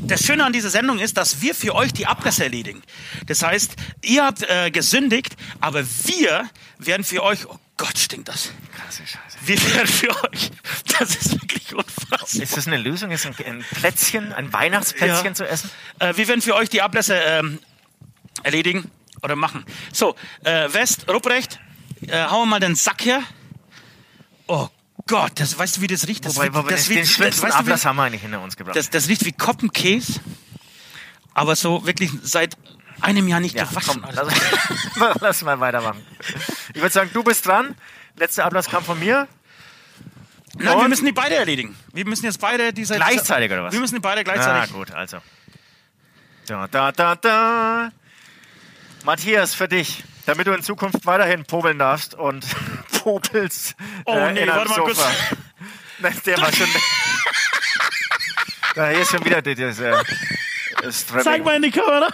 [0.06, 2.82] das Schöne an dieser Sendung ist, dass wir für euch die Ablässe erledigen.
[3.26, 6.48] Das heißt, ihr habt äh, gesündigt, aber wir
[6.78, 7.40] werden für euch,
[7.78, 8.52] Gott, stinkt das.
[8.74, 9.38] Krasse Scheiße.
[9.44, 10.50] Wir werden für euch,
[10.98, 12.42] das ist wirklich unfassbar.
[12.42, 15.34] Ist das eine Lösung, jetzt ein, ein Plätzchen, ein Weihnachtsplätzchen Ja.
[15.34, 15.70] zu essen?
[15.98, 17.58] Äh, wir werden für euch die Ablässe ähm,
[18.42, 18.90] erledigen
[19.22, 19.64] oder machen.
[19.92, 21.60] So, äh, West, Ruprecht,
[22.06, 23.22] äh, hauen wir mal den Sack her.
[24.46, 24.68] Oh
[25.06, 26.24] Gott, das, weißt du, wie das riecht?
[26.24, 28.02] Das, Wobei, riecht- wobei das, den, riecht- den schlimmsten weißt du, Ablass wie, haben wir
[28.04, 28.76] eigentlich hinter uns gebracht.
[28.76, 30.20] das, das riecht wie Koppenkäse,
[31.34, 32.56] aber so wirklich seit
[33.00, 34.02] einem Jahr nicht ja, gewaschen.
[34.02, 36.04] komm, lass, lass mal weitermachen.
[36.74, 37.74] Ich würde sagen, du bist dran.
[38.16, 39.28] Letzter Ablass kam von mir.
[40.58, 40.88] Nein, wir Und?
[40.88, 41.76] müssen die beide erledigen.
[41.92, 42.94] Wir müssen jetzt beide diese...
[42.96, 43.72] Gleichzeitig, oder was?
[43.72, 44.72] Wir müssen die beide Na gleichzeitig...
[44.72, 45.18] gut, also.
[46.46, 47.92] Da, da, da, da.
[49.04, 52.46] Matthias, für dich, damit du in Zukunft weiterhin popeln darfst und
[53.02, 53.74] popelst
[54.06, 54.98] Oh, äh, nee, warte mal kurz.
[55.98, 56.68] Nein, der war schon...
[58.74, 59.90] da hier ist schon wieder diese...
[59.90, 60.04] äh.
[60.90, 62.08] Zeig mal in die Kamera.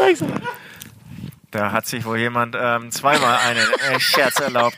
[0.00, 0.40] Zeig's mal.
[1.50, 4.76] Da hat sich wohl jemand ähm, zweimal einen äh, Scherz erlaubt.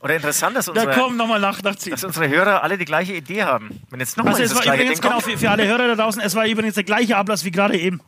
[0.00, 1.92] Oder interessant, dass Da unsere, kommen nochmal nach, nachziehen.
[1.92, 3.80] dass unsere Hörer alle die gleiche Idee haben.
[3.90, 6.34] Wenn jetzt nochmal Also es war übrigens, genau, für, für alle Hörer da draußen, es
[6.34, 8.00] war übrigens der gleiche Ablass wie gerade eben.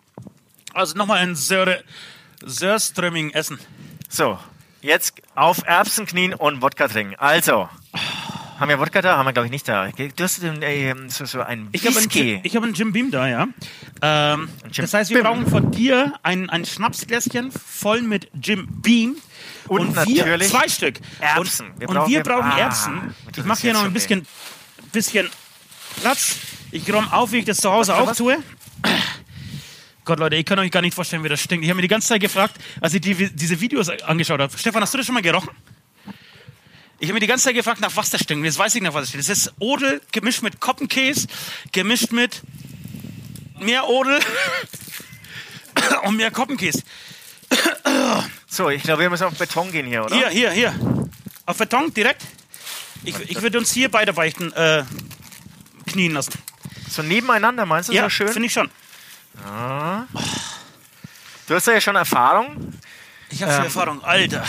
[0.75, 1.79] Also nochmal ein Sör,
[2.45, 3.59] Sörströmming essen.
[4.11, 4.39] So,
[4.83, 7.15] jetzt auf Erbsen knien und Wodka trinken.
[7.19, 7.69] Also,
[8.59, 9.17] haben wir Wodka da?
[9.19, 9.89] Haben wir, glaube ich, nicht da.
[9.89, 12.21] Du hast den, äh, so, so ein Ich habe einen, Whisky.
[12.35, 13.49] Jim- ich hab einen Jim Beam da, ja.
[14.03, 15.25] Ähm, Jim das heißt, wir Beam.
[15.27, 19.17] brauchen von dir ein, ein Schnapsgläschen voll mit Jim Beam.
[19.69, 20.97] Und wir, natürlich zwei Stück.
[21.21, 21.71] Erbsen.
[21.71, 23.15] Und Wir und brauchen- wir brauchen ah, Erbsen.
[23.37, 24.27] Ich mache hier jetzt noch ein schon bisschen,
[24.93, 25.29] bisschen
[26.01, 26.37] Platz.
[26.71, 28.17] Ich räume auf, wie ich das zu Hause Was, auch was?
[28.19, 28.37] tue.
[30.05, 31.65] Gott, Leute, ich kann euch gar nicht vorstellen, wie das stinkt.
[31.65, 34.57] Ich habe mir die ganze Zeit gefragt, als ich die, diese Videos angeschaut habe.
[34.57, 35.51] Stefan, hast du das schon mal gerochen?
[36.99, 38.45] Ich habe mir die ganze Zeit gefragt, nach was das stinkt.
[38.45, 39.29] Jetzt weiß ich, nach was es stinkt.
[39.29, 41.27] Das ist Odel gemischt mit Koppenkäse,
[41.73, 42.43] gemischt mit
[43.59, 44.19] mehr Odel
[46.05, 46.83] und mehr Koppenkäse.
[48.49, 50.17] So, ich glaube, wir müssen auf Beton gehen hier, oder?
[50.17, 50.75] Hier, hier, hier.
[51.45, 52.23] Auf Beton direkt.
[53.05, 54.85] Ich, ich würde uns hier beide Beichten äh,
[55.87, 56.33] knien lassen.
[56.89, 58.29] So nebeneinander, meinst du, Ja, so schön?
[58.29, 58.71] finde ich schon.
[61.47, 62.73] Du hast ja schon Erfahrung.
[63.31, 64.05] Ich habe viel Ähm, Erfahrung.
[64.05, 64.45] Alter,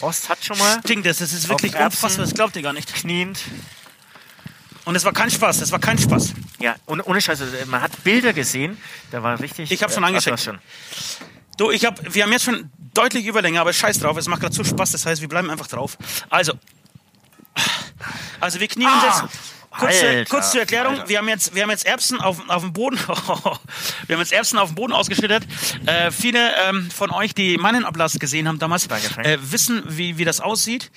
[0.00, 1.18] Ost hat schon mal stinkt das.
[1.18, 2.24] Das ist wirklich unfassbar.
[2.24, 2.92] Das glaubt ihr gar nicht.
[2.94, 3.40] kniend.
[4.84, 5.60] Und es war kein Spaß.
[5.62, 6.34] Es war kein Spaß.
[6.60, 8.78] Ja, und ohne Scheiße, man hat Bilder gesehen,
[9.10, 9.70] da war richtig...
[9.70, 10.48] Ich hab schon äh, angeschickt.
[10.48, 10.58] ach,
[11.56, 14.16] du ich hab, wir haben jetzt schon deutlich Überlänge, aber scheiß drauf.
[14.16, 14.92] Es macht gerade so Spaß.
[14.92, 15.98] Das heißt, wir bleiben einfach drauf.
[16.30, 16.54] Also,
[18.40, 19.55] also wir knien Ah, jetzt.
[19.78, 21.08] Kurz, Alter, kurz zur Erklärung, Alter.
[21.08, 22.98] wir haben jetzt, wir haben jetzt Erbsen auf, auf dem Boden,
[24.06, 25.44] wir haben jetzt Erbsen auf dem Boden ausgeschüttet.
[25.86, 30.24] Äh, viele ähm, von euch, die meinen Ablass gesehen haben damals, äh, wissen, wie, wie
[30.24, 30.90] das aussieht.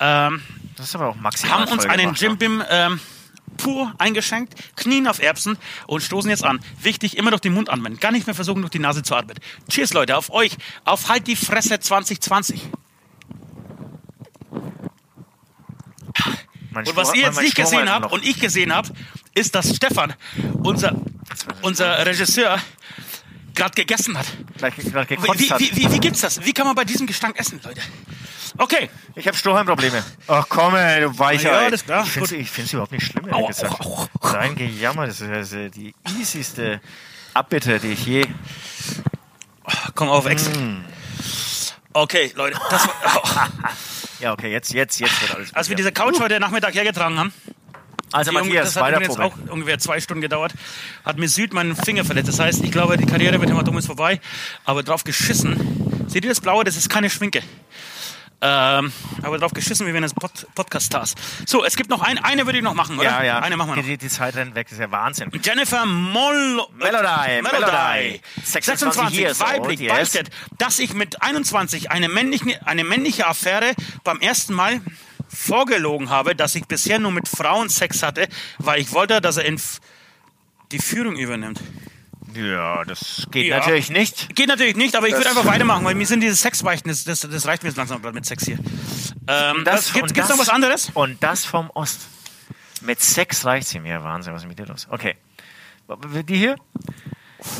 [0.00, 0.42] Ähm,
[0.76, 3.00] Das ist aber auch maximal haben uns einen Jim Bim ähm,
[3.56, 6.60] pur eingeschenkt, knien auf Erbsen und stoßen jetzt an.
[6.80, 8.00] Wichtig, immer durch den Mund anwenden.
[8.00, 9.36] Gar nicht mehr versuchen, durch die Nase zu atmen.
[9.68, 10.56] Cheers, Leute, auf euch.
[10.84, 12.60] Auf Halt die Fresse 2020.
[16.72, 18.12] Mein Und was Stroh- ihr jetzt nicht gesehen habt noch.
[18.12, 18.88] und ich gesehen habe,
[19.34, 20.14] ist, dass Stefan,
[20.62, 20.94] unser,
[21.62, 22.58] unser Regisseur,
[23.54, 24.26] gerade gegessen hat.
[24.56, 25.60] gleich, gleich Wie, hat.
[25.60, 26.44] wie, wie, wie gibt's das?
[26.44, 27.80] Wie kann man bei diesem Gestank essen, Leute?
[28.58, 28.88] Okay.
[29.14, 30.02] Ich habe Strohhalmprobleme.
[30.28, 31.52] Ach komm, ey, du Weicher.
[31.52, 33.80] Ja, alles klar, Ich finde es find's überhaupt nicht schlimm, Au, ehrlich gesagt.
[33.80, 34.28] au, au.
[34.28, 36.80] Sein Gejammer, das ist die easyste
[37.34, 38.26] Abbitte, die ich je...
[39.94, 40.52] Komm auf, Wechsel.
[40.56, 40.84] Mm.
[41.94, 42.58] Okay, Leute.
[42.70, 43.50] Das war,
[44.22, 47.32] Ja, okay, jetzt, jetzt, jetzt wird alles als wir diese Couch heute Nachmittag hergetragen haben,
[48.12, 49.24] Also Die Matthias, das hat Probe.
[49.24, 50.52] auch ungefähr zwei Stunden gedauert.
[51.04, 52.28] Hat mir Süd meinen Finger verletzt.
[52.28, 54.20] Das heißt, ich glaube, die Karriere mit Hämatom ist vorbei.
[54.64, 56.06] Aber drauf geschissen.
[56.06, 56.62] Seht ihr das Blaue?
[56.62, 57.42] Das ist keine Schminke.
[58.44, 61.14] Ähm, aber drauf geschissen, wie wenn es Pod Podcast-Stars.
[61.46, 63.04] So, es gibt noch ein, eine würde ich noch machen, oder?
[63.04, 63.38] Ja, ja.
[63.38, 63.84] Eine machen wir noch.
[63.84, 65.30] Die, die, Zeit rennt weg, das ist ja Wahnsinn.
[65.40, 68.20] Jennifer Moll Melody, Melody, Melody.
[68.42, 70.18] 26, 26 years old, weiblich, yes.
[70.58, 74.80] dass ich mit 21 eine männliche, eine männliche Affäre beim ersten Mal
[75.28, 78.26] vorgelogen habe, dass ich bisher nur mit Frauen Sex hatte,
[78.58, 79.60] weil ich wollte, dass er in
[80.72, 81.60] die Führung übernimmt.
[82.34, 83.58] Ja, das geht Ja.
[83.58, 84.34] natürlich nicht.
[84.34, 87.20] Geht natürlich nicht, aber ich würde einfach weitermachen, weil mir sind diese Sexbeichten, das, das,
[87.20, 88.58] das reicht mir jetzt langsam mit Sex hier.
[89.28, 90.90] Ähm, das, gibt und es noch was anderes?
[90.94, 92.00] Und das vom Ost.
[92.80, 93.86] Mit Sex reicht's ihm.
[93.86, 94.86] Ja, Wahnsinn, was ist mit dir los?
[94.90, 95.16] Okay.
[96.28, 96.56] Die hier?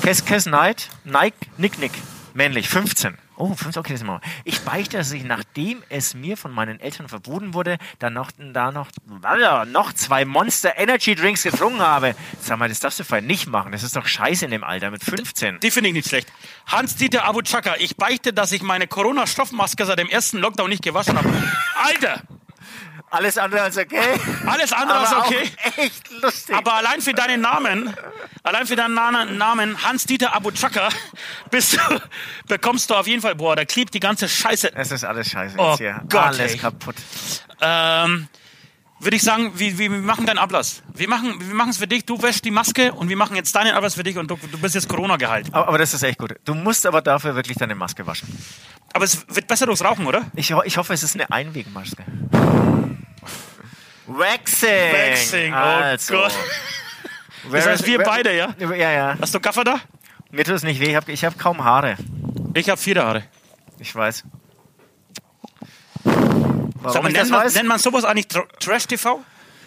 [0.02, 1.92] Kes Kes Knight, Nike, Nick Nick.
[2.34, 3.18] Männlich, 15.
[3.42, 4.30] Oh, 15, okay, das machen wir.
[4.44, 8.70] Ich beichte, dass ich, nachdem es mir von meinen Eltern verboten wurde, dann noch, da
[8.70, 8.86] noch,
[9.66, 12.14] noch zwei Monster Energy Drinks getrunken habe.
[12.40, 13.72] Sag mal, das darfst du vielleicht nicht machen.
[13.72, 15.58] Das ist doch scheiße in dem Alter mit 15.
[15.58, 16.32] Die finde ich nicht schlecht.
[16.68, 21.18] Hans-Dieter Abu Chaka, ich beichte, dass ich meine Corona-Stoffmaske seit dem ersten Lockdown nicht gewaschen
[21.18, 21.28] habe.
[21.84, 22.22] Alter,
[23.14, 23.98] Alles andere als okay.
[24.46, 25.50] alles andere als okay.
[25.76, 26.56] Echt lustig.
[26.56, 27.94] Aber allein für deinen Namen,
[28.42, 30.88] allein für deinen Na- Namen Hans-Dieter Abu Chaka,
[31.50, 31.78] bist du,
[32.48, 34.74] bekommst du auf jeden Fall, boah, da klebt die ganze Scheiße.
[34.74, 36.00] es ist alles scheiße Oh hier.
[36.08, 36.58] Gott, alles ey.
[36.58, 36.96] kaputt.
[37.60, 38.28] Ähm,
[38.98, 40.82] würde ich sagen, wir, wir machen deinen Ablass.
[40.94, 43.54] Wir machen wir machen es für dich, du wäschst die Maske und wir machen jetzt
[43.54, 45.48] deinen Ablass für dich und du, du bist jetzt Corona geheilt.
[45.52, 46.34] Aber, aber das ist echt gut.
[46.46, 48.26] Du musst aber dafür wirklich deine Maske waschen.
[48.94, 50.22] Aber es wird besser durchs Rauchen, oder?
[50.34, 52.04] Ich, ich hoffe, es ist eine Einwegmaske.
[54.18, 54.92] Waxing.
[54.92, 56.14] Waxing, oh also.
[56.14, 56.32] Gott.
[57.50, 58.54] Das heißt, wir beide, ja?
[58.56, 59.16] Ja, ja.
[59.20, 59.80] Hast du Gaffer da?
[60.30, 60.90] Mir tut es nicht weh.
[60.90, 61.96] Ich habe ich hab kaum Haare.
[62.54, 63.24] Ich habe vier Haare.
[63.80, 64.22] Ich weiß.
[66.04, 66.14] Sag
[66.84, 67.54] Warum mal, ich das nennt, man, weiß?
[67.56, 69.24] nennt man sowas eigentlich Tr Trash-TV?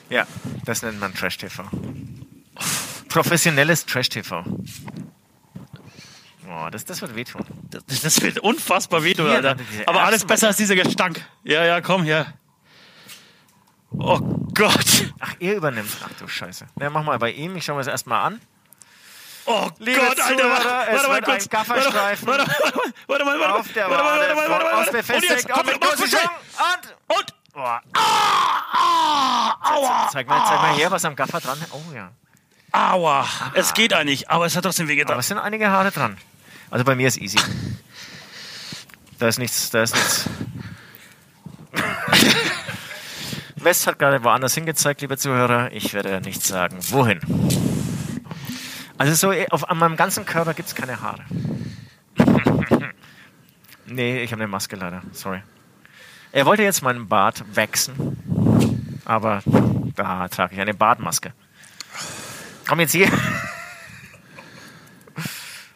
[0.10, 0.26] Ja,
[0.64, 1.64] das nennt man Trash-TV.
[3.10, 4.44] Professionelles Trash-TV.
[6.48, 7.44] Oh, das, das wird wehtun.
[7.70, 9.58] Das, das wird unfassbar wehtun, Alter.
[9.86, 11.26] Aber alles besser als dieser Gestank.
[11.44, 12.34] Ja, ja, komm her.
[13.98, 14.20] Oh
[14.54, 15.14] Gott.
[15.20, 15.90] Ach, er übernimmt.
[16.04, 16.68] Ach du Scheiße.
[16.76, 17.56] Na, mach mal bei ihm.
[17.56, 18.42] Ich schaue mir das erstmal an.
[19.48, 21.44] Oh Liebe Gott, Alter, Zuhörer, es warte mal kurz.
[21.44, 22.74] ein Gafferstreifen Warte, warte,
[23.08, 25.68] warte, warte, warte, auf der warte, warte, warte, warte, warte, Ost Und jetzt, komm, Und
[25.68, 25.84] mit.
[25.84, 27.16] Und...
[27.16, 27.82] Und, Boah.
[27.94, 31.70] ah, aua, Zeig mal, zeig mal her, was am Gaffer dran ist.
[31.72, 32.10] Oh ja.
[32.72, 33.28] aua.
[33.54, 35.20] Es geht eigentlich, aber es hat trotzdem Aber wehgetan.
[35.20, 36.18] es sind einige Haare dran.
[36.72, 37.38] Also bei mir ist easy.
[39.18, 40.26] Da ist nichts, da ist nichts.
[43.66, 45.72] West hat gerade woanders hingezeigt, liebe Zuhörer.
[45.72, 47.20] Ich werde nicht sagen, wohin.
[48.98, 51.26] Also so eh, auf, an meinem ganzen Körper gibt es keine Haare.
[53.88, 55.02] nee, ich habe eine Maske leider.
[55.12, 55.42] Sorry.
[56.32, 59.42] Er wollte jetzt meinen Bart wachsen, aber
[59.96, 61.34] da trage ich eine Bartmaske.
[62.68, 63.10] Komm jetzt hier.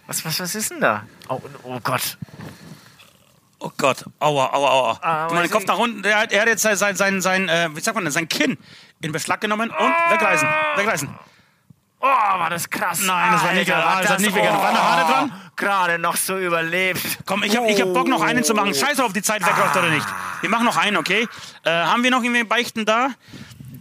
[0.06, 1.04] Was, was, was ist denn da?
[1.28, 2.18] Oh, oh Gott.
[3.62, 5.00] Oh Gott, aua, aua, aua.
[5.02, 7.50] Ah, du, mein weiß Kopf nach unten, der, hat- er hat jetzt sein, sein, sein,
[7.50, 8.58] äh, wie sagt man denn, sein Kinn
[9.02, 10.48] in Beschlag genommen und wegreißen,
[10.78, 11.10] wegreißen.
[12.02, 13.02] Oh, war das krass.
[13.04, 14.58] Nein, das war nicht- Alter, ah, das hat nicht wehgetan.
[14.58, 15.42] Waren da Haare dran?
[15.58, 17.02] Gerade noch so überlebt.
[17.26, 18.74] Komm, ich hab, ich hab Bock noch einen zu machen.
[18.74, 20.08] Scheiß auf, ob die Zeit wegläuft oder nicht.
[20.40, 21.28] Wir machen noch einen, okay?
[21.66, 23.10] Äh, haben wir noch irgendwie Beichten da?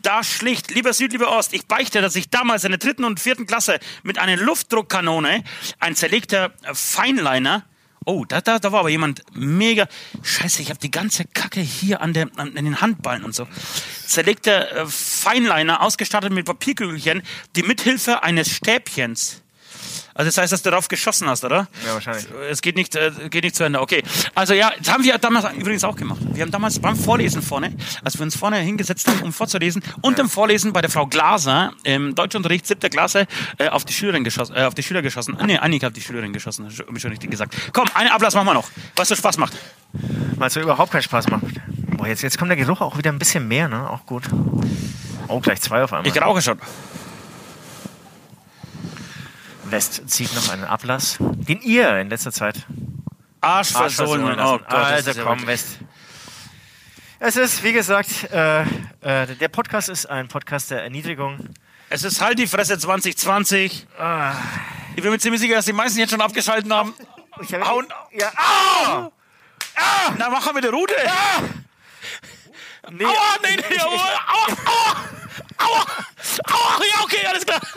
[0.03, 3.20] Da schlicht, lieber Süd, lieber Ost, ich beichte, dass ich damals in der dritten und
[3.20, 5.45] vierten Klasse mit einer Luftdruckkanone,
[5.81, 7.62] ein zerlegter Feinliner,
[8.09, 9.86] oh, da, da, da war aber jemand mega,
[10.22, 13.46] scheiße, ich habe die ganze Kacke hier an, der, an, an den Handballen und so.
[14.06, 17.22] Zerlegter äh, Feinliner, ausgestattet mit Papierkügelchen,
[17.54, 19.42] die mithilfe eines Stäbchens
[20.14, 21.68] also das heißt, dass du darauf geschossen hast, oder?
[21.86, 22.26] Ja, wahrscheinlich.
[22.51, 23.80] Es geht nicht, äh, geht nicht zu Ende.
[23.80, 24.03] Okay.
[24.34, 26.20] Also ja, das haben wir damals übrigens auch gemacht.
[26.32, 27.74] Wir haben damals beim Vorlesen vorne,
[28.05, 31.72] als wir uns vorne hingesetzt haben, um vorzulesen, und im Vorlesen bei der Frau Glaser
[31.84, 33.26] im Deutschunterricht siebter Klasse
[33.59, 35.36] äh, auf die Schülerin geschossen, äh, auf die Schüler geschossen.
[35.45, 37.55] Nee, Annika hat die Schülerin geschossen, hab ich schon richtig gesagt.
[37.72, 39.55] Komm, einen Ablass machen wir noch, was so Spaß macht.
[40.36, 41.45] Weil es so überhaupt keinen Spaß macht.
[41.97, 43.89] Boah, jetzt, jetzt kommt der Geruch auch wieder ein bisschen mehr, ne?
[43.89, 44.24] Auch gut.
[45.28, 46.11] Oh, gleich zwei auf einmal.
[46.11, 46.59] Ich rauche schon.
[49.70, 52.66] West zieht noch einen Ablass, den ihr in letzter Zeit
[53.40, 54.38] Arsch versohlen.
[54.40, 54.58] Oh.
[54.58, 55.78] Gott, also komm, West.
[57.20, 61.48] Es ist, wie gesagt, äh, äh, der Podcast ist ein Podcast der Erniedrigung.
[61.90, 63.86] Es ist halt die Fresse 2020.
[63.98, 64.34] Ah.
[64.94, 66.94] Ich bin mir ziemlich sicher, dass die meisten jetzt schon abgeschalten haben.
[67.40, 67.86] Ich habe Hauen.
[68.12, 69.10] ja, Ah!
[69.76, 70.12] Ah!
[70.18, 70.94] Na, mach mit der Rute.
[72.91, 74.97] Nee, Aua, nee, nee, aua, aua, aua,
[75.59, 75.86] aua,
[76.51, 77.61] aua, ja, okay, alles klar.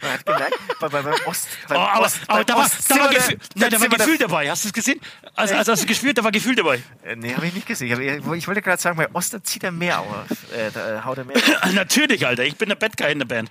[0.00, 2.96] Man hat gemerkt, bei, bei, beim Ost, Oh, beim aber Ost, aber da war, da
[3.00, 4.48] war, Gefühl, nein, da war Gefühl dabei.
[4.48, 5.00] Hast du es gesehen?
[5.34, 6.80] Also, also hast du gespürt, da war Gefühl dabei.
[7.04, 8.00] Äh, Nee, habe ich nicht gesehen.
[8.00, 10.08] Ich, hab- ich wollte gerade sagen, bei Ost zieht er mehr auf.
[10.52, 11.72] Äh, da haut er mehr auf.
[11.72, 12.44] Natürlich, Alter.
[12.44, 13.50] Ich bin der Bad Guy in der Band.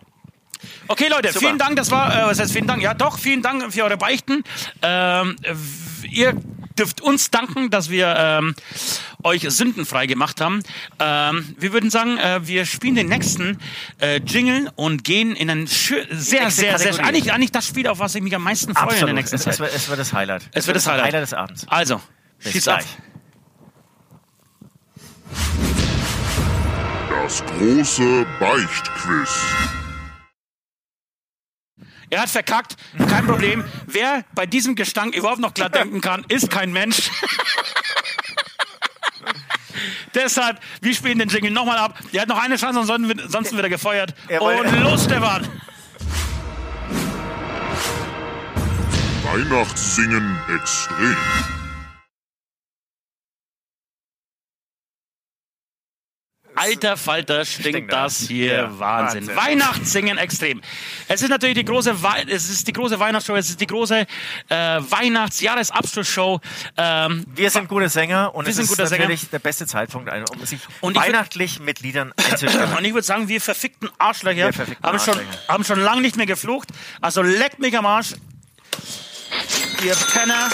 [0.88, 1.39] Okay, Leute, Super.
[1.47, 1.76] vielen Dank.
[1.76, 2.82] Das war, äh, was heißt vielen Dank?
[2.82, 4.43] Ja, doch, vielen Dank für eure Beichten.
[4.82, 5.36] Ähm,
[6.09, 6.34] ihr
[6.78, 8.55] dürft uns danken, dass wir ähm,
[9.23, 10.61] euch sündenfrei gemacht haben.
[10.99, 13.59] Ähm, wir würden sagen, äh, wir spielen den nächsten
[13.99, 17.01] äh, Jingle und gehen in ein sehr, sehr, sehr, Kategorie.
[17.01, 19.15] eigentlich, eigentlich das Spiel, auf was ich mich am meisten freue in der Absolut.
[19.15, 19.53] nächsten Es, Zeit.
[19.53, 20.49] es, wird, es wird das Highlight.
[20.53, 21.05] Es wird das Highlight.
[21.07, 21.65] Highlight des Abends.
[21.67, 22.01] Also,
[22.43, 22.80] Bis schieß ab.
[22.80, 22.97] gleich.
[27.09, 29.86] Das große Beichtquiz.
[32.10, 32.78] Er hat verkackt,
[33.10, 33.66] kein Problem.
[33.86, 37.10] Wer bei diesem Gestank überhaupt noch klar denken kann, ist kein Mensch.
[40.16, 41.99] Deshalb, wir spielen den Jingle nochmal ab.
[42.14, 44.14] Der hat noch eine Chance, ansonsten wird- sonst wird er gefeuert.
[44.30, 44.55] Jawohl.
[44.55, 45.47] Und los, Stefan!
[49.24, 51.16] Weihnachtssingen extrem.
[56.58, 59.28] Alter Falter, stinkt, das hier Ja, Wahnsinn.
[59.28, 59.36] Wahnsinn.
[59.36, 60.62] Weihnachtssingen extrem.
[61.08, 64.05] Es ist natürlich die große, Wei es ist die große Weihnachtsshow, es ist die große
[64.49, 66.39] äh, Weihnachtsjahresabschlussshow.
[66.78, 69.03] Ähm, Wir sind gute Sänger und Wir es sind ist gute Sänger.
[69.03, 72.74] natürlich der beste Zeitpunkt, ein- um sich weihnachtlich mit Liedern einzustimmen.
[72.78, 75.39] Und ich würde sagen, wir verfickten Arschlöcher Wir verfickten haben, schon, Arschlöcher.
[75.47, 76.70] haben schon lange nicht mehr geflucht.
[77.01, 78.14] Also leckt mich am Arsch.
[79.84, 80.49] Ihr Penner.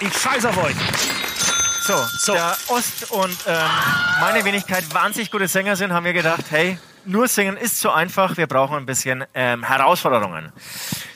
[0.00, 0.74] Ich scheiß auf euch.
[1.82, 2.34] So, So.
[2.34, 3.56] da Ost und ähm,
[4.20, 8.36] meine Wenigkeit wahnsinnig gute Sänger sind, haben wir gedacht, hey, nur singen ist zu einfach,
[8.36, 10.52] wir brauchen ein bisschen ähm, Herausforderungen.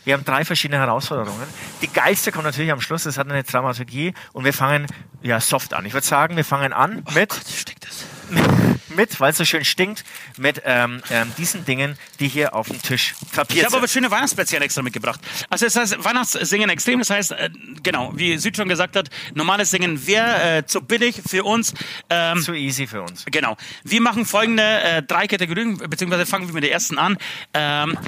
[0.05, 1.47] Wir haben drei verschiedene Herausforderungen.
[1.83, 4.89] Die geilste kommt natürlich am Schluss, das hat eine Dramaturgie und wir fangen
[5.23, 5.87] ja soft an.
[5.87, 8.05] Ich würde sagen, wir fangen an mit, Gott, stinkt das.
[8.97, 10.05] mit weil es so schön stinkt,
[10.39, 14.03] mit ähm, ähm, diesen Dingen, die hier auf dem Tisch Ich kapiert habe aber sind.
[14.03, 15.21] schöne Weihnachtsplätzchen extra mitgebracht.
[15.51, 16.99] Also das heißt Weihnachtssingen extrem.
[16.99, 17.51] Das heißt, äh,
[17.83, 21.75] genau, wie Süd schon gesagt hat, normales Singen wäre äh, zu billig für uns.
[22.11, 23.25] Ähm, Zu easy für uns.
[23.27, 23.57] Genau.
[23.85, 27.19] Wir machen folgende äh, drei Kategorien, beziehungsweise fangen wir mit der ersten an.
[27.55, 27.99] Ähm,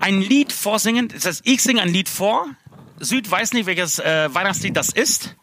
[0.00, 2.46] ein Lied vorsingen, das heißt, ich singe ein Lied vor.
[3.00, 5.36] Süd weiß nicht, welches äh, Weihnachtslied das ist.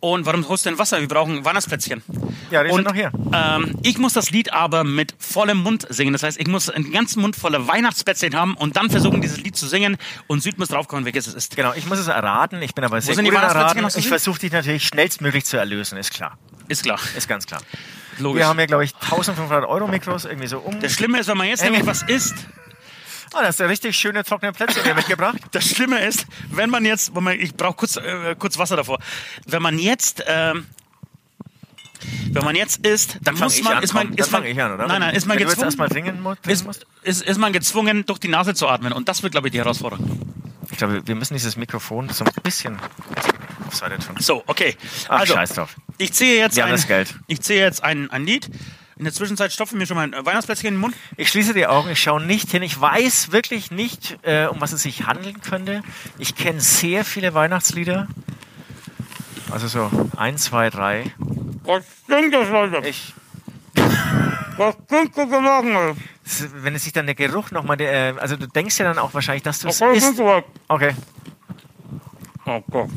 [0.00, 1.00] Und warum holst du denn Wasser?
[1.00, 2.02] Wir brauchen Weihnachtsplätzchen.
[2.50, 3.10] Ja, die sind Und noch hier.
[3.32, 6.12] Ähm, ich muss das Lied aber mit vollem Mund singen.
[6.12, 9.56] Das heißt, ich muss einen ganzen Mund voller Weihnachtsplätzchen haben und dann versuchen, dieses Lied
[9.56, 9.96] zu singen.
[10.26, 11.56] Und Süd muss draufkommen, welches es ist.
[11.56, 12.60] Genau, ich muss es erraten.
[12.62, 13.34] Ich bin aber sehr sind gut?
[13.34, 13.86] Erraten.
[13.96, 16.38] Ich versuche dich natürlich schnellstmöglich zu erlösen, ist klar.
[16.68, 16.98] Ist klar.
[17.16, 17.62] Ist ganz klar.
[18.18, 18.40] Logisch.
[18.40, 20.80] Wir haben ja, glaube ich, 1500 Euro Mikros irgendwie so um.
[20.80, 21.78] das Schlimme ist, wenn man jetzt Enge.
[21.78, 22.34] nämlich was isst,
[23.34, 25.36] Oh, das ist der richtig schöne trockene Plätzchen hier mitgebracht.
[25.52, 28.98] Das Schlimme ist, wenn man jetzt, man, ich brauche kurz, äh, kurz Wasser davor.
[29.46, 30.66] Wenn man jetzt, ähm,
[32.30, 34.86] wenn man jetzt isst, dann muss man, an, ist man, ist man, ich an, oder?
[34.86, 36.86] nein, nein, ist man Wenn gezwungen, erstmal dringen mu- trinken ist, musst.
[37.02, 38.92] ist, ist man gezwungen, durch die Nase zu atmen.
[38.92, 40.20] Und das wird, glaube ich, die Herausforderung.
[40.70, 42.76] Ich glaube, wir müssen dieses Mikrofon so ein bisschen
[43.66, 44.16] auf Seite tun.
[44.18, 44.76] So, okay.
[45.08, 45.76] Ach, also, scheiß drauf.
[45.98, 47.14] ich ziehe jetzt Wir ein, das Geld.
[47.28, 48.50] ich ziehe jetzt ein, ein Lied.
[48.98, 50.94] In der Zwischenzeit stopfe ich mir schon mal ein Weihnachtsplätzchen in den Mund.
[51.18, 52.62] Ich schließe die Augen, ich schaue nicht hin.
[52.62, 55.82] Ich weiß wirklich nicht, äh, um was es sich handeln könnte.
[56.18, 58.08] Ich kenne sehr viele Weihnachtslieder.
[59.50, 61.12] Also so eins, zwei, drei.
[61.64, 62.88] Was klingt das, Leute?
[62.88, 63.12] Ich,
[64.56, 66.02] Was klingt das machen?
[66.24, 69.12] s- wenn es sich dann der Geruch nochmal, äh, also du denkst ja dann auch
[69.12, 70.20] wahrscheinlich, dass du es Okay, isst.
[70.68, 70.94] Okay.
[72.46, 72.88] Oh Gott.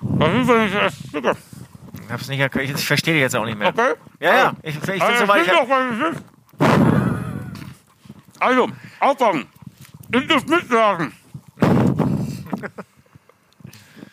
[0.00, 1.36] Was ist, wenn ich es?
[2.08, 3.68] Ich, hab's nicht, erk- ich, ich verstehe dich jetzt auch nicht mehr.
[3.68, 3.92] Okay?
[4.18, 4.52] Ja, ja.
[4.62, 5.46] Ich, ich bin Also, so weit.
[5.46, 6.24] Ich, doch, was es ist.
[8.40, 8.68] Also,
[9.00, 9.46] aufwachen.
[10.14, 11.12] Ihr dürft mitsagen.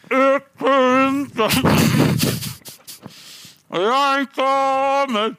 [0.09, 1.31] Könnt
[3.71, 5.37] reinkommen.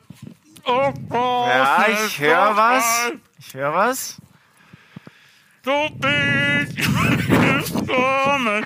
[0.64, 3.12] Oh Gott, ja, ich höre ist was.
[3.38, 4.16] Ich höre was.
[5.62, 6.76] Du bist
[7.86, 8.65] gekommen.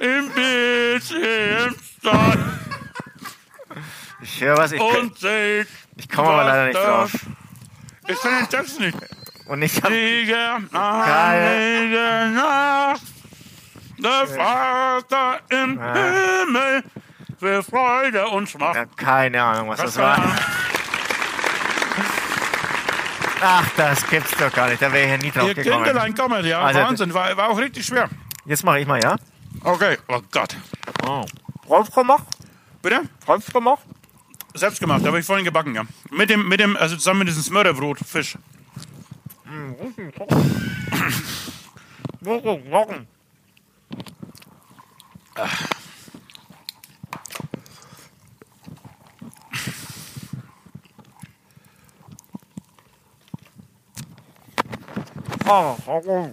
[0.00, 2.38] Im Bildschirmstadt
[4.22, 4.72] Ich höre was.
[4.72, 5.66] Ich, und seht,
[5.96, 7.10] ich komme aber leider nicht drauf.
[8.08, 8.96] Ich kann den Text nicht.
[9.46, 13.02] Und ich hab, Sieger, heilige Nacht,
[13.98, 15.94] der Vater im Ja.
[15.94, 16.82] Himmel
[17.38, 18.76] für Freude uns macht.
[18.76, 20.18] ja, keine Ahnung, was das war.
[23.42, 24.82] Ach, das gibt's doch gar nicht.
[24.82, 25.84] Da wäre ich ja nie drauf Ihr gekommen.
[25.84, 28.08] Kinderlein kommen, ja, Also, Wahnsinn, war, war auch richtig schwer.
[28.44, 29.16] Jetzt mache ich mal, ja?
[29.62, 30.56] Okay, oh Gott.
[31.06, 31.24] Oh.
[31.68, 32.24] Selbst gemacht?
[32.82, 33.02] Bitte?
[33.26, 33.82] Selbst gemacht?
[34.54, 35.84] Selbst gemacht, habe ich vorhin gebacken, ja.
[36.10, 38.38] Mit dem, mit dem, also zusammen mit diesem Smörrebrot, Fisch.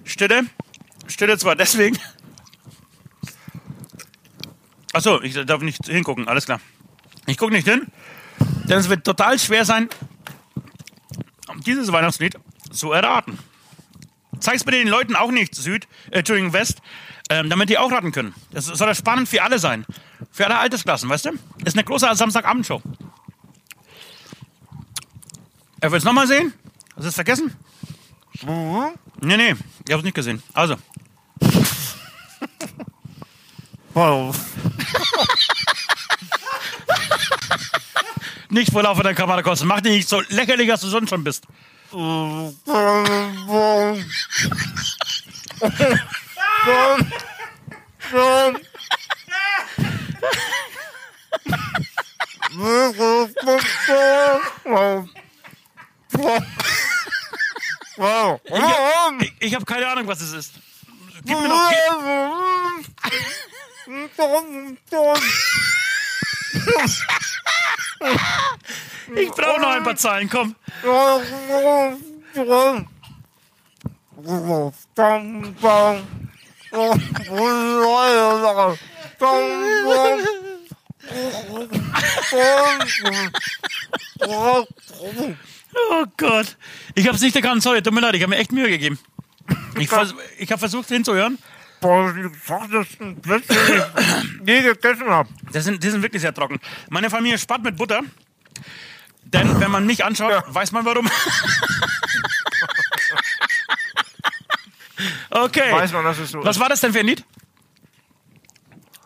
[0.04, 0.42] Stille.
[1.08, 1.98] Stille zwar deswegen.
[4.94, 6.60] Achso, ich darf nicht hingucken, alles klar.
[7.26, 7.88] Ich gucke nicht hin,
[8.66, 9.90] denn es wird total schwer sein,
[11.66, 12.36] dieses Weihnachtslied
[12.72, 13.38] zu erraten.
[14.40, 16.80] Zeig's bitte den Leuten auch nicht, Süd, äh, Entschuldigung, West,
[17.30, 18.34] ähm, damit die auch raten können.
[18.52, 19.86] Das soll ja spannend für alle sein.
[20.32, 21.32] Für alle Altersklassen, weißt du?
[21.66, 22.82] Ist eine große Samstagabendshow.
[25.82, 26.54] Er will es nochmal sehen?
[26.96, 27.54] Hast du es vergessen?
[29.22, 29.56] Nee, nee,
[29.86, 30.42] ich hab's nicht gesehen.
[30.54, 30.78] Also,
[33.98, 34.36] Wow.
[38.58, 39.68] Nicht vor laufender Kamera kosten.
[39.68, 41.46] Mach dich nicht so lächerlich, als du sonst schon bist.
[41.92, 42.54] Wow.
[59.20, 60.54] Ich, ich habe keine Ahnung, was es ist.
[61.26, 61.72] Gib mir noch.
[63.86, 64.18] Gib,
[69.16, 70.56] ich brauche noch ein paar Zahlen, komm.
[85.90, 86.58] Oh Gott.
[86.96, 89.00] Ich hab's nicht erkannt, sorry, tut mir leid, ich habe mir echt Mühe gegeben.
[89.80, 91.38] Ich, vers ich habe versucht hinzuhören.
[94.42, 95.30] Nie gegessen habe.
[95.54, 96.60] Die sind, die sind wirklich sehr trocken.
[96.90, 98.02] Meine Familie spart mit Butter.
[99.24, 101.08] Denn wenn man mich anschaut, weiß man warum.
[105.32, 105.72] okay.
[105.72, 106.62] Weiß man, dass es so Was ist.
[106.62, 107.24] war das denn für ein Lied?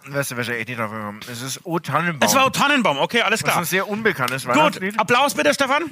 [0.07, 1.19] Weißt du, wahrscheinlich nicht drauf gekommen.
[1.31, 2.27] Es ist O Tannenbaum.
[2.27, 2.97] Es war O Tannenbaum.
[2.99, 3.57] Okay, alles das ist klar.
[3.63, 4.99] ein sehr unbekanntes Gut, Weihnachtslied.
[4.99, 5.83] Applaus bitte, Stefan.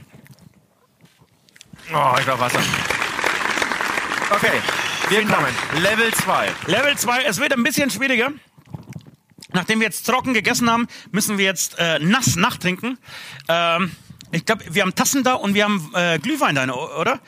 [1.93, 2.59] Oh, ich brauch Wasser.
[4.31, 4.61] Okay,
[5.09, 5.53] wir kommen.
[5.81, 6.49] Level 2.
[6.67, 8.31] Level 2, es wird ein bisschen schwieriger.
[9.51, 12.99] Nachdem wir jetzt trocken gegessen haben, müssen wir jetzt äh, nass nachtrinken.
[13.47, 13.91] Ähm,
[14.31, 17.19] ich glaube, wir haben Tassen da und wir haben äh, Glühwein da, oder?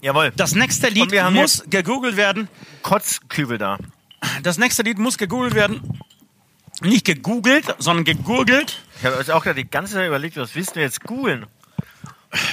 [0.00, 0.32] Jawohl.
[0.36, 2.48] Das nächste Lied muss gegoogelt werden.
[2.82, 3.78] Kotzkübel da.
[4.42, 6.00] Das nächste Lied muss gegoogelt werden.
[6.80, 8.80] Nicht gegoogelt, sondern gegurgelt.
[8.98, 11.46] Ich habe euch auch gerade die ganze Zeit überlegt, was willst du jetzt googeln?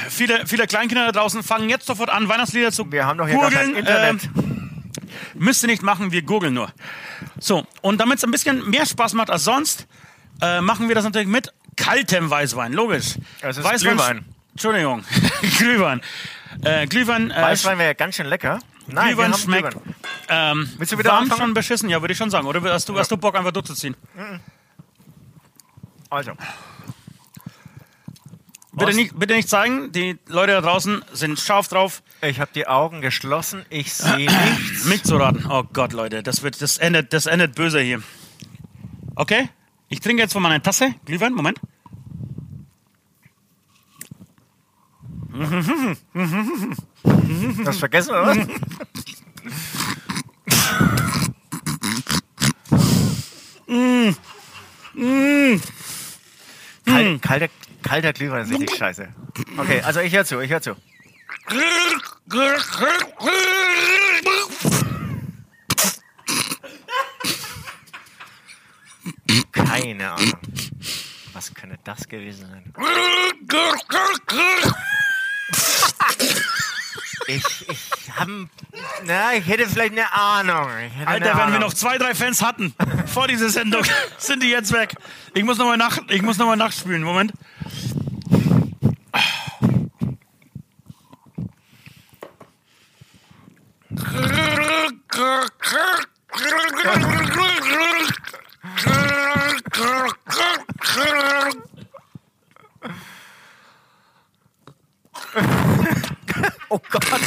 [0.09, 3.37] Viele, viele Kleinkinder da draußen fangen jetzt sofort an, Weihnachtslieder zu Wir haben doch hier
[3.37, 3.75] gurgeln.
[3.75, 4.23] Internet.
[4.35, 4.81] Ähm,
[5.35, 6.69] müsst ihr nicht machen, wir googeln nur.
[7.39, 9.87] So, und damit es ein bisschen mehr Spaß macht als sonst,
[10.41, 13.15] äh, machen wir das natürlich mit kaltem Weißwein, logisch.
[13.41, 14.25] Es ist Glühwein.
[14.51, 15.03] Entschuldigung,
[15.57, 16.01] Glühwein.
[16.63, 18.59] Äh, Glühwein, äh, Weißwein wäre ja ganz schön lecker.
[18.87, 19.95] Nein, Glühwein schmeckt Glühwein.
[20.27, 21.39] ähm, Willst du wieder warm anfangen?
[21.41, 22.47] schon beschissen, ja, würde ich schon sagen.
[22.47, 23.95] Oder hast du, hast du Bock, einfach durchzuziehen?
[26.09, 26.31] Also,
[28.79, 32.67] Bitte nicht, bitte nicht zeigen, die Leute da draußen sind scharf drauf, ich habe die
[32.67, 34.29] Augen geschlossen, ich sehe
[34.59, 34.85] nichts.
[34.85, 35.45] mitzuraten.
[35.49, 38.01] Oh Gott, Leute, das wird, das endet, das endet böse hier.
[39.15, 39.49] Okay?
[39.89, 41.33] Ich trinke jetzt von meiner Tasse Glühwein.
[41.33, 41.59] Moment.
[47.65, 48.37] Hast du vergessen, oder was?
[56.85, 57.49] Kal kalter,
[57.83, 59.09] kalter Glühwein ist richtig scheiße.
[59.57, 60.75] Okay, also ich höre zu, ich höre zu.
[69.51, 70.33] Keine Ahnung.
[71.33, 72.73] Was könnte das gewesen sein?
[77.29, 78.49] Ich, ich habe,
[79.03, 80.67] na, ich hätte vielleicht eine Ahnung.
[81.05, 81.59] Alter, eine wenn wir Ahnung.
[81.59, 82.73] noch zwei, drei Fans hatten
[83.05, 83.83] vor dieser Sendung,
[84.17, 84.95] sind die jetzt weg.
[85.35, 87.03] Ich muss nochmal nach, ich muss noch mal nachspülen.
[87.03, 87.31] Moment.
[106.71, 107.19] Oh Gott.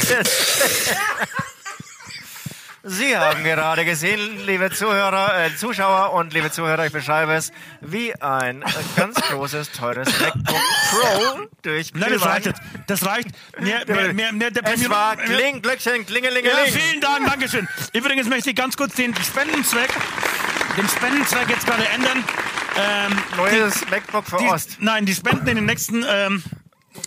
[2.85, 8.13] Sie haben gerade gesehen, liebe Zuhörer, äh, Zuschauer und liebe Zuhörer, ich beschreibe es wie
[8.21, 8.61] ein
[8.97, 10.57] ganz großes, teures MacBook
[10.91, 12.61] Pro durch Nein, das reicht jetzt.
[12.87, 13.29] Das reicht.
[13.61, 16.73] Mehr, mehr, mehr, mehr, der Es war Kling, Glöckchen, Ja, Klingelingeling.
[16.73, 17.69] vielen Dank, Dankeschön.
[17.93, 19.89] Übrigens möchte ich ganz kurz den Spendenzweck,
[20.77, 22.21] den Spendenzweck jetzt gerade ändern.
[22.75, 24.77] Ähm, Neues MacBook für die, Ost.
[24.79, 26.43] nein, die Spenden in den nächsten ähm,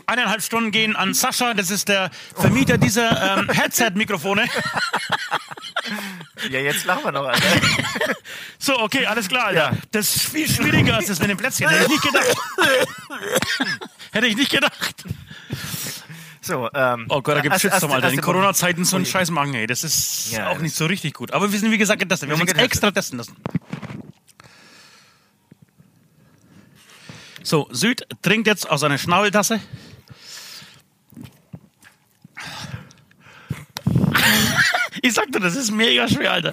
[0.06, 1.54] eineinhalb Stunden gehen an Sascha.
[1.54, 4.46] Das ist der Vermieter dieser ähm, Headset-Mikrofone.
[6.50, 7.42] Ja, jetzt lachen wir noch, Alter.
[8.58, 9.46] So, okay, alles klar.
[9.46, 9.72] Alter.
[9.72, 9.78] Ja.
[9.92, 11.68] Das ist viel schwieriger als das mit dem Plätzchen.
[11.68, 12.36] Hätte ich nicht gedacht.
[14.12, 15.04] Hätte ich nicht gedacht.
[16.40, 18.10] So, ähm, Oh Gott, da gibt's erste- Shitstorm, Alter.
[18.10, 19.04] In Corona-Zeiten so einen.
[19.06, 19.66] Scheiß machen, ey.
[19.66, 21.32] Das ist Ja, auch nicht so richtig gut.
[21.32, 22.28] Aber wir sind, wie gesagt, getestet.
[22.28, 22.72] Wir haben sind uns getestet.
[22.72, 23.36] extra testen lassen.
[27.46, 29.60] So, Süd trinkt jetzt aus einer Schnabeltasse.
[35.00, 36.52] Ich sagte, das ist mega schwer, Alter.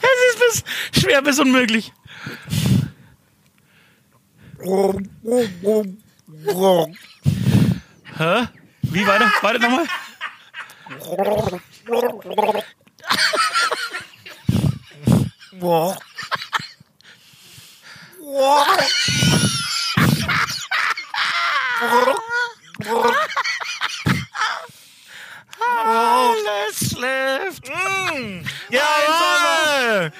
[0.00, 1.92] Es ist bis, schwer bis unmöglich.
[8.18, 8.48] Hä?
[8.82, 9.30] Wie weiter?
[9.40, 9.86] Warte nochmal.
[25.60, 27.68] Alles schläft.
[28.70, 30.12] Jawohl!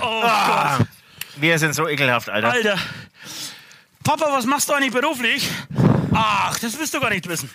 [0.00, 0.86] Oh Ah, Gott.
[1.36, 2.50] wir sind so ekelhaft, Alter.
[2.52, 2.78] Alter.
[4.04, 5.48] Papa, was machst du eigentlich beruflich?
[6.12, 7.50] Ach, das wirst du gar nicht wissen.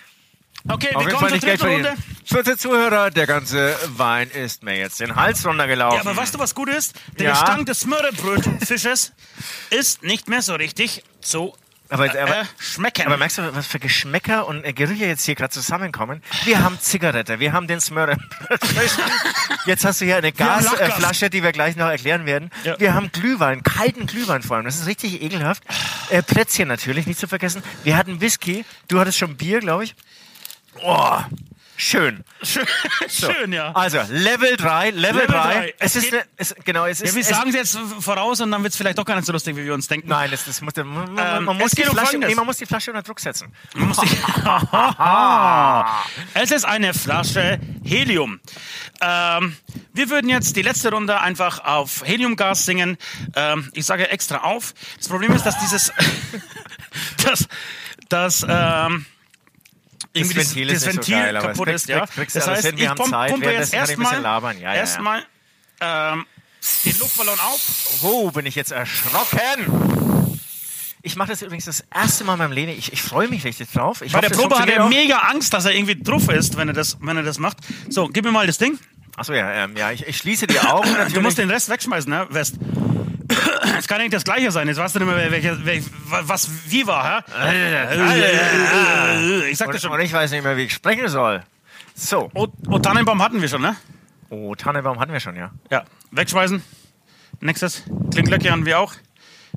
[0.66, 1.86] Okay, Auf wir jeden kommen Fall zur nicht Geld dritten verdienen.
[1.86, 2.02] Runde.
[2.24, 5.96] Vierte Zuhörer, der ganze Wein ist mir jetzt den Hals runtergelaufen.
[6.02, 6.94] Ja, aber weißt du, was gut ist?
[7.18, 7.30] Der Ja.
[7.32, 9.12] Gestank des Smörrebrötfisches
[9.70, 11.54] ist nicht mehr so richtig zu
[11.94, 13.06] aber, äh, aber, schmecken.
[13.06, 16.22] aber merkst du, was für Geschmäcker und äh, Gerüche jetzt hier gerade zusammenkommen?
[16.44, 18.16] Wir haben Zigarette, wir haben den Smörre.
[19.66, 20.32] Jetzt hast du hier eine.
[20.32, 22.50] Gasflasche, die wir gleich noch erklären werden.
[22.64, 22.78] Ja.
[22.78, 24.66] Wir haben Glühwein, kalten Glühwein vor allem.
[24.66, 25.62] Das ist richtig ekelhaft.
[26.10, 27.62] Äh, Plätzchen natürlich, nicht zu vergessen.
[27.84, 28.64] Wir hatten Whisky.
[28.88, 29.94] Du hattest schon Bier, glaube ich.
[30.82, 31.18] Oh,
[31.76, 32.24] schön.
[32.42, 32.66] Schön,
[33.08, 33.72] schön ja.
[33.72, 35.26] Also, Level 3, Level, Level 3.
[35.26, 35.74] drei.
[35.78, 38.40] Es Es ist, eine, es, genau, es ist, ja wir es, sagen es jetzt voraus
[38.40, 40.08] und dann wird es vielleicht doch gar nicht so lustig, wie wir uns denken.
[40.08, 42.66] Nein, das, das muss, man, Ähm, man, muss es die Flasche, nee, man muss die
[42.66, 43.52] Flasche unter Druck setzen.
[43.74, 44.10] Man muss sich-
[46.34, 48.40] es ist eine Flasche Helium.
[49.00, 49.56] Ähm,
[49.92, 52.96] wir würden jetzt die letzte Runde einfach auf Heliumgas singen.
[53.34, 54.74] Ähm, ich sage extra auf.
[54.98, 55.92] Das Problem ist, dass dieses,
[57.24, 57.48] dass,
[58.08, 59.06] dass ähm,
[60.14, 61.88] irgendwie das, Ventil ist das nicht so Ventil geil, kaputt das ist.
[61.88, 62.06] Ja.
[62.06, 64.22] kriegst- du Das heißt, hin, wir ich pump, Zeit, pumpe jetzt erstmal.
[64.60, 65.22] Ja, erstmal
[65.80, 66.26] ähm,
[66.84, 68.00] den Luftballon auf.
[68.02, 70.40] Oh, bin ich jetzt erschrocken.
[71.02, 72.72] Ich mache das übrigens das erste Mal in meinem Leben.
[72.72, 74.00] Ich, ich freue mich richtig drauf.
[74.00, 76.56] Ich Bei hoffe, der das Probe hat er mega Angst, dass er irgendwie drauf ist,
[76.56, 77.58] wenn er das, wenn er das macht.
[77.90, 78.78] So, gib mir mal das Ding.
[79.16, 80.88] Achso, ja, ähm, ja ich, ich schließe die Augen.
[80.92, 81.22] Du natürlich.
[81.22, 82.54] musst den Rest wegschmeißen, ne, West.
[83.78, 84.68] Es kann nicht das Gleiche sein.
[84.68, 85.90] Jetzt weißt du nicht mehr, welche, welche,
[86.22, 89.50] was wie war, hä?
[89.50, 89.92] Ich sag das schon.
[89.92, 91.42] und ich weiß nicht mehr, wie ich sprechen soll.
[91.94, 92.30] So.
[92.34, 93.76] Oh, oh, Tannenbaum hatten wir schon, ne?
[94.30, 95.50] Oh, Tannenbaum hatten wir schon, ja.
[95.70, 96.62] Ja, wegschmeißen.
[97.40, 97.82] Nächstes.
[98.10, 98.94] Klinglöcke haben wir auch.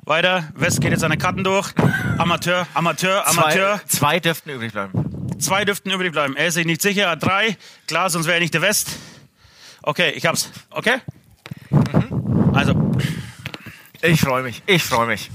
[0.04, 0.48] Weiter.
[0.54, 1.72] West geht jetzt seine Karten durch.
[2.18, 3.80] Amateur, Amateur, Amateur.
[3.86, 4.92] Zwei, zwei dürften übrig bleiben.
[5.38, 6.36] Zwei dürften übrig bleiben.
[6.36, 7.14] Er ist sich nicht sicher.
[7.16, 7.56] Drei.
[7.86, 8.90] Klar, sonst wäre er nicht der West.
[9.82, 10.50] Okay, ich hab's.
[10.70, 10.98] Okay?
[12.52, 12.74] Also,
[14.00, 14.62] Ich freue mich.
[14.66, 15.30] Ich freue mich.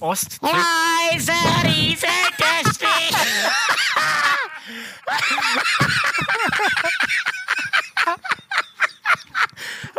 [0.00, 0.40] Ost.
[0.42, 1.32] Leise
[2.38, 3.16] der Stich.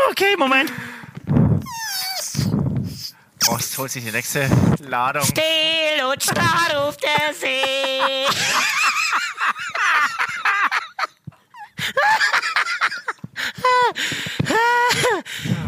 [0.10, 0.74] okay, Moment.
[3.48, 5.24] Ost holt sich die nächste Ladung.
[5.24, 8.26] Still und starr ruft der See.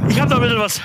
[0.10, 0.82] Ich hab da ein bisschen was.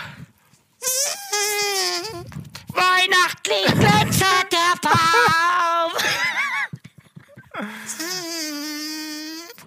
[2.69, 5.93] Weihnachtlich glitzert der Baum.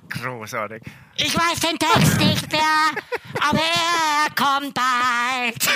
[0.10, 0.84] Großartig.
[1.18, 2.91] Ich weiß den Text nicht mehr,
[3.40, 5.69] aber er kommt bald.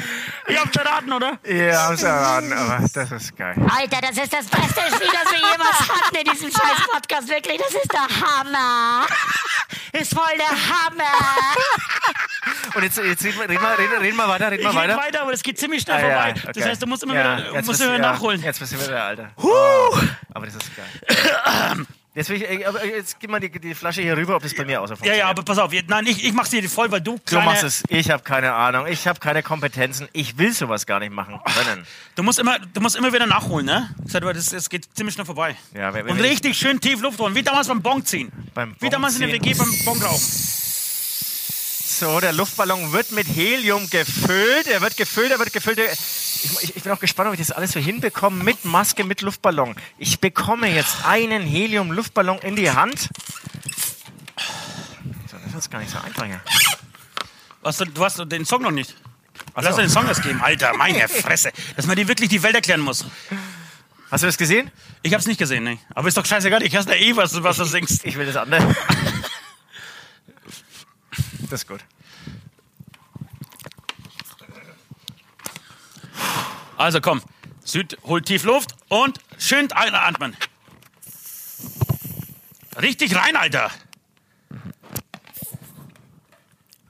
[0.48, 1.38] Ich hab's erraten, oder?
[1.44, 3.54] Ja, hab's erraten, aber das ist geil.
[3.68, 7.28] Alter, das ist das beste Spiel, das wir jemals hatten in diesem scheiß Podcast.
[7.28, 9.06] Wirklich, das ist der Hammer.
[9.92, 11.16] Ist voll der Hammer.
[12.74, 14.96] Und jetzt, jetzt reden wir, reden wir, reden, wir weiter, reden wir red weiter.
[14.98, 16.34] weiter, aber das geht ziemlich schnell Ah, ja, vorbei.
[16.42, 16.52] okay.
[16.54, 18.40] Das heißt, du musst immer Ja, wieder, musst bist immer du- nachholen.
[18.40, 19.30] Ja, jetzt bist du wieder, Alter.
[19.36, 19.96] Oh,
[20.34, 21.86] aber das ist geil.
[22.18, 24.82] Ich, äh, aber jetzt gib mal die, die Flasche hier rüber, ob das bei mir
[24.86, 25.70] so Ja, ja, aber pass auf.
[25.86, 27.82] Nein, ich, ich mach's dir voll, weil du Du kleine, machst es.
[27.88, 28.86] Ich habe keine Ahnung.
[28.86, 30.08] Ich habe keine Kompetenzen.
[30.12, 31.86] Ich will sowas gar nicht machen können.
[32.14, 33.94] Du musst immer, du musst immer wieder nachholen, ne?
[34.10, 35.56] Das, das geht ziemlich schnell vorbei.
[35.74, 38.32] Ja, wenn- Und wenn ich- richtig schön tief Luft holen, wie damals beim Bong ziehen.
[38.54, 39.32] Beim wie damals in der.
[39.32, 40.18] WG beim Bong rauchen.
[41.88, 44.66] So, der Luftballon wird mit Helium gefüllt.
[44.66, 45.78] Er wird gefüllt, er wird gefüllt.
[45.78, 45.98] Ich,
[46.44, 49.76] ich, ich bin auch gespannt, ob ich das alles so hinbekomme mit Maske, mit Luftballon.
[49.98, 53.08] Ich bekomme jetzt einen Helium-Luftballon in die Hand.
[55.30, 56.40] So, das ist gar nicht so einfach hier.
[57.62, 58.94] Was, du, hast den Song noch nicht.
[59.54, 60.40] Ach Lass dir den Song erst geben.
[60.40, 61.52] Alter, meine Fresse.
[61.76, 63.04] Dass man dir wirklich die Welt erklären muss.
[64.10, 64.70] Hast du das gesehen?
[65.02, 65.78] Ich hab's nicht gesehen, ne?
[65.94, 68.04] Aber ist doch scheißegal, ich hasse ja eh, was, was du singst.
[68.04, 68.74] Ich will das andere.
[71.48, 71.80] Das ist gut.
[76.76, 77.22] Also komm.
[77.64, 80.36] Süd, holt tief Luft und schön einatmen.
[82.80, 83.70] Richtig rein, Alter.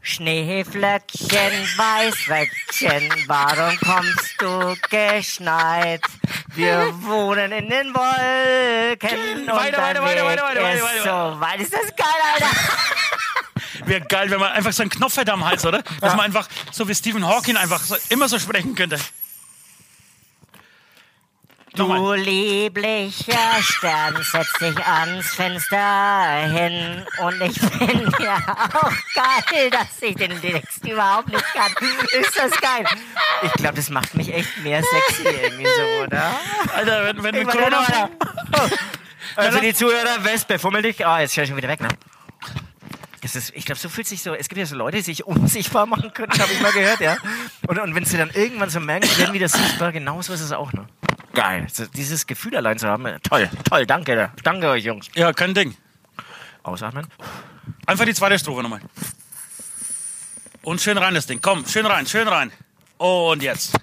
[0.02, 6.00] Schneeflöckchen, Weißröckchen, warum kommst du geschneit?
[6.54, 11.60] Wir wohnen in den Wolken Weiter, weiter, weiter, weiter, weiter, ist weiter, so weit.
[11.60, 12.50] Ist das geil, Alter?
[13.86, 15.82] Wäre geil, wenn man einfach so einen Knopf hätte am Hals, oder?
[16.00, 18.98] Dass man einfach, so wie Stephen Hawking, einfach so, immer so sprechen könnte.
[21.76, 27.04] Du lieblicher Stern, setz dich ans Fenster hin.
[27.18, 28.38] Und ich finde ja
[28.72, 31.70] auch geil, dass ich den Text überhaupt nicht kann.
[32.18, 32.86] Ist das geil?
[33.42, 36.40] Ich glaube, das macht mich echt mehr sexy irgendwie so, oder?
[36.74, 37.80] Alter, wenn, wenn mit Corona...
[37.80, 38.10] weiter.
[39.34, 41.04] Also die Zuhörer, Wespe, fummel dich.
[41.04, 41.88] Ah, jetzt schau ich schon wieder weg, ne?
[43.20, 44.34] Das ist, ich glaube, so fühlt sich so.
[44.34, 47.18] Es gibt ja so Leute, die sich unsichtbar machen können, habe ich mal gehört, ja.
[47.66, 50.72] Und, und wenn sie dann irgendwann so merken, werden wieder sichtbar, genauso ist es auch,
[50.72, 50.86] ne?
[51.36, 51.66] Geil.
[51.94, 55.08] Dieses Gefühl allein zu haben, äh, toll, toll, danke, danke euch, Jungs.
[55.14, 55.76] Ja, kein Ding.
[56.62, 57.06] Ausatmen.
[57.84, 58.80] Einfach die zweite Strophe nochmal.
[60.62, 61.38] Und schön rein das Ding.
[61.42, 62.50] Komm, schön rein, schön rein.
[62.96, 63.78] Und jetzt.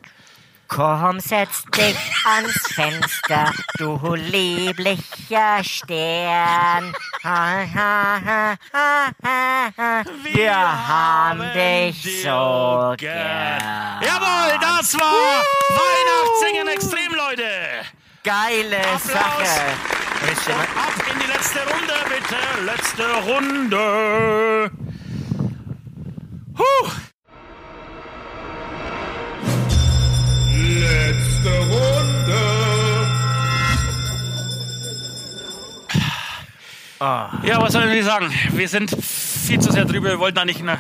[0.68, 6.94] Komm, setz dich ans Fenster, du lieblicher Stern.
[7.24, 10.04] Ha, ha, ha, ha, ha, ha.
[10.32, 10.56] Wir
[10.88, 14.02] haben dich so gern.
[14.02, 17.44] Jawohl, das war Weihnachtssingen extrem, Leute.
[18.24, 19.04] Geile Applaus.
[19.04, 19.74] Sache.
[20.24, 22.66] Und wir- Ab in die letzte Runde, bitte.
[22.66, 24.72] Letzte Runde.
[26.58, 26.90] Huh.
[31.44, 32.34] Letzte Runde.
[37.46, 38.34] Ja, was soll ich sagen?
[38.52, 40.08] Wir sind viel zu sehr drüber.
[40.10, 40.80] Wir wollten eigentlich in einer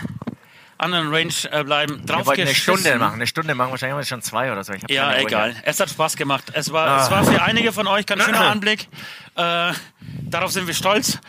[0.77, 2.05] anderen Range äh, bleiben.
[2.05, 2.55] Drauf Wir wollten eine.
[2.55, 3.15] Stunde machen.
[3.15, 4.73] Eine Stunde machen, wahrscheinlich haben wir schon zwei oder so.
[4.89, 5.53] Ja, egal.
[5.63, 6.45] Es hat Spaß gemacht.
[6.53, 7.03] Es war, Ah.
[7.03, 8.87] es war für einige von euch kein schöner Anblick.
[9.35, 9.73] Äh,
[10.21, 11.19] darauf sind wir stolz.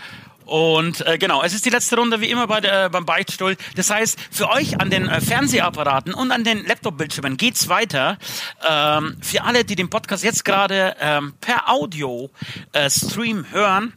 [0.45, 3.57] Und äh, genau, es ist die letzte Runde wie immer bei der, beim Beichtstuhl.
[3.77, 8.19] Das heißt, für euch an den äh, Fernsehapparaten und an den Laptop-Bildschirmen geht's weiter.
[8.69, 13.93] Ähm, für alle, die den Podcast jetzt gerade ähm, per Audio-Stream hören,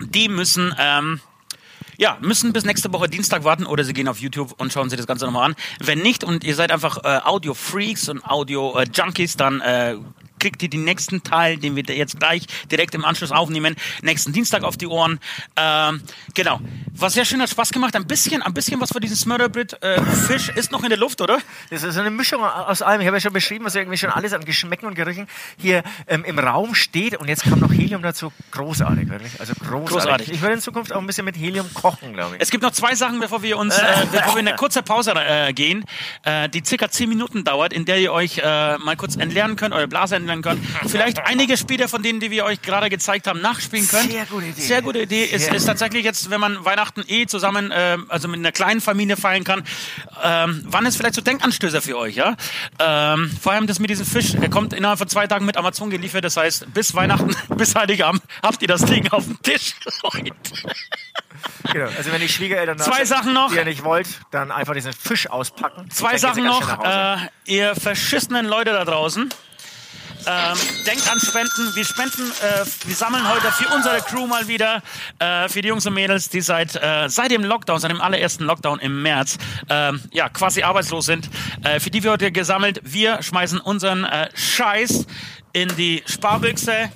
[0.00, 1.20] die müssen ähm,
[2.00, 4.96] ja, müssen bis nächste Woche Dienstag warten oder sie gehen auf YouTube und schauen sich
[4.96, 5.56] das Ganze nochmal an.
[5.80, 9.96] Wenn nicht und ihr seid einfach äh, Audio-Freaks und Audio-Junkies, dann äh,
[10.40, 14.64] kriegt ihr den nächsten Teil, den wir jetzt gleich direkt im Anschluss aufnehmen, nächsten Dienstag
[14.64, 15.20] auf die Ohren.
[15.56, 16.02] Ähm,
[16.34, 16.60] genau.
[16.92, 17.94] War sehr schön, hat Spaß gemacht.
[17.94, 21.20] Ein bisschen, ein bisschen was von diesem Smurderbrit äh, Fisch ist noch in der Luft,
[21.20, 21.38] oder?
[21.70, 23.00] Das ist eine Mischung aus allem.
[23.00, 26.24] Ich habe ja schon beschrieben, was irgendwie schon alles an Geschmäcken und Gerüchen hier ähm,
[26.24, 27.16] im Raum steht.
[27.16, 28.32] Und jetzt kam noch Helium dazu.
[28.50, 29.38] Großartig, wirklich.
[29.40, 29.90] Also großartig.
[29.90, 30.30] Großartig.
[30.30, 32.42] Ich werde in Zukunft auch ein bisschen mit Helium kochen, glaube ich.
[32.42, 35.12] Es gibt noch zwei Sachen, bevor wir uns, äh, bevor wir in eine kurze Pause
[35.16, 35.84] äh, gehen,
[36.24, 39.74] äh, die circa zehn Minuten dauert, in der ihr euch äh, mal kurz entleeren könnt,
[39.74, 40.90] eure Blase entleeren könnt.
[40.90, 44.10] Vielleicht einige Spiele von denen, die wir euch gerade gezeigt haben, nachspielen könnt.
[44.10, 44.60] Sehr gute Idee.
[44.60, 45.24] Sehr gute Idee.
[45.24, 49.16] Ist, ist tatsächlich jetzt, wenn man Weihnachten eh zusammen, äh, also mit einer kleinen Familie
[49.16, 49.64] feiern kann,
[50.22, 52.36] ähm, wann ist vielleicht so Denkanstößer für euch, ja?
[52.78, 55.90] Ähm, vor allem das mit diesem Fisch, der kommt innerhalb von zwei Tagen mit Amazon
[55.90, 56.24] geliefert.
[56.24, 59.74] Das heißt, bis Weihnachten, bis Heiligabend habt ihr das Ding auf dem Tisch.
[61.72, 61.86] Genau.
[61.96, 63.50] Also wenn die Schwiegereltern Zwei Sachen noch.
[63.50, 65.88] die ihr nicht wollt, dann einfach diesen Fisch auspacken.
[65.90, 69.30] Zwei Sachen noch, äh, ihr verschissenen Leute da draußen.
[70.26, 71.74] Ähm, denkt an Spenden.
[71.74, 74.82] Wir spenden, äh, wir sammeln heute für unsere Crew mal wieder,
[75.18, 78.44] äh, für die Jungs und Mädels, die seit, äh, seit dem Lockdown, seit dem allerersten
[78.44, 79.38] Lockdown im März,
[79.68, 81.28] ähm, ja, quasi arbeitslos sind.
[81.64, 82.80] Äh, für die wir heute gesammelt.
[82.84, 85.06] Wir schmeißen unseren äh, Scheiß
[85.52, 86.90] in die Sparbüchse.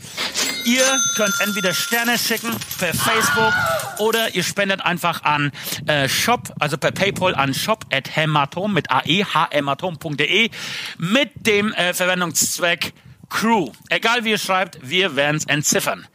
[0.65, 0.85] Ihr
[1.17, 3.53] könnt entweder Sterne schicken per Facebook
[3.99, 5.53] oder ihr spendet einfach an
[5.87, 10.51] äh, Shop, also per PayPal an shop at hematom mit ae, hematom.de
[10.99, 12.95] mit dem äh, Verwendungszweck
[13.31, 13.71] Crew.
[13.89, 16.07] Egal wie ihr schreibt, wir werden es entziffern.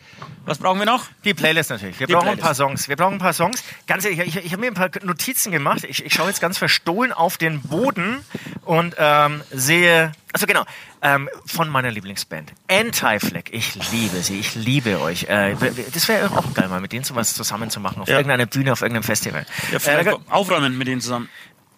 [0.45, 1.05] Was brauchen wir noch?
[1.25, 1.99] Die Playlist natürlich.
[1.99, 2.41] Wir Die brauchen Playlist.
[2.43, 2.89] ein paar Songs.
[2.89, 3.63] Wir brauchen ein paar Songs.
[3.85, 5.83] Ganz ehrlich, ich, ich habe mir ein paar Notizen gemacht.
[5.83, 8.17] Ich, ich schaue jetzt ganz verstohlen auf den Boden
[8.65, 10.63] und ähm, sehe, also genau,
[11.03, 12.51] ähm, von meiner Lieblingsband.
[12.67, 13.43] Anti-Flag.
[13.51, 14.39] Ich liebe sie.
[14.39, 15.25] Ich liebe euch.
[15.25, 15.55] Äh,
[15.93, 18.01] das wäre auch geil, mal mit denen sowas zusammen zu machen.
[18.01, 18.15] Auf Ja.
[18.17, 19.45] irgendeiner Bühne, auf irgendeinem Festival.
[19.69, 21.29] Ja, Äh, vielleicht da- aufräumen mit denen zusammen.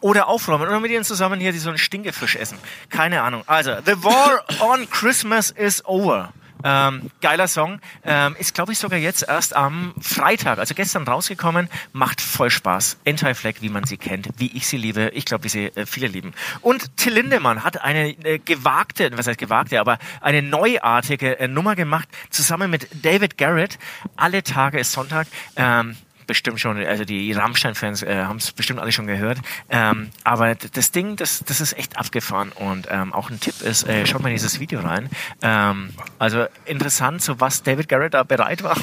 [0.02, 2.58] Oder aufräumen oder mit ihnen zusammen hier die so einen Stinkefisch essen.
[2.90, 3.44] Keine Ahnung.
[3.48, 6.34] Also, The War on Christmas is over.
[6.64, 7.80] Ähm, geiler Song.
[8.04, 11.70] Ähm, ist, glaube ich, sogar jetzt erst am Freitag, also gestern rausgekommen.
[11.94, 12.98] Macht voll Spaß.
[13.08, 15.10] Anti-Flag, wie man sie kennt, wie ich sie liebe.
[15.14, 16.34] Ich glaube, wie sie äh, viele lieben.
[16.62, 21.76] Und Till Lindemann hat eine äh, gewagte, was heißt gewagte, aber eine neuartige äh, Nummer
[21.76, 23.80] gemacht, zusammen mit David Garrett.
[24.16, 25.28] Alle Tage ist Sonntag.
[25.56, 25.96] Ähm,
[26.32, 29.40] bestimmt schon, also die Rammstein-Fans äh, haben es bestimmt alle schon gehört.
[29.70, 32.54] Ähm, aber das Ding, das, das ist echt abgefahren.
[32.54, 35.10] Und ähm, auch ein Tipp ist, äh, schaut mal in dieses Video rein.
[35.42, 35.90] Ähm,
[36.20, 38.78] also interessant, so was David Garrett da bereit war.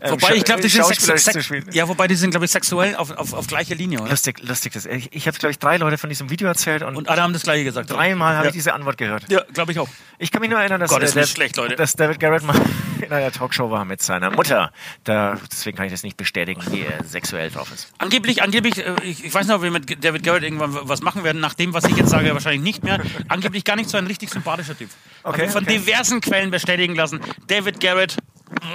[0.00, 3.10] ähm, Wobei, ich glaube, die sind, sex ja, wobei die sind, glaube ich, sexuell auf,
[3.10, 4.10] auf, auf gleicher Linie, oder?
[4.10, 4.72] Lustig, lustig.
[4.72, 4.86] Das.
[4.86, 7.34] Ich, ich habe, glaube ich, drei Leute von diesem Video erzählt und, Und alle haben
[7.34, 7.90] das gleiche gesagt.
[7.90, 8.48] dreimal habe ja.
[8.48, 9.30] ich diese Antwort gehört.
[9.30, 9.88] Ja, glaube ich auch.
[10.18, 11.76] Ich kann mich nur erinnern, dass, Gott, ist äh, nicht schlecht, Leute.
[11.76, 12.58] dass David Garrett mal
[13.10, 14.72] in einer Talkshow war mit seiner Mutter.
[15.04, 17.92] Da, deswegen kann ich das nicht bestätigen, wie er sexuell drauf ist.
[17.98, 21.24] Angeblich, angeblich, äh, ich, ich weiß nicht, ob wir mit David Garrett irgendwann was machen
[21.24, 23.00] werden, nach dem, was ich jetzt sage, wahrscheinlich nicht mehr.
[23.28, 24.90] Angeblich gar nicht so ein richtig sympathischer Typ.
[25.22, 25.78] Okay, von okay.
[25.78, 27.20] diversen Quellen bestätigen lassen.
[27.46, 28.16] David Garrett,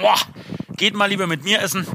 [0.00, 0.16] boah,
[0.80, 1.86] geht mal lieber mit mir essen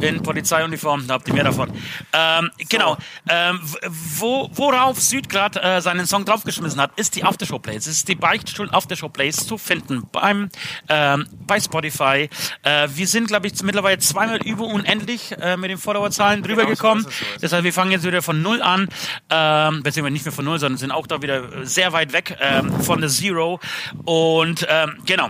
[0.00, 1.70] in Polizeiuniform, da habt ihr mehr davon.
[2.14, 2.96] Ähm, Genau.
[3.28, 3.76] Ähm, w-
[4.18, 7.86] wo, worauf Südgrad äh, seinen Song draufgeschmissen hat, ist die Aftershow-Plays.
[7.86, 10.48] Es ist die Beichtstuhl Aftershow-Plays zu finden beim,
[10.88, 12.30] ähm, bei Spotify.
[12.62, 16.74] Äh, wir sind, glaube ich, mittlerweile zweimal über unendlich äh, mit den Followerzahlen drüber Genau
[16.74, 17.02] so gekommen.
[17.02, 17.40] so es.
[17.42, 18.88] Das heißt, wir fangen jetzt wieder von Null an,
[19.28, 22.80] ähm, beziehungsweise nicht mehr von Null, sondern sind auch da wieder sehr weit weg ähm,
[22.80, 23.60] von der Zero.
[24.06, 25.28] Und ähm, genau.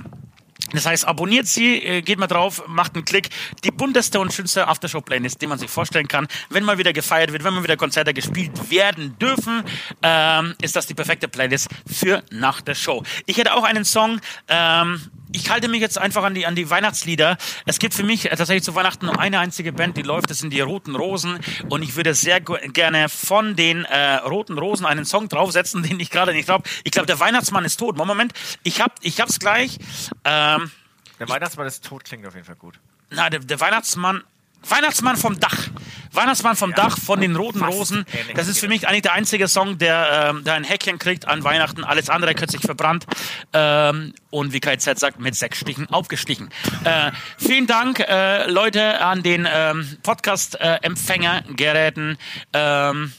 [0.72, 3.30] Das heißt, abonniert sie, äh, geht mal drauf, macht einen Klick.
[3.64, 6.28] Die bunteste und schönste Aftershow-Playlist, die man sich vorstellen kann.
[6.48, 9.64] Wenn mal wieder gefeiert wird, wenn mal wieder Konzerte gespielt werden dürfen,
[10.02, 13.02] ähm, ist das die perfekte Playlist für nach der Show.
[13.26, 15.00] Ich hätte auch einen Song, ähm,
[15.32, 17.36] ich halte mich jetzt einfach an die, an die Weihnachtslieder.
[17.66, 20.38] Es gibt für mich äh, tatsächlich zu Weihnachten nur eine einzige Band, die läuft, das
[20.38, 21.38] sind die Roten Rosen.
[21.68, 26.10] Und ich würde sehr gerne von den äh, Roten Rosen einen Song draufsetzen, den ich
[26.10, 26.68] gerade nicht glaube.
[26.84, 27.96] Ich glaube, der Weihnachtsmann ist tot.
[27.96, 28.32] Moment,
[28.62, 29.78] ich hab, ich hab's gleich.
[30.24, 30.70] Ähm,
[31.18, 32.78] Der Weihnachtsmann ist tot, klingt auf jeden Fall gut.
[33.10, 34.22] na, der, der Weihnachtsmann.
[34.68, 35.70] Weihnachtsmann vom Dach.
[36.12, 38.04] Weihnachtsmann vom Dach von den Roten Rosen.
[38.34, 41.44] Das ist für mich eigentlich der einzige Song, der, ähm, der ein Häkchen kriegt an
[41.44, 41.84] Weihnachten.
[41.84, 43.06] Alles andere kürzlich verbrannt.
[43.52, 46.50] Ähm, und wie KZ sagt, mit sechs Stichen aufgestichen.
[46.84, 52.18] Äh, vielen Dank, äh, Leute, an den ähm, Podcast-Empfängergeräten.
[52.52, 53.14] Ähm,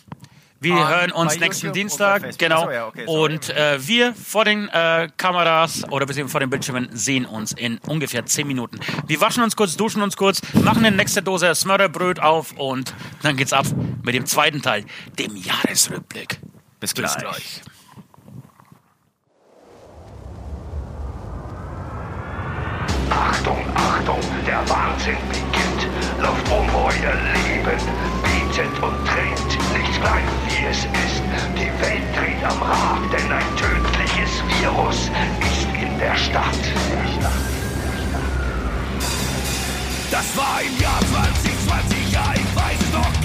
[0.63, 2.65] Wir Ah, hören uns nächsten YouTube Dienstag, genau.
[2.65, 6.89] So, ja, okay, und äh, wir vor den äh, Kameras oder beziehungsweise vor den Bildschirmen
[6.91, 8.79] sehen uns in ungefähr 10 Minuten.
[9.07, 12.93] Wir waschen uns kurz, duschen uns kurz, machen eine nächste Dose Smörderbröt auf und
[13.23, 13.65] dann geht's ab
[14.03, 14.85] mit dem zweiten Teil,
[15.17, 16.39] dem Jahresrückblick.
[16.79, 17.17] Bis Bis gleich.
[17.17, 17.61] gleich.
[23.09, 25.87] Achtung, Achtung, der Wahnsinn beginnt.
[26.21, 27.79] Läuft um euer Leben,
[28.23, 29.50] bietet und trinkt.
[30.01, 31.21] Bleibt wie es ist.
[31.55, 36.63] Die Welt dreht am Rad, denn ein tödliches Virus ist in der Stadt.
[40.09, 43.20] Das war im Jahr 2020, ja, ich weiß noch